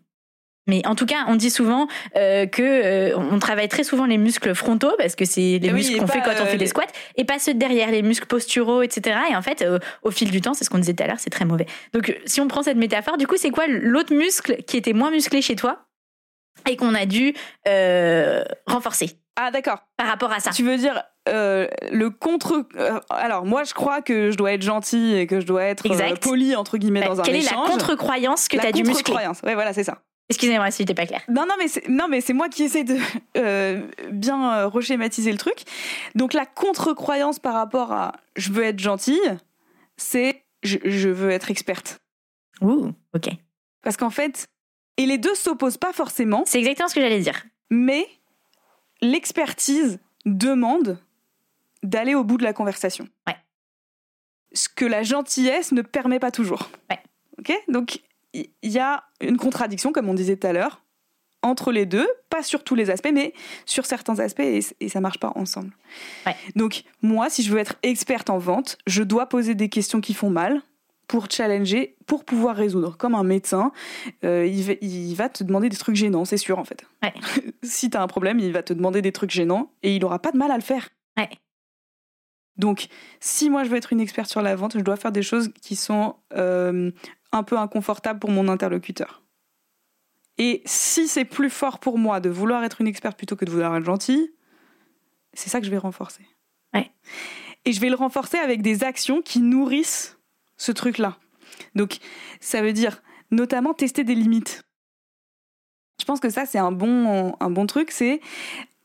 Mais 0.68 0.86
en 0.86 0.94
tout 0.94 1.06
cas, 1.06 1.24
on 1.26 1.34
dit 1.34 1.50
souvent 1.50 1.88
euh, 2.16 2.46
que 2.46 2.62
euh, 2.62 3.16
on 3.16 3.38
travaille 3.38 3.68
très 3.68 3.82
souvent 3.84 4.04
les 4.06 4.18
muscles 4.18 4.54
frontaux 4.54 4.92
parce 4.98 5.16
que 5.16 5.24
c'est 5.24 5.58
les 5.60 5.68
Oui, 5.68 5.72
muscles 5.74 5.98
qu'on 5.98 6.06
fait 6.06 6.20
quand 6.20 6.32
on 6.38 6.42
euh, 6.42 6.46
fait 6.46 6.52
des 6.52 6.64
les- 6.64 6.66
squats, 6.66 6.84
et 7.16 7.24
pas 7.24 7.38
ceux 7.38 7.54
de 7.54 7.58
derrière, 7.58 7.90
les 7.90 8.02
muscles 8.02 8.26
posturaux, 8.26 8.82
etc. 8.82 9.18
Et 9.30 9.36
en 9.36 9.42
fait, 9.42 9.62
euh, 9.62 9.78
au 10.02 10.10
fil 10.10 10.30
du 10.30 10.40
temps, 10.40 10.54
c'est 10.54 10.64
ce 10.64 10.70
qu'on 10.70 10.78
disait 10.78 10.94
tout 10.94 11.02
à 11.02 11.06
l'heure, 11.06 11.18
c'est 11.18 11.30
très 11.30 11.44
mauvais. 11.44 11.66
Donc, 11.92 12.10
euh, 12.10 12.14
si 12.26 12.40
on 12.40 12.46
prend 12.48 12.62
cette 12.62 12.76
métaphore, 12.76 13.16
du 13.16 13.26
coup, 13.26 13.36
c'est 13.36 13.50
quoi 13.50 13.66
l'autre 13.66 14.14
muscle 14.14 14.62
qui 14.66 14.76
était 14.76 14.92
moins 14.92 15.10
musclé 15.10 15.42
chez 15.42 15.56
toi 15.56 15.86
et 16.68 16.76
qu'on 16.76 16.94
a 16.94 17.06
dû 17.06 17.34
euh, 17.66 18.44
renforcer 18.66 19.10
Ah 19.36 19.50
d'accord. 19.50 19.78
par 19.96 20.06
rapport 20.08 20.32
à 20.32 20.40
ça? 20.40 20.50
Tu 20.50 20.62
veux 20.64 20.76
dire 20.76 21.02
euh, 21.28 21.66
le 21.92 22.10
contre 22.10 22.66
euh, 22.76 22.98
alors 23.10 23.44
moi 23.44 23.62
je 23.64 23.74
crois 23.74 24.00
que 24.00 24.30
je 24.30 24.36
dois 24.38 24.52
être 24.54 24.62
gentil 24.62 25.14
et 25.14 25.26
que 25.26 25.40
je 25.40 25.46
dois 25.46 25.62
être 25.64 25.84
euh, 25.90 26.14
poli 26.16 26.56
entre 26.56 26.78
guillemets 26.78 27.02
dans 27.02 27.20
un 27.20 27.22
Quelle 27.22 27.36
est 27.36 27.42
la 27.42 27.50
échange. 27.52 27.68
contre-croyance 27.68 28.48
que 28.48 28.56
La 28.56 28.62
tu 28.62 28.68
as 28.68 28.72
dû 28.72 28.78
muscler? 28.82 28.94
contre-croyance. 29.02 29.40
Ouais 29.44 29.54
voilà 29.54 29.72
c'est 29.74 29.84
ça. 29.84 29.98
Excusez-moi 30.30 30.70
si 30.70 30.82
j'étais 30.82 30.94
pas 30.94 31.06
claire. 31.06 31.22
Non, 31.28 31.46
non, 31.46 31.54
mais 31.58 31.68
c'est, 31.68 31.88
non, 31.88 32.06
mais 32.08 32.20
c'est 32.20 32.34
moi 32.34 32.48
qui 32.48 32.62
essaie 32.64 32.84
de 32.84 32.96
euh, 33.38 33.86
bien 34.12 34.58
euh, 34.58 34.68
reschématiser 34.68 35.32
le 35.32 35.38
truc. 35.38 35.62
Donc, 36.14 36.34
la 36.34 36.44
contre-croyance 36.44 37.38
par 37.38 37.54
rapport 37.54 37.92
à 37.92 38.12
je 38.36 38.52
veux 38.52 38.64
être 38.64 38.78
gentille, 38.78 39.20
c'est 39.96 40.44
je, 40.62 40.76
je 40.84 41.08
veux 41.08 41.30
être 41.30 41.50
experte. 41.50 42.00
Ouh, 42.60 42.92
ok. 43.14 43.28
Parce 43.82 43.96
qu'en 43.96 44.10
fait, 44.10 44.48
et 44.98 45.06
les 45.06 45.16
deux 45.16 45.34
s'opposent 45.34 45.78
pas 45.78 45.92
forcément, 45.94 46.42
C'est 46.46 46.58
exactement 46.58 46.88
ce 46.88 46.94
que 46.94 47.00
j'allais 47.00 47.20
dire. 47.20 47.44
mais 47.70 48.06
l'expertise 49.00 49.98
demande 50.26 50.98
d'aller 51.82 52.14
au 52.14 52.24
bout 52.24 52.36
de 52.36 52.44
la 52.44 52.52
conversation. 52.52 53.08
Ouais. 53.26 53.36
Ce 54.52 54.68
que 54.68 54.84
la 54.84 55.02
gentillesse 55.02 55.72
ne 55.72 55.82
permet 55.82 56.18
pas 56.18 56.30
toujours. 56.32 56.68
Ouais. 56.90 56.98
Ok? 57.38 57.52
Donc, 57.68 58.00
il 58.62 58.70
y 58.70 58.78
a 58.78 59.04
une 59.20 59.36
contradiction, 59.36 59.92
comme 59.92 60.08
on 60.08 60.14
disait 60.14 60.36
tout 60.36 60.46
à 60.46 60.52
l'heure, 60.52 60.82
entre 61.42 61.70
les 61.70 61.86
deux, 61.86 62.08
pas 62.30 62.42
sur 62.42 62.64
tous 62.64 62.74
les 62.74 62.90
aspects, 62.90 63.10
mais 63.12 63.32
sur 63.64 63.86
certains 63.86 64.18
aspects, 64.18 64.40
et, 64.40 64.60
et 64.80 64.88
ça 64.88 65.00
marche 65.00 65.20
pas 65.20 65.32
ensemble. 65.36 65.70
Ouais. 66.26 66.34
Donc, 66.56 66.82
moi, 67.02 67.30
si 67.30 67.42
je 67.42 67.52
veux 67.52 67.58
être 67.58 67.76
experte 67.82 68.30
en 68.30 68.38
vente, 68.38 68.78
je 68.86 69.02
dois 69.02 69.26
poser 69.26 69.54
des 69.54 69.68
questions 69.68 70.00
qui 70.00 70.14
font 70.14 70.30
mal 70.30 70.62
pour 71.06 71.26
challenger, 71.30 71.96
pour 72.06 72.24
pouvoir 72.24 72.54
résoudre. 72.54 72.96
Comme 72.96 73.14
un 73.14 73.22
médecin, 73.22 73.72
euh, 74.24 74.46
il, 74.46 74.62
va, 74.62 74.72
il 74.82 75.14
va 75.14 75.28
te 75.28 75.42
demander 75.42 75.68
des 75.68 75.76
trucs 75.76 75.96
gênants, 75.96 76.24
c'est 76.24 76.36
sûr, 76.36 76.58
en 76.58 76.64
fait. 76.64 76.84
Ouais. 77.02 77.14
si 77.62 77.88
tu 77.88 77.96
as 77.96 78.02
un 78.02 78.08
problème, 78.08 78.38
il 78.40 78.52
va 78.52 78.62
te 78.62 78.74
demander 78.74 79.00
des 79.00 79.12
trucs 79.12 79.30
gênants, 79.30 79.70
et 79.82 79.96
il 79.96 80.04
aura 80.04 80.18
pas 80.18 80.32
de 80.32 80.36
mal 80.36 80.50
à 80.50 80.56
le 80.56 80.62
faire. 80.62 80.90
Ouais. 81.16 81.30
Donc, 82.58 82.88
si 83.20 83.50
moi 83.50 83.64
je 83.64 83.70
veux 83.70 83.76
être 83.76 83.92
une 83.92 84.00
experte 84.00 84.28
sur 84.28 84.42
la 84.42 84.56
vente, 84.56 84.76
je 84.76 84.82
dois 84.82 84.96
faire 84.96 85.12
des 85.12 85.22
choses 85.22 85.50
qui 85.62 85.76
sont 85.76 86.16
euh, 86.34 86.90
un 87.32 87.42
peu 87.42 87.56
inconfortables 87.56 88.18
pour 88.18 88.30
mon 88.30 88.48
interlocuteur. 88.48 89.22
Et 90.38 90.62
si 90.66 91.08
c'est 91.08 91.24
plus 91.24 91.50
fort 91.50 91.78
pour 91.78 91.98
moi 91.98 92.20
de 92.20 92.28
vouloir 92.28 92.62
être 92.64 92.80
une 92.80 92.86
experte 92.86 93.16
plutôt 93.16 93.36
que 93.36 93.44
de 93.44 93.50
vouloir 93.50 93.74
être 93.76 93.84
gentille, 93.84 94.32
c'est 95.32 95.50
ça 95.50 95.60
que 95.60 95.66
je 95.66 95.70
vais 95.70 95.78
renforcer. 95.78 96.26
Ouais. 96.74 96.90
et 97.64 97.72
je 97.72 97.80
vais 97.80 97.88
le 97.88 97.94
renforcer 97.94 98.36
avec 98.36 98.60
des 98.60 98.84
actions 98.84 99.22
qui 99.22 99.40
nourrissent 99.40 100.18
ce 100.58 100.70
truc-là. 100.70 101.16
Donc, 101.74 101.98
ça 102.40 102.60
veut 102.60 102.74
dire 102.74 103.02
notamment 103.30 103.72
tester 103.72 104.04
des 104.04 104.14
limites. 104.14 104.64
Je 106.00 106.04
pense 106.04 106.20
que 106.20 106.30
ça, 106.30 106.46
c'est 106.46 106.58
un 106.58 106.72
bon, 106.72 107.34
un 107.40 107.50
bon 107.50 107.66
truc, 107.66 107.90
c'est 107.90 108.20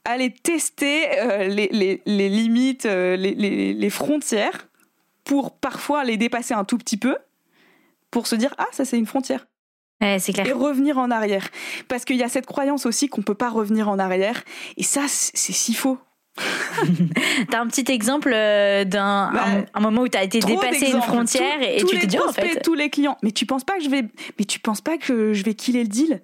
aller 0.06 0.32
tester 0.32 1.20
euh, 1.20 1.48
les, 1.48 1.70
les, 1.72 2.02
les, 2.06 2.30
limites, 2.30 2.86
euh, 2.86 3.16
les, 3.16 3.74
les, 3.74 3.90
frontières, 3.90 4.68
pour 5.24 5.52
parfois 5.58 6.04
les 6.04 6.18
dépasser 6.18 6.54
un 6.54 6.66
tout 6.66 6.78
petit 6.78 6.98
peu, 6.98 7.18
pour 8.12 8.28
se 8.28 8.36
dire, 8.36 8.54
ah, 8.58 8.68
ça 8.72 8.86
c'est 8.86 8.98
une 8.98 9.06
frontière. 9.06 9.48
c'est 10.02 10.34
clair. 10.34 10.48
Et 10.48 10.52
revenir 10.52 10.98
en 10.98 11.10
arrière. 11.12 11.50
Parce 11.88 12.06
qu'il 12.06 12.18
y 12.18 12.24
a 12.24 12.30
cette 12.30 12.46
croyance 12.46 12.86
aussi 12.86 13.08
qu'on 13.08 13.22
peut 13.22 13.36
pas 13.36 13.50
revenir 13.50 13.90
en 13.90 14.00
arrière. 14.00 14.44
Et 14.78 14.84
ça, 14.84 15.06
c'est 15.08 15.54
si 15.54 15.74
faux. 15.74 15.98
t'as 17.52 17.62
un 17.62 17.68
petit 17.68 17.92
exemple 17.92 18.32
euh, 18.34 18.86
d'un 18.86 19.32
bah, 19.32 19.46
un, 19.72 19.80
moment 19.80 20.02
où 20.02 20.08
t'as 20.08 20.24
été 20.24 20.40
dépassé 20.40 20.90
une 20.90 21.02
frontière 21.04 21.62
et 21.62 21.84
tu 21.84 22.00
te 22.00 22.08
dis 22.08 22.18
oh, 22.20 22.28
en 22.28 22.34
fait 22.34 22.60
tous 22.62 22.74
les 22.74 22.90
clients 22.90 23.20
mais 23.22 23.30
tu 23.30 23.46
penses 23.46 23.64
pas 23.64 23.78
que 23.78 23.84
je 23.84 23.90
vais 23.90 24.06
mais 24.40 24.46
tu 24.46 24.58
penses 24.58 24.82
pas 24.82 24.98
que 24.98 25.34
je 25.34 25.44
vais 25.44 25.54
killer 25.54 25.84
le 25.84 25.90
deal? 25.90 26.22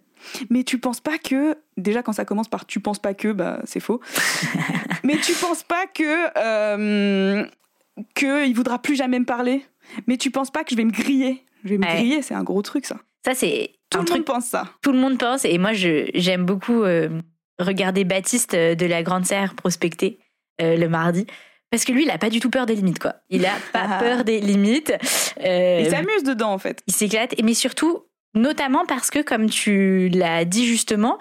Mais 0.49 0.63
tu 0.63 0.79
penses 0.79 1.01
pas 1.01 1.17
que 1.17 1.58
déjà 1.77 2.03
quand 2.03 2.13
ça 2.13 2.25
commence 2.25 2.47
par 2.47 2.65
tu 2.65 2.79
penses 2.79 2.99
pas 2.99 3.13
que 3.13 3.32
bah 3.32 3.60
c'est 3.65 3.79
faux 3.79 4.01
mais 5.03 5.17
tu 5.17 5.34
penses 5.34 5.63
pas 5.63 5.88
que 5.88 6.38
euh, 6.38 7.45
que 8.15 8.47
il 8.47 8.53
voudra 8.53 8.79
plus 8.79 8.95
jamais 8.95 9.19
me 9.19 9.25
parler 9.25 9.65
mais 10.08 10.17
tu 10.17 10.32
penses 10.32 10.51
pas 10.51 10.63
que 10.63 10.71
je 10.71 10.75
vais 10.75 10.86
me 10.86 10.91
griller 10.91 11.43
je 11.63 11.69
vais 11.69 11.77
me 11.77 11.86
griller 11.86 12.21
c'est 12.21 12.36
un 12.36 12.43
gros 12.43 12.62
truc 12.62 12.86
ça 12.86 12.97
ça 13.25 13.36
c'est 13.36 13.71
tout 13.89 14.01
le 14.01 14.12
monde 14.12 14.25
pense 14.25 14.45
ça 14.45 14.69
tout 14.82 14.91
le 14.91 14.99
monde 14.99 15.17
pense 15.17 15.45
et 15.45 15.58
moi 15.58 15.73
je 15.73 16.10
j'aime 16.13 16.45
beaucoup 16.45 16.84
euh, 16.84 17.21
regarder 17.60 18.03
Baptiste 18.03 18.53
euh, 18.53 18.75
de 18.75 18.86
la 18.86 19.03
Grande 19.03 19.25
Serre 19.25 19.55
prospecter 19.55 20.19
euh, 20.62 20.75
le 20.75 20.89
mardi 20.89 21.25
parce 21.71 21.86
que 21.86 21.91
lui, 21.91 22.03
il 22.03 22.10
a 22.10 22.17
pas 22.17 22.32
du 22.32 22.39
tout 22.39 22.49
peur 22.49 22.65
des 22.65 22.73
limites, 22.73 22.97
quoi. 22.97 23.17
Il 23.29 23.45
a 23.45 23.53
pas 23.73 23.86
ah. 23.88 23.99
peur 23.99 24.23
des 24.23 24.39
limites. 24.39 24.91
il 25.38 25.88
s'amuse 25.88 26.23
dedans, 26.23 26.51
en 26.51 26.58
fait. 26.58 26.82
Il 26.88 26.95
s'éclate. 26.95 27.36
Mais 27.43 27.53
surtout, 27.53 28.05
Notamment 28.35 28.85
parce 28.85 29.09
que, 29.09 29.21
comme 29.21 29.49
tu 29.49 30.09
l'as 30.09 30.45
dit 30.45 30.65
justement, 30.65 31.17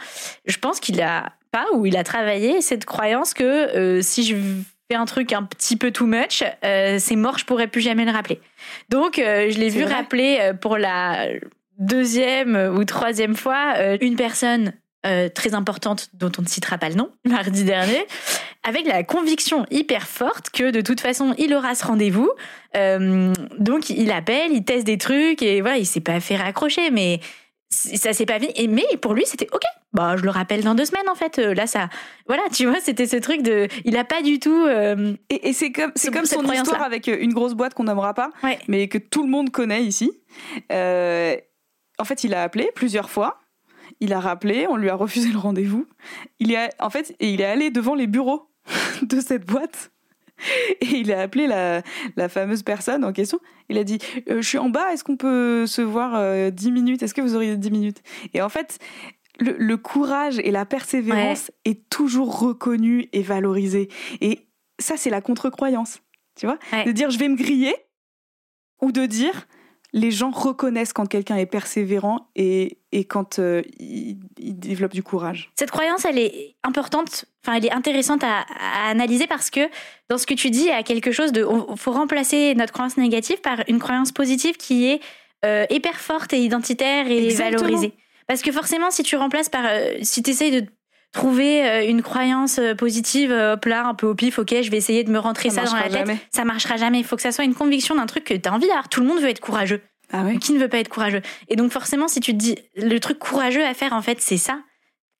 je 0.46 0.58
pense 0.58 0.78
qu'il 0.78 1.00
a 1.00 1.32
pas 1.50 1.66
ou 1.74 1.86
il 1.86 1.96
a 1.96 2.04
travaillé 2.04 2.60
cette 2.60 2.84
croyance 2.84 3.32
que 3.32 3.42
euh, 3.44 4.02
si 4.02 4.24
je 4.24 4.36
fais 4.90 4.96
un 4.96 5.06
truc 5.06 5.32
un 5.32 5.42
petit 5.42 5.76
peu 5.76 5.90
too 5.90 6.06
much, 6.06 6.44
euh, 6.64 6.98
c'est 6.98 7.16
mort, 7.16 7.38
je 7.38 7.46
pourrais 7.46 7.66
plus 7.66 7.80
jamais 7.80 8.04
le 8.04 8.10
rappeler. 8.10 8.40
Donc, 8.90 9.18
euh, 9.18 9.50
je 9.50 9.58
l'ai 9.58 9.70
vu 9.70 9.84
rappeler 9.84 10.52
pour 10.60 10.76
la 10.76 11.28
deuxième 11.78 12.56
ou 12.76 12.84
troisième 12.84 13.36
fois 13.36 13.74
une 14.00 14.16
personne 14.16 14.72
très 15.02 15.54
importante 15.54 16.10
dont 16.12 16.32
on 16.38 16.42
ne 16.42 16.46
citera 16.46 16.76
pas 16.76 16.88
le 16.88 16.96
nom, 16.96 17.10
mardi 17.24 17.64
dernier, 17.64 18.04
avec 18.68 18.86
la 18.86 19.02
conviction 19.02 19.64
hyper 19.70 20.06
forte 20.06 20.50
que 20.50 20.70
de 20.70 20.80
toute 20.80 21.00
façon, 21.00 21.34
il 21.38 21.54
aura 21.54 21.74
ce 21.74 21.86
rendez-vous. 21.86 22.30
Euh, 22.76 23.32
donc, 23.58 23.90
il 23.90 24.10
appelle, 24.10 24.52
il 24.52 24.64
teste 24.64 24.86
des 24.86 24.98
trucs 24.98 25.42
et 25.42 25.60
voilà, 25.60 25.78
il 25.78 25.86
s'est 25.86 26.00
pas 26.00 26.20
fait 26.20 26.36
raccrocher, 26.36 26.90
mais 26.90 27.20
ça 27.70 28.12
s'est 28.12 28.26
pas. 28.26 28.38
Et, 28.56 28.68
mais 28.68 28.86
pour 29.00 29.14
lui, 29.14 29.24
c'était 29.26 29.48
OK. 29.52 29.62
Bah, 29.94 30.16
je 30.18 30.22
le 30.22 30.30
rappelle 30.30 30.62
dans 30.62 30.74
deux 30.74 30.84
semaines, 30.84 31.08
en 31.08 31.14
fait. 31.14 31.38
Euh, 31.38 31.54
là, 31.54 31.66
ça, 31.66 31.88
voilà, 32.26 32.42
tu 32.52 32.66
vois, 32.66 32.80
c'était 32.80 33.06
ce 33.06 33.16
truc 33.16 33.42
de, 33.42 33.68
il 33.84 33.96
a 33.96 34.04
pas 34.04 34.22
du 34.22 34.38
tout. 34.38 34.66
Euh, 34.66 35.14
et, 35.30 35.52
c'est 35.52 35.72
comme, 35.72 35.92
c'est 35.94 36.12
comme 36.12 36.26
son 36.26 36.42
histoire 36.52 36.82
avec 36.82 37.06
une 37.06 37.32
grosse 37.32 37.54
boîte 37.54 37.74
qu'on 37.74 37.84
n'aimera 37.84 38.12
pas, 38.12 38.30
mais 38.66 38.88
que 38.88 38.98
tout 38.98 39.22
le 39.22 39.30
monde 39.30 39.50
connaît 39.50 39.82
ici. 39.82 40.10
en 40.70 42.04
fait, 42.04 42.24
il 42.24 42.34
a 42.34 42.42
appelé 42.42 42.70
plusieurs 42.74 43.08
fois. 43.08 43.40
Il 44.00 44.12
a 44.12 44.20
rappelé, 44.20 44.66
on 44.68 44.76
lui 44.76 44.88
a 44.88 44.94
refusé 44.94 45.30
le 45.30 45.38
rendez-vous. 45.38 45.86
Il 46.38 46.52
est, 46.52 46.70
en 46.78 46.90
fait, 46.90 47.14
et 47.20 47.32
il 47.32 47.40
est 47.40 47.46
allé 47.46 47.70
devant 47.70 47.94
les 47.94 48.06
bureaux 48.06 48.50
de 49.02 49.20
cette 49.20 49.46
boîte. 49.46 49.90
Et 50.80 50.86
il 50.86 51.12
a 51.12 51.22
appelé 51.22 51.46
la, 51.46 51.82
la 52.16 52.28
fameuse 52.28 52.62
personne 52.62 53.04
en 53.04 53.12
question. 53.12 53.40
Il 53.68 53.76
a 53.76 53.84
dit 53.84 53.98
euh, 54.30 54.40
Je 54.40 54.48
suis 54.48 54.58
en 54.58 54.68
bas, 54.68 54.92
est-ce 54.92 55.02
qu'on 55.02 55.16
peut 55.16 55.66
se 55.66 55.82
voir 55.82 56.14
euh, 56.14 56.50
dix 56.50 56.66
10 56.66 56.72
minutes? 56.72 57.02
Est-ce 57.02 57.14
que 57.14 57.20
vous 57.20 57.34
auriez 57.34 57.56
10 57.56 57.70
minutes? 57.70 58.02
Et 58.34 58.42
en 58.42 58.48
fait, 58.48 58.78
le, 59.40 59.76
courage 59.76 60.38
et 60.38 60.50
la 60.50 60.64
persévérance 60.64 61.50
est 61.64 61.88
toujours 61.90 62.40
reconnu 62.40 63.08
et 63.12 63.22
valorisé. 63.22 63.88
Et 64.20 64.48
ça, 64.78 64.96
c'est 64.96 65.10
la 65.10 65.20
contre-croyance. 65.20 66.00
Tu 66.36 66.46
vois? 66.46 66.58
De 66.84 66.92
dire 66.92 67.10
Je 67.10 67.18
vais 67.18 67.28
me 67.28 67.36
griller 67.36 67.74
ou 68.80 68.92
de 68.92 69.06
dire 69.06 69.48
les 69.92 70.10
gens 70.10 70.30
reconnaissent 70.30 70.92
quand 70.92 71.06
quelqu'un 71.06 71.36
est 71.36 71.46
persévérant 71.46 72.28
et, 72.36 72.78
et 72.92 73.04
quand 73.04 73.38
euh, 73.38 73.62
il, 73.78 74.18
développe 74.36 74.92
du 74.92 75.02
courage. 75.02 75.50
Cette 75.58 75.70
croyance, 75.70 76.04
elle 76.04 76.18
est 76.18 76.56
importante, 76.62 77.24
enfin, 77.42 77.56
elle 77.56 77.64
est 77.64 77.72
intéressante 77.72 78.22
à, 78.22 78.44
analyser 78.88 79.26
parce 79.26 79.50
que 79.50 79.60
dans 80.08 80.18
ce 80.18 80.26
que 80.26 80.34
tu 80.34 80.50
dis, 80.50 80.60
il 80.60 80.66
y 80.66 80.70
a 80.70 80.82
quelque 80.82 81.12
chose 81.12 81.32
de. 81.32 81.46
Il 81.70 81.78
faut 81.78 81.92
remplacer 81.92 82.54
notre 82.54 82.72
croyance 82.72 82.96
négative 82.96 83.40
par 83.40 83.62
une 83.68 83.78
croyance 83.78 84.12
positive 84.12 84.56
qui 84.56 84.86
est 84.86 85.00
euh, 85.44 85.64
hyper 85.70 85.98
forte 85.98 86.32
et 86.32 86.40
identitaire 86.40 87.10
et 87.10 87.28
valorisée. 87.30 87.92
Parce 88.26 88.42
que 88.42 88.52
forcément, 88.52 88.90
si 88.90 89.02
tu 89.02 89.16
remplaces 89.16 89.48
par. 89.48 89.64
Euh, 89.66 89.94
si 90.02 90.22
tu 90.22 90.30
essayes 90.30 90.50
de 90.50 90.66
trouver 91.12 91.86
une 91.88 92.02
croyance 92.02 92.60
positive, 92.76 93.32
hop 93.32 93.64
là, 93.64 93.86
un 93.86 93.94
peu 93.94 94.06
au 94.06 94.14
pif, 94.14 94.38
ok, 94.38 94.54
je 94.62 94.70
vais 94.70 94.76
essayer 94.76 95.04
de 95.04 95.10
me 95.10 95.18
rentrer 95.18 95.50
ça, 95.50 95.64
dans 95.64 95.74
la 95.74 95.88
tête. 95.88 96.18
Ça 96.30 96.44
marchera 96.44 96.76
jamais. 96.76 96.98
Il 96.98 97.04
faut 97.04 97.16
que 97.16 97.22
ça 97.22 97.32
soit 97.32 97.44
une 97.44 97.54
conviction 97.54 97.94
d'un 97.94 98.06
truc 98.06 98.24
que 98.24 98.34
tu 98.34 98.48
as 98.48 98.52
envie 98.52 98.66
d'avoir. 98.66 98.88
Tout 98.88 99.00
le 99.00 99.06
monde 99.06 99.20
veut 99.20 99.28
être 99.28 99.40
courageux. 99.40 99.80
Ah. 100.12 100.24
Qui 100.40 100.52
ne 100.52 100.58
veut 100.58 100.68
pas 100.68 100.78
être 100.78 100.88
courageux? 100.88 101.22
Et 101.48 101.56
donc 101.56 101.70
forcément, 101.70 102.08
si 102.08 102.20
tu 102.20 102.32
te 102.32 102.38
dis, 102.38 102.56
le 102.76 102.98
truc 102.98 103.18
courageux 103.18 103.64
à 103.64 103.74
faire, 103.74 103.92
en 103.92 104.02
fait, 104.02 104.20
c'est 104.20 104.38
ça, 104.38 104.60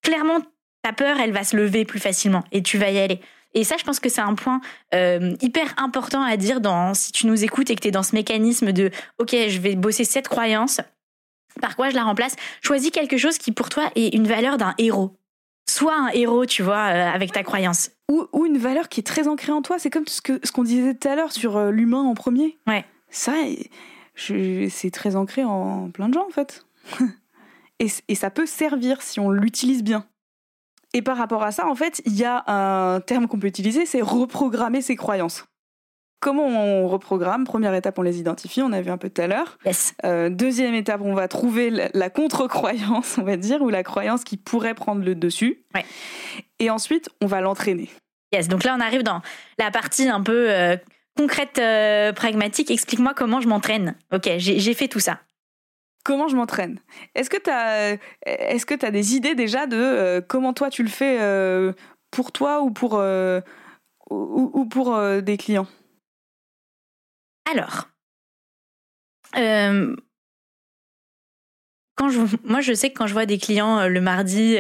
clairement, 0.03 0.41
ta 0.83 0.93
peur, 0.93 1.19
elle 1.21 1.33
va 1.33 1.45
se 1.45 1.57
lever 1.57 1.85
plus 1.85 2.01
facilement 2.01 2.45
et 2.53 2.63
tu 2.63 2.79
vas 2.79 2.91
y 2.91 2.99
aller. 2.99 3.21
Et 3.55 3.65
ça, 3.65 3.77
je 3.79 3.85
pense 3.85 3.99
que 3.99 4.09
c'est 4.09 4.21
un 4.21 4.35
point 4.35 4.61
euh, 4.95 5.35
hyper 5.41 5.75
important 5.79 6.23
à 6.23 6.37
dire 6.37 6.61
dans, 6.61 6.95
si 6.95 7.13
tu 7.13 7.27
nous 7.27 7.45
écoutes 7.45 7.71
et 7.71 7.75
que 7.75 7.81
tu 7.81 7.89
es 7.89 7.91
dans 7.91 8.03
ce 8.03 8.15
mécanisme 8.15 8.73
de, 8.73 8.91
OK, 9.19 9.31
je 9.33 9.59
vais 9.59 9.75
bosser 9.75 10.05
cette 10.05 10.29
croyance, 10.29 10.81
par 11.61 11.75
quoi 11.75 11.91
je 11.91 11.95
la 11.95 12.05
remplace? 12.05 12.37
Choisis 12.63 12.91
quelque 12.91 13.17
chose 13.17 13.39
qui, 13.39 13.53
pour 13.53 13.69
toi, 13.69 13.91
est 13.95 14.15
une 14.15 14.27
valeur 14.27 14.59
d'un 14.59 14.75
héros. 14.79 15.17
Sois 15.69 15.95
un 15.95 16.09
héros, 16.09 16.47
tu 16.47 16.63
vois, 16.63 16.89
euh, 16.89 17.11
avec 17.11 17.33
ta 17.33 17.43
croyance. 17.43 17.91
Ou, 18.11 18.27
ou, 18.33 18.47
une 18.47 18.57
valeur 18.57 18.89
qui 18.89 19.01
est 19.01 19.05
très 19.05 19.29
ancrée 19.29 19.53
en 19.53 19.61
toi. 19.61 19.79
C'est 19.79 19.91
comme 19.91 20.07
ce 20.07 20.23
qu'on 20.23 20.39
ce 20.43 20.51
qu'on 20.51 20.63
disait 20.63 20.95
tout 20.95 21.09
à 21.09 21.15
l'heure 21.15 21.33
sur 21.33 21.57
euh, 21.57 21.71
l'humain 21.71 22.03
en 22.03 22.15
premier. 22.15 22.57
Ouais. 22.67 22.85
Ça, 23.11 23.35
c'est 24.17 24.91
très 24.91 25.15
ancré 25.15 25.45
en 25.45 25.91
plein 25.91 26.09
de 26.09 26.15
gens, 26.15 26.27
en 26.27 26.31
fait. 26.31 26.65
et, 27.81 27.89
et 28.09 28.15
ça 28.15 28.31
peut 28.31 28.47
servir 28.47 29.03
si 29.03 29.21
on 29.21 29.31
l'utilise 29.31 29.83
bien. 29.83 30.07
Et 30.95 31.03
par 31.03 31.19
rapport 31.19 31.43
à 31.43 31.53
ça, 31.53 31.67
en 31.67 31.75
fait, 31.75 32.01
il 32.07 32.17
y 32.17 32.25
a 32.25 32.45
un 32.47 33.01
terme 33.01 33.29
qu'on 33.29 33.39
peut 33.39 33.47
utiliser, 33.47 33.85
c'est 33.85 34.01
reprogrammer 34.01 34.81
ses 34.81 34.97
croyances. 34.97 35.45
Comment 36.21 36.47
on 36.47 36.89
reprogramme 36.89 37.45
Première 37.45 37.75
étape, 37.75 37.99
on 37.99 38.03
les 38.03 38.19
identifie, 38.19 38.61
on 38.63 38.73
a 38.73 38.81
vu 38.81 38.91
un 38.91 38.99
peu 38.99 39.09
tout 39.09 39.23
à 39.23 39.27
l'heure. 39.27 39.59
Euh, 40.05 40.29
deuxième 40.31 40.75
étape, 40.75 41.01
on 41.03 41.15
va 41.15 41.29
trouver 41.29 41.71
la, 41.71 42.11
contre-croyance, 42.11 43.19
on 43.19 43.23
va 43.23 43.37
dire, 43.37 43.63
ou 43.63 43.69
la 43.69 43.83
croyance 43.83 44.25
qui 44.25 44.37
pourrait 44.37 44.75
prendre 44.75 45.05
le 45.05 45.15
dessus. 45.15 45.65
Et 46.59 46.71
ensuite, 46.71 47.09
on 47.23 47.27
va 47.27 47.41
l'entraîner. 47.41 47.89
Yes, 48.33 48.49
donc 48.49 48.65
là, 48.65 48.75
on 48.77 48.81
arrive 48.81 49.03
dans 49.03 49.23
la 49.59 49.71
partie 49.71 50.09
un 50.09 50.23
peu 50.23 50.51
euh, 50.51 50.77
concrète, 51.17 51.59
euh, 51.59 52.13
pragmatique. 52.13 52.71
Explique-moi 52.71 53.15
comment 53.15 53.41
je 53.41 53.49
m'entraîne. 53.49 53.95
Ok, 54.13 54.29
j'ai 54.39 54.75
fait 54.75 54.89
tout 54.89 55.01
ça 55.01 55.19
comment 56.09 56.29
je 56.29 56.37
m'entraîne? 56.37 56.79
Est-ce 57.15 57.29
que 57.29 57.37
tu 57.37 57.51
as, 57.51 57.99
est-ce 58.25 58.65
que 58.65 58.83
as 58.83 58.91
des 58.91 59.15
idées 59.15 59.35
déjà 59.35 59.67
de 59.67 59.77
euh, 59.77 60.21
comment 60.27 60.55
toi 60.55 60.71
tu 60.71 60.83
le 60.83 60.89
fais 60.89 61.19
euh, 61.21 61.75
pour 62.11 62.33
toi 62.33 62.63
ou 62.63 62.71
pour, 62.71 62.95
euh, 62.95 63.43
ou, 64.11 64.65
pour 64.65 64.99
des 65.21 65.37
clients? 65.37 65.67
Alors, 67.51 67.89
quand 71.97 72.11
je, 72.11 72.21
moi 72.45 72.61
je 72.61 72.73
sais 72.73 72.91
que 72.91 72.99
quand 72.99 73.07
je 73.07 73.13
vois 73.13 73.27
des 73.27 73.39
clients 73.39 73.89
le 73.89 74.01
mardi 74.01 74.57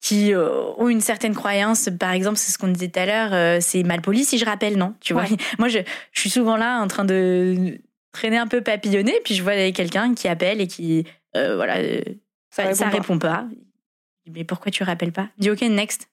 qui 0.00 0.32
ont 0.34 0.88
une 0.88 1.00
certaine 1.00 1.34
croyance, 1.34 1.88
par 1.98 2.12
exemple, 2.12 2.36
c'est 2.36 2.52
ce 2.52 2.58
qu'on 2.58 2.68
disait 2.68 2.88
tout 2.88 3.00
à 3.00 3.06
l'heure, 3.06 3.62
c'est 3.62 3.82
mal 3.82 4.00
poli 4.00 4.24
si 4.24 4.38
je 4.38 4.44
rappelle, 4.44 4.76
non 4.76 4.94
Tu 5.00 5.12
vois 5.12 5.24
Moi, 5.58 5.68
je, 5.68 5.78
je, 6.12 6.20
suis 6.20 6.30
souvent 6.30 6.56
là 6.56 6.80
en 6.80 6.88
train 6.88 7.04
de 7.04 7.78
traîner 8.12 8.38
un 8.38 8.46
peu 8.46 8.60
papillonné, 8.60 9.14
puis 9.24 9.34
je 9.34 9.42
vois 9.42 9.70
quelqu'un 9.72 10.14
qui 10.14 10.28
appelle 10.28 10.60
et 10.60 10.66
qui, 10.66 11.04
euh, 11.36 11.56
voilà, 11.56 11.78
euh, 11.78 12.02
ça, 12.50 12.88
répond, 12.88 13.18
pas. 13.18 13.46
Mais 14.30 14.44
pourquoi 14.44 14.70
tu 14.70 14.82
rappelles 14.82 15.12
pas? 15.12 15.28
Je 15.38 15.42
dis 15.42 15.50
ok, 15.50 15.60
next. 15.62 16.08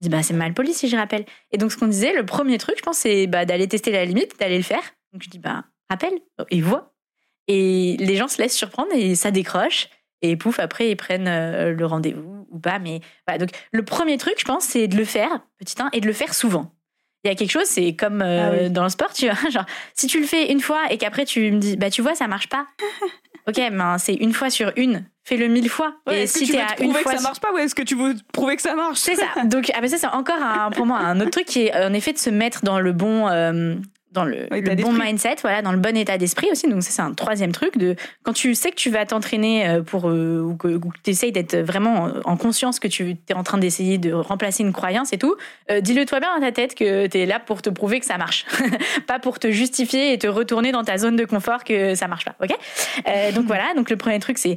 Je 0.00 0.08
dis 0.08 0.10
bah 0.10 0.22
c'est 0.22 0.34
mal 0.34 0.52
poli 0.52 0.74
si 0.74 0.88
je 0.88 0.96
rappelle. 0.96 1.24
Et 1.52 1.58
donc 1.58 1.72
ce 1.72 1.76
qu'on 1.76 1.86
disait, 1.86 2.12
le 2.12 2.26
premier 2.26 2.58
truc, 2.58 2.76
je 2.76 2.82
pense, 2.82 2.98
c'est 2.98 3.26
bah, 3.26 3.44
d'aller 3.44 3.68
tester 3.68 3.92
la 3.92 4.04
limite, 4.04 4.38
d'aller 4.38 4.56
le 4.56 4.64
faire. 4.64 4.82
Donc 5.14 5.22
je 5.22 5.30
dis 5.30 5.38
bah 5.38 5.64
rappelle 5.88 6.18
et 6.50 6.60
voit. 6.60 6.94
Et 7.48 7.96
les 7.98 8.16
gens 8.16 8.28
se 8.28 8.40
laissent 8.40 8.56
surprendre 8.56 8.90
et 8.92 9.14
ça 9.14 9.30
décroche. 9.30 9.88
Et 10.22 10.36
pouf, 10.36 10.58
après, 10.58 10.90
ils 10.90 10.96
prennent 10.96 11.28
euh, 11.28 11.72
le 11.72 11.86
rendez-vous 11.86 12.46
ou 12.50 12.58
pas. 12.58 12.78
Mais 12.78 13.00
voilà, 13.26 13.38
donc 13.38 13.50
le 13.72 13.84
premier 13.84 14.16
truc, 14.16 14.34
je 14.38 14.44
pense, 14.44 14.64
c'est 14.64 14.88
de 14.88 14.96
le 14.96 15.04
faire, 15.04 15.40
petit 15.58 15.80
1, 15.80 15.90
et 15.92 16.00
de 16.00 16.06
le 16.06 16.12
faire 16.12 16.34
souvent 16.34 16.74
il 17.24 17.28
y 17.28 17.30
a 17.30 17.34
quelque 17.34 17.50
chose, 17.50 17.66
c'est 17.66 17.94
comme 17.94 18.20
euh, 18.22 18.66
ah 18.66 18.68
dans 18.68 18.82
le 18.82 18.90
sport, 18.90 19.12
tu 19.12 19.28
vois. 19.28 19.50
Genre, 19.50 19.64
si 19.94 20.06
tu 20.06 20.20
le 20.20 20.26
fais 20.26 20.52
une 20.52 20.60
fois 20.60 20.80
et 20.90 20.98
qu'après 20.98 21.24
tu 21.24 21.50
me 21.50 21.58
dis, 21.58 21.76
bah 21.76 21.90
tu 21.90 22.02
vois, 22.02 22.14
ça 22.14 22.28
marche 22.28 22.48
pas. 22.48 22.66
ok, 23.48 23.56
ben 23.56 23.96
c'est 23.98 24.14
une 24.14 24.32
fois 24.32 24.50
sur 24.50 24.72
une. 24.76 25.04
Fais-le 25.24 25.48
mille 25.48 25.70
fois. 25.70 25.94
et 26.10 26.26
si 26.26 26.44
tu 26.44 26.54
à 26.58 26.80
une 26.82 26.92
fois 26.92 27.02
que 27.02 27.16
ça 27.16 27.22
marche 27.22 27.40
pas, 27.40 27.50
ou 27.52 27.56
est-ce 27.56 27.74
que 27.74 27.82
tu 27.82 27.94
veux 27.94 28.14
prouver 28.32 28.56
que 28.56 28.62
ça 28.62 28.74
marche? 28.74 28.98
C'est 28.98 29.16
ça. 29.16 29.26
Donc, 29.44 29.70
ah 29.74 29.80
ben 29.80 29.88
ça 29.88 29.96
c'est 29.96 30.06
encore 30.06 30.42
un, 30.42 30.70
pour 30.70 30.84
moi 30.84 30.98
un 30.98 31.18
autre 31.20 31.30
truc 31.30 31.46
qui 31.46 31.62
est 31.62 31.74
en 31.74 31.94
effet 31.94 32.12
de 32.12 32.18
se 32.18 32.28
mettre 32.28 32.62
dans 32.62 32.78
le 32.78 32.92
bon, 32.92 33.26
euh, 33.28 33.74
dans 34.14 34.24
le, 34.24 34.46
bon 34.76 34.92
mindset, 34.92 35.36
voilà, 35.42 35.60
dans 35.60 35.72
le 35.72 35.78
bon 35.78 35.96
état 35.96 36.16
d'esprit 36.16 36.48
aussi. 36.50 36.68
Donc 36.68 36.82
ça, 36.82 36.90
c'est 36.90 37.02
un 37.02 37.12
troisième 37.12 37.52
truc 37.52 37.76
de 37.76 37.96
quand 38.22 38.32
tu 38.32 38.54
sais 38.54 38.70
que 38.70 38.76
tu 38.76 38.88
vas 38.88 39.04
t'entraîner 39.04 39.68
euh, 39.68 39.82
pour 39.82 40.08
euh, 40.08 40.40
ou 40.40 40.56
que, 40.56 40.78
tu 41.02 41.10
essayes 41.10 41.32
d'être 41.32 41.56
vraiment 41.56 42.12
en 42.24 42.36
conscience 42.36 42.78
que 42.78 42.88
tu 42.88 43.16
es 43.28 43.34
en 43.34 43.42
train 43.42 43.58
d'essayer 43.58 43.98
de 43.98 44.12
remplacer 44.12 44.62
une 44.62 44.72
croyance 44.72 45.12
et 45.12 45.18
tout, 45.18 45.34
euh, 45.70 45.80
dis-le 45.80 46.06
toi 46.06 46.20
bien 46.20 46.34
dans 46.34 46.40
ta 46.40 46.52
tête 46.52 46.74
que 46.74 47.08
tu 47.08 47.18
es 47.18 47.26
là 47.26 47.40
pour 47.40 47.60
te 47.60 47.70
prouver 47.70 47.98
que 47.98 48.06
ça 48.06 48.16
marche, 48.16 48.46
pas 49.06 49.18
pour 49.18 49.40
te 49.40 49.50
justifier 49.50 50.12
et 50.12 50.18
te 50.18 50.28
retourner 50.28 50.70
dans 50.70 50.84
ta 50.84 50.96
zone 50.96 51.16
de 51.16 51.24
confort 51.24 51.64
que 51.64 51.94
ça 51.96 52.06
marche 52.06 52.24
pas, 52.24 52.36
ok? 52.40 52.56
Euh, 53.08 53.32
Donc 53.32 53.46
voilà, 53.46 53.74
donc 53.74 53.90
le 53.90 53.96
premier 53.96 54.20
truc 54.20 54.38
c'est 54.38 54.56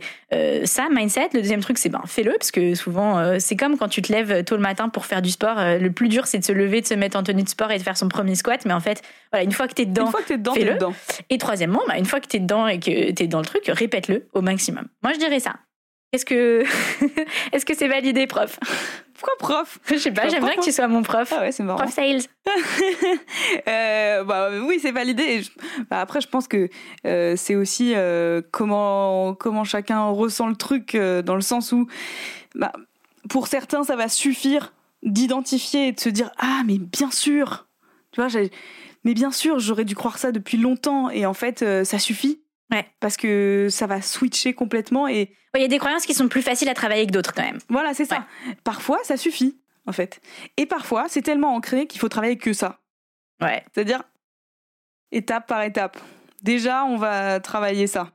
ça, 0.65 0.87
mindset. 0.91 1.29
Le 1.33 1.41
deuxième 1.41 1.61
truc 1.61 1.79
c'est 1.79 1.89
ben 1.89 2.01
fais-le 2.05 2.33
parce 2.33 2.51
que 2.51 2.75
souvent 2.75 3.39
c'est 3.39 3.55
comme 3.55 3.77
quand 3.77 3.87
tu 3.87 4.03
te 4.03 4.11
lèves 4.11 4.43
tôt 4.43 4.55
le 4.55 4.61
matin 4.61 4.89
pour 4.89 5.05
faire 5.05 5.23
du 5.23 5.31
sport. 5.31 5.55
le 5.57 5.89
plus 5.89 6.09
dur 6.09 6.27
c'est 6.27 6.37
de 6.37 6.43
se 6.43 6.51
lever, 6.51 6.81
de 6.81 6.85
se 6.85 6.93
mettre 6.93 7.17
en 7.17 7.23
tenue 7.23 7.43
de 7.43 7.49
sport 7.49 7.71
et 7.71 7.79
de 7.79 7.83
faire 7.83 7.97
son 7.97 8.07
premier 8.07 8.35
squat, 8.35 8.63
mais 8.65 8.73
en 8.73 8.79
fait 8.79 9.01
voilà 9.31 9.46
une 9.47 9.53
fois 9.53 9.67
que 9.67 9.73
tu 9.73 9.81
es 9.81 9.85
dedans, 9.85 10.05
Une 10.05 10.11
fois 10.11 10.21
que 10.21 10.27
t'es 10.27 10.37
dedans, 10.37 10.53
t'es 10.53 10.59
fais-le. 10.59 10.73
dedans. 10.75 10.93
et 11.29 11.37
troisièmement, 11.37 11.81
bah, 11.87 11.97
une 11.97 12.05
fois 12.05 12.19
que 12.19 12.27
tu 12.27 12.37
es 12.37 12.39
dedans 12.39 12.67
et 12.67 12.79
que 12.79 13.11
tu 13.11 13.23
es 13.23 13.27
dans 13.27 13.39
le 13.39 13.45
truc, 13.45 13.63
répète-le 13.67 14.27
au 14.33 14.41
maximum. 14.41 14.87
Moi, 15.03 15.13
je 15.13 15.19
dirais 15.19 15.39
ça. 15.39 15.55
Est-ce 16.13 16.25
que 16.25 16.63
est-ce 17.51 17.65
que 17.65 17.73
c'est 17.75 17.87
validé, 17.87 18.27
prof? 18.27 18.59
Pourquoi 19.13 19.33
prof? 19.39 19.79
Je 19.87 19.95
sais 19.97 20.11
pas, 20.11 20.21
Prof, 20.21 20.31
j'aime 20.31 20.41
bien 20.43 20.51
prof, 20.53 20.59
que 20.63 20.69
tu 20.69 20.71
sois 20.75 20.87
mon 20.87 21.01
prof. 21.01 21.33
Ah 21.35 21.41
ouais, 21.41 21.51
c'est 21.51 21.63
marrant. 21.63 21.79
Prof 21.79 21.91
sales. 21.93 22.21
Euh, 23.67 24.23
bah, 24.23 24.49
oui, 24.63 24.79
c'est 24.81 24.91
validé. 24.91 25.41
Bah, 25.89 25.99
après, 26.01 26.21
je 26.21 26.27
pense 26.27 26.47
que 26.47 26.69
euh, 27.05 27.35
c'est 27.35 27.55
aussi 27.55 27.93
euh, 27.95 28.41
comment, 28.51 29.33
comment 29.35 29.63
chacun 29.63 30.05
ressent 30.09 30.47
le 30.47 30.55
truc, 30.55 30.95
dans 30.95 31.35
le 31.35 31.41
sens 31.41 31.71
où, 31.71 31.87
bah, 32.55 32.71
pour 33.29 33.47
certains, 33.47 33.83
ça 33.83 33.95
va 33.95 34.07
suffire 34.07 34.73
d'identifier 35.03 35.87
et 35.87 35.91
de 35.91 35.99
se 35.99 36.09
dire 36.09 36.31
Ah, 36.37 36.61
mais 36.65 36.77
bien 36.77 37.11
sûr 37.11 37.67
Tu 38.11 38.21
vois, 38.21 38.29
mais 39.07 39.13
bien 39.13 39.31
sûr, 39.31 39.57
j'aurais 39.59 39.85
dû 39.85 39.95
croire 39.95 40.17
ça 40.17 40.33
depuis 40.33 40.57
longtemps. 40.57 41.09
Et 41.09 41.25
en 41.25 41.33
fait, 41.33 41.61
euh, 41.61 41.85
ça 41.85 41.97
suffit. 41.97 42.41
Ouais. 42.69 42.85
Parce 42.99 43.15
que 43.15 43.69
ça 43.71 43.87
va 43.87 44.01
switcher 44.01 44.53
complètement. 44.53 45.07
Et 45.07 45.33
Il 45.55 45.61
y 45.61 45.63
a 45.63 45.69
des 45.69 45.77
croyances 45.77 46.05
qui 46.05 46.13
sont 46.13 46.27
plus 46.27 46.41
faciles 46.41 46.67
à 46.67 46.73
travailler 46.73 47.07
que 47.07 47.13
d'autres 47.13 47.33
quand 47.33 47.41
même. 47.41 47.59
voilà, 47.69 47.93
c'est 47.93 48.03
ça. 48.03 48.27
Parfois, 48.65 48.99
ça 49.05 49.15
suffit, 49.15 49.61
en 49.85 49.93
fait. 49.93 50.19
Et 50.57 50.65
parfois, 50.65 51.05
c'est 51.07 51.21
tellement 51.21 51.55
ancré 51.55 51.87
qu'il 51.87 52.01
faut 52.01 52.09
travailler 52.09 52.37
que 52.37 52.51
ça. 52.51 52.81
Ouais. 53.41 53.63
C'est-à-dire 53.73 54.03
étape 55.13 55.47
par 55.47 55.61
étape. 55.63 55.97
Déjà, 56.43 56.83
on 56.83 56.97
va 56.97 57.39
travailler 57.39 57.87
ça. 57.87 58.11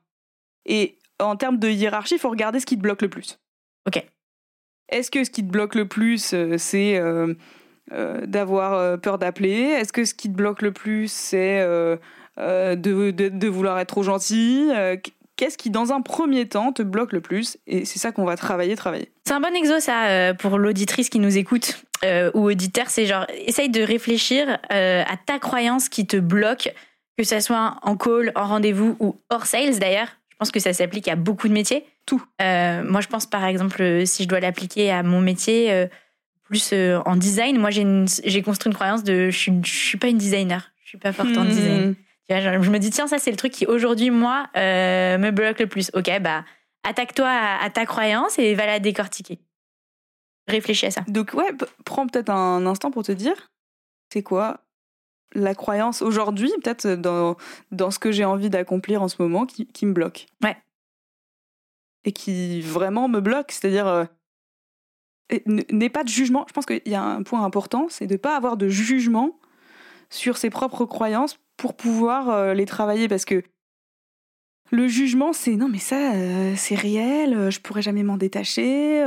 Et 0.66 0.98
en 1.18 1.36
termes 1.36 1.56
de 1.56 1.70
hiérarchie, 1.70 2.16
il 2.16 2.20
faut 2.20 2.28
regarder 2.28 2.60
ce 2.60 2.66
qui 2.66 2.76
te 2.76 2.82
bloque 2.82 3.00
le 3.00 3.08
plus. 3.08 3.38
Ok. 3.86 4.04
Est-ce 4.90 5.10
que 5.10 5.24
ce 5.24 5.30
qui 5.30 5.42
te 5.42 5.50
bloque 5.50 5.74
le 5.74 5.88
plus, 5.88 6.34
euh, 6.34 6.58
c'est 6.58 6.98
euh, 6.98 7.32
euh, 7.92 8.24
d'avoir 8.26 8.74
euh, 8.74 8.96
peur 8.96 9.18
d'appeler 9.18 9.60
Est-ce 9.60 9.92
que 9.92 10.04
ce 10.04 10.14
qui 10.14 10.28
te 10.28 10.36
bloque 10.36 10.62
le 10.62 10.72
plus, 10.72 11.10
c'est 11.10 11.60
euh, 11.60 11.96
de, 12.38 13.10
de- 13.10 13.28
de 13.28 13.48
vouloir 13.48 13.78
être 13.78 13.88
trop 13.88 14.02
gentil 14.02 14.68
Qu'est-ce 15.36 15.58
qui, 15.58 15.70
dans 15.70 15.92
un 15.92 16.02
premier 16.02 16.46
temps, 16.46 16.72
te 16.72 16.82
bloque 16.82 17.12
le 17.12 17.20
plus 17.20 17.56
Et 17.66 17.84
c'est 17.84 17.98
ça 17.98 18.12
qu'on 18.12 18.24
va 18.24 18.36
travailler, 18.36 18.76
travailler? 18.76 19.10
C'est 19.26 19.32
un 19.34 19.40
bon 19.40 19.54
exo 19.56 19.80
ça 19.80 20.34
pour 20.34 20.58
l'auditrice 20.58 21.08
qui 21.08 21.18
nous 21.18 21.36
écoute 21.38 21.82
ou 22.34 22.44
auditeur, 22.50 22.88
c'est 22.88 23.06
genre 23.06 23.26
essaye 23.46 23.68
de 23.70 23.82
réfléchir 23.82 24.58
à 24.70 25.16
ta 25.26 25.38
croyance 25.38 25.88
qui 25.88 26.06
te 26.06 26.16
bloque, 26.18 26.72
que 27.18 27.24
ça 27.24 27.40
soit 27.40 27.76
en 27.82 27.96
call, 27.96 28.30
en 28.36 28.46
rendez-vous 28.46 28.96
ou 29.00 29.16
hors 29.30 29.46
sales 29.46 29.78
d'ailleurs. 29.78 30.08
Je 30.30 30.36
pense 30.38 30.50
que 30.50 30.60
ça 30.60 30.72
s'applique 30.72 31.08
à 31.08 31.16
beaucoup 31.16 31.48
de 31.48 31.52
métiers. 31.54 31.84
Tout. 32.04 32.22
Euh, 32.40 32.82
moi, 32.84 33.00
je 33.00 33.06
pense 33.08 33.26
par 33.26 33.44
exemple 33.44 34.02
si 34.06 34.24
je 34.24 34.28
dois 34.28 34.40
l'appliquer 34.40 34.90
à 34.90 35.02
mon 35.02 35.20
métier, 35.20 35.72
euh, 35.72 35.86
plus 36.52 36.74
euh, 36.74 37.00
en 37.06 37.16
design. 37.16 37.58
Moi, 37.58 37.70
j'ai 37.70 38.42
construit 38.42 38.70
une 38.70 38.74
croyance 38.74 39.02
de 39.02 39.30
je 39.30 39.38
suis, 39.38 39.52
je 39.64 39.74
suis 39.74 39.96
pas 39.96 40.08
une 40.08 40.18
designer, 40.18 40.70
je 40.84 40.90
suis 40.90 40.98
pas 40.98 41.12
forte 41.12 41.34
en 41.38 41.44
Hmm. 41.44 41.48
design. 41.48 41.94
Tu 42.28 42.34
vois, 42.34 42.40
genre, 42.42 42.62
je 42.62 42.70
me 42.70 42.78
dis, 42.78 42.90
tiens, 42.90 43.06
ça, 43.06 43.18
c'est 43.18 43.30
le 43.30 43.38
truc 43.38 43.52
qui, 43.52 43.64
aujourd'hui, 43.64 44.10
moi, 44.10 44.48
euh, 44.54 45.16
me 45.16 45.30
bloque 45.30 45.60
le 45.60 45.66
plus. 45.66 45.90
Ok, 45.94 46.10
bah, 46.20 46.44
attaque-toi 46.82 47.26
à, 47.26 47.64
à 47.64 47.70
ta 47.70 47.86
croyance 47.86 48.38
et 48.38 48.54
va 48.54 48.66
la 48.66 48.80
décortiquer. 48.80 49.38
Réfléchis 50.46 50.84
à 50.86 50.90
ça. 50.90 51.00
Donc 51.08 51.32
ouais, 51.32 51.50
prends 51.86 52.06
peut-être 52.06 52.28
un 52.28 52.66
instant 52.66 52.90
pour 52.90 53.02
te 53.02 53.12
dire, 53.12 53.50
c'est 54.12 54.22
quoi 54.22 54.60
la 55.34 55.54
croyance 55.54 56.02
aujourd'hui, 56.02 56.50
peut-être 56.62 56.86
dans, 56.86 57.36
dans 57.70 57.90
ce 57.90 57.98
que 57.98 58.12
j'ai 58.12 58.26
envie 58.26 58.50
d'accomplir 58.50 59.00
en 59.02 59.08
ce 59.08 59.16
moment, 59.22 59.46
qui, 59.46 59.66
qui 59.68 59.86
me 59.86 59.94
bloque? 59.94 60.26
Ouais. 60.42 60.58
Et 62.04 62.12
qui 62.12 62.60
vraiment 62.60 63.08
me 63.08 63.20
bloque, 63.20 63.52
c'est-à-dire... 63.52 64.08
n'aie 65.46 65.88
pas 65.88 66.04
de 66.04 66.08
jugement. 66.08 66.44
Je 66.48 66.52
pense 66.52 66.66
qu'il 66.66 66.82
y 66.86 66.94
a 66.94 67.02
un 67.02 67.22
point 67.22 67.44
important, 67.44 67.86
c'est 67.88 68.06
de 68.06 68.14
ne 68.14 68.18
pas 68.18 68.36
avoir 68.36 68.56
de 68.56 68.68
jugement 68.68 69.38
sur 70.10 70.36
ses 70.36 70.50
propres 70.50 70.84
croyances 70.84 71.38
pour 71.56 71.74
pouvoir 71.74 72.28
euh, 72.30 72.54
les 72.54 72.66
travailler, 72.66 73.08
parce 73.08 73.24
que 73.24 73.42
le 74.70 74.88
jugement, 74.88 75.32
c'est 75.32 75.56
non 75.56 75.68
mais 75.68 75.78
ça, 75.78 76.14
euh, 76.14 76.54
c'est 76.56 76.74
réel, 76.74 77.34
euh, 77.34 77.50
je 77.50 77.60
pourrais 77.60 77.82
jamais 77.82 78.02
m'en 78.02 78.16
détacher, 78.16 79.04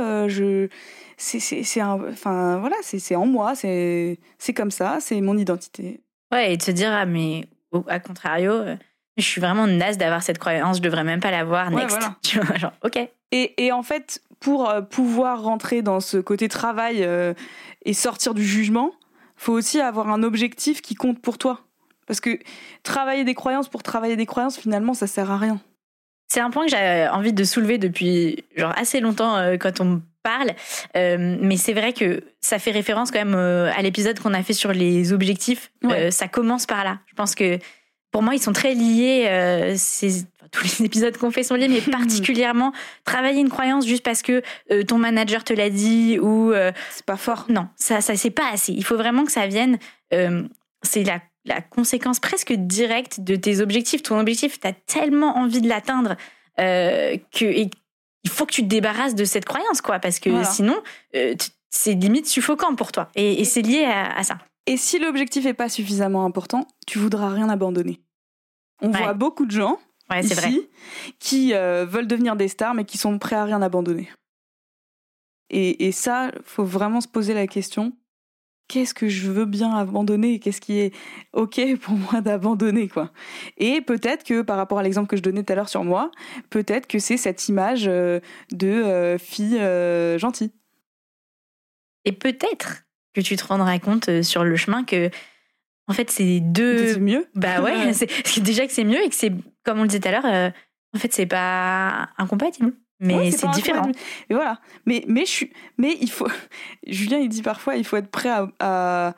c'est 1.16 1.82
enfin 1.82 2.58
voilà 2.58 2.76
c'est 2.82 3.16
en 3.16 3.26
moi 3.26 3.54
c'est 3.54 4.18
comme 4.54 4.70
ça 4.70 4.98
c'est 5.00 5.20
mon 5.20 5.38
identité 5.38 6.00
Ouais, 6.32 6.52
et 6.52 6.60
se 6.60 6.72
dire, 6.72 6.90
ah, 6.92 7.06
mais 7.06 7.46
à 7.86 8.00
contrario, 8.00 8.52
je 9.16 9.22
suis 9.24 9.40
vraiment 9.40 9.66
naze 9.66 9.98
d'avoir 9.98 10.22
cette 10.22 10.38
croyance, 10.38 10.76
je 10.78 10.82
devrais 10.82 11.04
même 11.04 11.20
pas 11.20 11.30
l'avoir. 11.30 11.68
Ouais, 11.72 11.82
Next. 11.82 11.96
voilà. 11.98 12.16
Tu 12.22 12.38
vois, 12.40 12.56
genre, 12.56 12.72
ok. 12.84 12.98
et 13.32 13.64
et 13.64 13.72
en 13.72 13.82
fait 13.82 14.22
pour 14.40 14.68
euh, 14.68 14.82
pouvoir 14.82 15.42
rentrer 15.42 15.82
dans 15.82 16.00
ce 16.00 16.18
côté 16.18 16.48
travail 16.48 17.02
euh, 17.02 17.32
et 17.84 17.94
sortir 17.94 18.34
du 18.34 18.44
jugement 18.44 18.90
faut 19.36 19.52
aussi 19.52 19.80
avoir 19.80 20.10
un 20.10 20.22
objectif 20.22 20.82
qui 20.82 20.94
compte 20.94 21.20
pour 21.20 21.38
toi 21.38 21.60
parce 22.06 22.20
que 22.20 22.38
travailler 22.82 23.24
des 23.24 23.34
croyances 23.34 23.68
pour 23.68 23.82
travailler 23.82 24.16
des 24.16 24.26
croyances 24.26 24.58
finalement 24.58 24.94
ça 24.94 25.06
sert 25.06 25.30
à 25.30 25.38
rien 25.38 25.58
C'est 26.28 26.40
un 26.40 26.50
point 26.50 26.64
que 26.66 26.70
j'ai 26.70 27.08
envie 27.10 27.32
de 27.32 27.44
soulever 27.44 27.78
depuis 27.78 28.44
genre 28.56 28.72
assez 28.76 29.00
longtemps 29.00 29.36
euh, 29.36 29.56
quand 29.56 29.80
on 29.80 29.84
me 29.86 30.00
parle, 30.22 30.52
Euh, 30.96 31.36
mais 31.40 31.56
c'est 31.56 31.72
vrai 31.72 31.92
que 31.92 32.24
ça 32.40 32.58
fait 32.58 32.72
référence 32.72 33.12
quand 33.12 33.20
même 33.20 33.34
euh, 33.36 33.70
à 33.76 33.80
l'épisode 33.82 34.18
qu'on 34.18 34.34
a 34.34 34.42
fait 34.42 34.54
sur 34.54 34.72
les 34.72 35.12
objectifs. 35.12 35.70
Ouais. 35.84 36.10
Ça 36.10 36.26
commence 36.26 36.66
par 36.66 36.82
là. 36.82 36.98
Je 37.06 37.14
pense 37.14 37.34
que 37.36 37.58
pour 38.16 38.22
moi 38.22 38.34
ils 38.34 38.40
sont 38.42 38.54
très 38.54 38.72
liés. 38.72 39.26
euh, 39.28 39.74
ces- 39.76 40.22
enfin, 40.40 40.48
tous 40.50 40.64
les 40.80 40.86
épisodes 40.86 41.14
qu'on 41.18 41.30
fait 41.30 41.42
sont 41.42 41.54
liés, 41.54 41.68
mais 41.68 41.80
particulièrement 42.00 42.72
travailler 43.04 43.40
une 43.40 43.50
croyance 43.50 43.86
juste 43.86 44.02
parce 44.02 44.22
que 44.22 44.40
euh, 44.70 44.84
ton 44.84 44.96
manager 44.96 45.44
te 45.44 45.52
l'a 45.52 45.68
dit 45.68 46.18
ou 46.18 46.50
euh, 46.52 46.72
c'est 46.92 47.04
pas 47.04 47.18
fort 47.18 47.44
non, 47.50 47.68
ça, 47.76 48.00
ça 48.00 48.16
c'est 48.16 48.30
pas 48.30 48.48
assez. 48.50 48.72
Il 48.72 48.84
faut 48.84 48.96
vraiment 48.96 49.26
que 49.26 49.32
ça 49.32 49.46
vienne. 49.46 49.78
c'est 50.82 51.04
la, 51.04 51.20
la 51.44 51.60
conséquence 51.60 52.18
presque 52.20 52.54
directe 52.54 53.20
de 53.20 53.36
tes 53.36 53.60
objectifs. 53.60 54.02
Ton 54.02 54.18
objectif, 54.18 54.58
tu 54.60 54.66
as 54.66 54.72
tellement 54.72 55.36
envie 55.36 55.60
de 55.60 55.68
l'atteindre 55.68 56.16
que 56.56 57.44
et 57.44 57.68
il 58.24 58.30
faut 58.30 58.46
que 58.46 58.52
tu 58.52 58.62
te 58.62 58.68
débarrasses 58.68 59.14
de 59.14 59.24
cette 59.26 59.44
croyance, 59.44 59.80
quoi, 59.82 59.98
parce 59.98 60.18
que 60.20 60.30
Voilà. 60.30 60.44
sinon, 60.46 60.76
c'est 61.70 61.92
limite 61.94 62.26
suffocant 62.26 62.74
pour 62.74 62.92
toi. 62.92 63.10
Et, 63.14 63.40
et 63.40 63.44
c'est 63.44 63.62
lié 63.62 63.84
à, 63.84 64.16
à 64.18 64.22
ça. 64.24 64.38
et 64.66 64.76
si 64.76 64.98
l'objectif 64.98 65.44
est 65.46 65.54
pas 65.54 65.68
suffisamment 65.68 66.24
important 66.24 66.66
tu 66.86 66.98
voudras 66.98 67.28
rien 67.30 67.48
abandonner 67.48 68.00
on 68.82 68.92
Ouais. 68.92 68.98
voit 68.98 69.14
beaucoup 69.14 69.46
de 69.46 69.50
gens 69.50 69.78
Ouais, 70.10 70.22
c'est 70.22 70.34
vrai. 70.34 70.50
ici 70.50 70.68
qui 71.18 71.54
euh, 71.54 71.84
veulent 71.84 72.06
devenir 72.06 72.36
des 72.36 72.48
stars 72.48 72.74
mais 72.74 72.84
qui 72.84 72.96
sont 72.98 73.18
prêts 73.18 73.36
à 73.36 73.44
rien 73.44 73.60
abandonner. 73.62 74.08
Et, 75.50 75.86
et 75.86 75.92
ça, 75.92 76.30
faut 76.44 76.64
vraiment 76.64 77.00
se 77.00 77.08
poser 77.08 77.34
la 77.34 77.46
question 77.46 77.92
qu'est-ce 78.68 78.94
que 78.94 79.08
je 79.08 79.30
veux 79.30 79.44
bien 79.44 79.72
abandonner 79.76 80.40
qu'est-ce 80.40 80.60
qui 80.60 80.78
est 80.80 80.92
ok 81.32 81.60
pour 81.80 81.94
moi 81.94 82.20
d'abandonner 82.20 82.88
quoi. 82.88 83.12
Et 83.58 83.80
peut-être 83.80 84.24
que 84.24 84.42
par 84.42 84.56
rapport 84.56 84.78
à 84.80 84.82
l'exemple 84.82 85.08
que 85.08 85.16
je 85.16 85.22
donnais 85.22 85.44
tout 85.44 85.52
à 85.52 85.56
l'heure 85.56 85.68
sur 85.68 85.84
moi, 85.84 86.10
peut-être 86.50 86.88
que 86.88 86.98
c'est 86.98 87.16
cette 87.16 87.48
image 87.48 87.84
euh, 87.86 88.18
de 88.50 88.66
euh, 88.66 89.18
fille 89.18 89.58
euh, 89.58 90.18
gentille. 90.18 90.50
Et 92.04 92.12
peut-être 92.12 92.84
que 93.14 93.20
tu 93.20 93.36
te 93.36 93.44
rendras 93.44 93.78
compte 93.78 94.22
sur 94.22 94.44
le 94.44 94.56
chemin 94.56 94.84
que, 94.84 95.10
en 95.88 95.92
fait, 95.92 96.10
c'est 96.10 96.40
deux. 96.40 96.94
C'est 96.94 97.00
mieux. 97.00 97.26
Bah 97.34 97.62
ouais, 97.62 97.92
c'est 98.24 98.40
déjà 98.40 98.66
que 98.66 98.72
c'est 98.72 98.84
mieux 98.84 99.02
et 99.02 99.08
que 99.08 99.14
c'est, 99.14 99.32
comme 99.64 99.78
on 99.78 99.82
le 99.82 99.88
disait 99.88 100.00
tout 100.00 100.08
à 100.08 100.12
l'heure, 100.12 100.26
euh, 100.26 100.50
en 100.94 100.98
fait, 100.98 101.12
c'est 101.12 101.26
pas 101.26 102.08
incompatible. 102.18 102.72
Mais 102.98 103.14
Ouais, 103.14 103.30
c'est 103.30 103.50
différent. 103.50 103.90
Et 104.30 104.34
voilà. 104.34 104.60
Mais, 104.86 105.04
mais, 105.06 105.26
je 105.26 105.30
suis, 105.30 105.52
mais 105.78 105.96
il 106.00 106.10
faut. 106.10 106.28
Julien, 106.86 107.18
il 107.18 107.28
dit 107.28 107.42
parfois 107.42 107.76
il 107.76 107.84
faut 107.84 107.96
être 107.96 108.10
prêt 108.10 108.30
à, 108.30 108.48
à, 108.58 109.14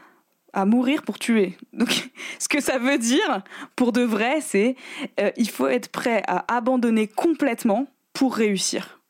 à 0.53 0.65
mourir 0.65 1.03
pour 1.03 1.19
tuer. 1.19 1.57
Donc, 1.73 2.11
ce 2.39 2.49
que 2.49 2.61
ça 2.61 2.79
veut 2.79 2.99
dire, 2.99 3.43
pour 3.77 3.93
de 3.93 4.03
vrai, 4.03 4.41
c'est 4.41 4.75
euh, 5.21 5.31
il 5.37 5.49
faut 5.49 5.69
être 5.69 5.89
prêt 5.91 6.23
à 6.27 6.45
abandonner 6.55 7.07
complètement 7.07 7.87
pour 8.13 8.35
réussir. 8.35 9.01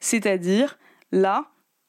C'est-à-dire, 0.00 0.78
là, 1.10 1.46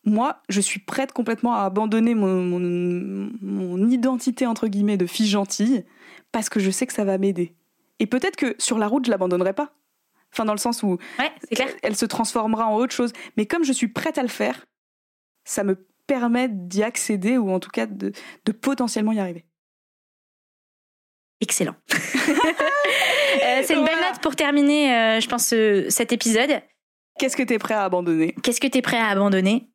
moi, 0.09 0.41
je 0.49 0.61
suis 0.61 0.79
prête 0.79 1.11
complètement 1.13 1.53
à 1.53 1.63
abandonner 1.63 2.15
mon, 2.15 2.41
mon, 2.43 3.29
mon 3.41 3.89
identité, 3.89 4.45
entre 4.45 4.67
guillemets, 4.67 4.97
de 4.97 5.05
fille 5.05 5.27
gentille, 5.27 5.85
parce 6.31 6.49
que 6.49 6.59
je 6.59 6.71
sais 6.71 6.85
que 6.87 6.93
ça 6.93 7.03
va 7.05 7.17
m'aider. 7.17 7.55
Et 7.99 8.07
peut-être 8.07 8.35
que 8.35 8.55
sur 8.59 8.77
la 8.77 8.87
route, 8.87 9.05
je 9.05 9.11
l'abandonnerai 9.11 9.53
pas. 9.53 9.73
Enfin, 10.33 10.45
dans 10.45 10.53
le 10.53 10.59
sens 10.59 10.83
où 10.83 10.97
Ouais, 11.17 11.31
c'est 11.47 11.55
clair. 11.55 11.69
elle 11.81 11.95
se 11.95 12.05
transformera 12.05 12.65
en 12.67 12.75
autre 12.75 12.93
chose. 12.93 13.11
Mais 13.35 13.45
comme 13.45 13.63
je 13.63 13.73
suis 13.73 13.87
prête 13.87 14.17
à 14.17 14.21
le 14.21 14.27
faire, 14.27 14.65
ça 15.43 15.63
me 15.63 15.75
permet 16.07 16.47
d'y 16.49 16.83
accéder 16.83 17.37
ou 17.37 17.51
en 17.51 17.59
tout 17.59 17.69
cas 17.71 17.85
de, 17.87 18.11
de 18.45 18.51
potentiellement 18.51 19.11
y 19.11 19.19
arriver. 19.19 19.45
excellent. 21.41 21.75
Euh, 23.45 23.61
c'est 23.63 23.75
une 23.75 23.85
belle 23.85 23.99
note 24.01 24.19
pour 24.21 24.35
terminer, 24.35 24.91
euh, 24.93 25.19
je 25.19 25.27
pense, 25.29 25.53
euh, 25.53 25.85
cet 25.89 26.11
épisode. 26.11 26.61
Qu'est-ce 27.19 27.37
que 27.37 27.43
t'es 27.43 27.59
prêt 27.59 27.75
à 27.75 27.83
abandonner? 27.83 28.33
Qu'est-ce 28.43 28.59
que 28.59 28.67
tu 28.67 28.79
es 28.79 28.81
prêt 28.81 28.97
à 28.97 29.07
abandonner? 29.07 29.68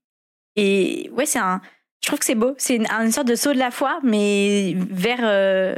Et 0.57 1.11
ouais, 1.13 1.27
c'est 1.27 1.39
un. 1.39 1.61
Je 2.01 2.09
trouve 2.09 2.19
que 2.19 2.25
c'est 2.25 2.35
beau. 2.35 2.55
C'est 2.59 2.77
une, 2.77 2.87
une 2.87 3.13
sorte 3.13 3.29
de 3.29 3.35
saut 3.35 3.53
de 3.53 3.59
la 3.59 3.71
foi, 3.71 3.99
mais 4.03 4.75
vers 4.77 5.21
euh, 5.23 5.75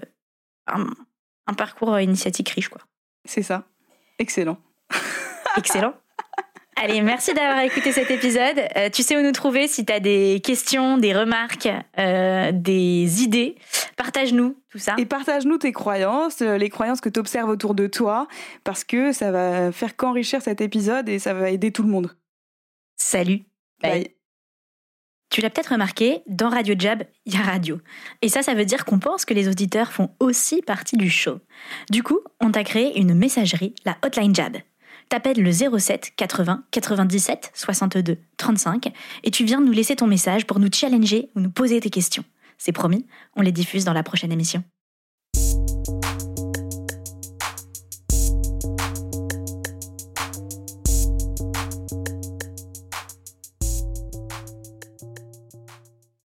un, 0.67 0.87
un 1.47 1.55
parcours 1.55 1.99
initiatique 2.01 2.49
riche, 2.51 2.69
quoi. 2.69 2.83
C'est 3.25 3.43
ça. 3.43 3.65
Excellent. 4.19 4.59
Excellent. 5.57 5.95
Allez, 6.79 7.01
merci 7.01 7.33
d'avoir 7.33 7.61
écouté 7.61 7.91
cet 7.91 8.11
épisode. 8.11 8.61
Euh, 8.77 8.91
tu 8.91 9.03
sais 9.03 9.17
où 9.17 9.23
nous 9.23 9.33
trouver 9.33 9.67
si 9.67 9.87
tu 9.87 9.93
as 9.93 9.99
des 9.99 10.43
questions, 10.45 10.99
des 10.99 11.15
remarques, 11.15 11.71
euh, 11.99 12.53
des 12.53 13.23
idées. 13.23 13.57
Partage-nous 13.97 14.61
tout 14.69 14.79
ça. 14.79 14.95
Et 14.99 15.07
partage-nous 15.07 15.57
tes 15.57 15.73
croyances, 15.73 16.43
euh, 16.43 16.59
les 16.59 16.69
croyances 16.69 17.01
que 17.01 17.09
tu 17.09 17.19
observes 17.19 17.49
autour 17.49 17.75
de 17.75 17.87
toi, 17.87 18.29
parce 18.63 18.85
que 18.85 19.13
ça 19.13 19.31
va 19.31 19.73
faire 19.73 19.97
qu'enrichir 19.97 20.43
cet 20.43 20.61
épisode 20.61 21.09
et 21.09 21.19
ça 21.19 21.33
va 21.33 21.49
aider 21.49 21.73
tout 21.73 21.83
le 21.83 21.89
monde. 21.89 22.15
Salut. 22.99 23.45
Bye. 23.81 24.16
Tu 25.37 25.43
l'as 25.43 25.51
peut-être 25.51 25.73
remarqué, 25.73 26.23
dans 26.27 26.49
Radio 26.49 26.75
Jab, 26.79 27.03
il 27.27 27.35
y 27.35 27.37
a 27.37 27.43
radio. 27.43 27.79
Et 28.23 28.31
ça, 28.31 28.43
ça 28.43 28.55
veut 28.55 28.65
dire 28.65 28.87
qu'on 28.87 28.99
pense 28.99 29.27
que 29.27 29.35
les 29.35 29.49
auditeurs 29.49 29.93
font 29.93 30.09
aussi 30.19 30.63
partie 30.63 30.97
du 30.97 31.11
show. 31.11 31.41
Du 31.91 32.03
coup, 32.03 32.21
on 32.41 32.53
t'a 32.53 32.65
créé 32.65 32.99
une 32.99 33.13
messagerie, 33.13 33.75
la 33.85 33.99
Hotline 34.03 34.35
Jab. 34.35 34.57
T'appelles 35.11 35.43
le 35.43 35.53
07 35.53 36.13
80 36.17 36.65
97 36.71 37.51
62 37.53 38.17
35 38.39 38.91
et 39.25 39.31
tu 39.31 39.45
viens 39.45 39.61
nous 39.61 39.73
laisser 39.73 39.97
ton 39.97 40.07
message 40.07 40.47
pour 40.47 40.59
nous 40.59 40.73
challenger 40.73 41.29
ou 41.37 41.41
nous 41.41 41.51
poser 41.51 41.81
tes 41.81 41.91
questions. 41.91 42.25
C'est 42.57 42.73
promis, 42.73 43.05
on 43.35 43.43
les 43.43 43.53
diffuse 43.53 43.85
dans 43.85 43.93
la 43.93 44.03
prochaine 44.03 44.33
émission. 44.33 44.65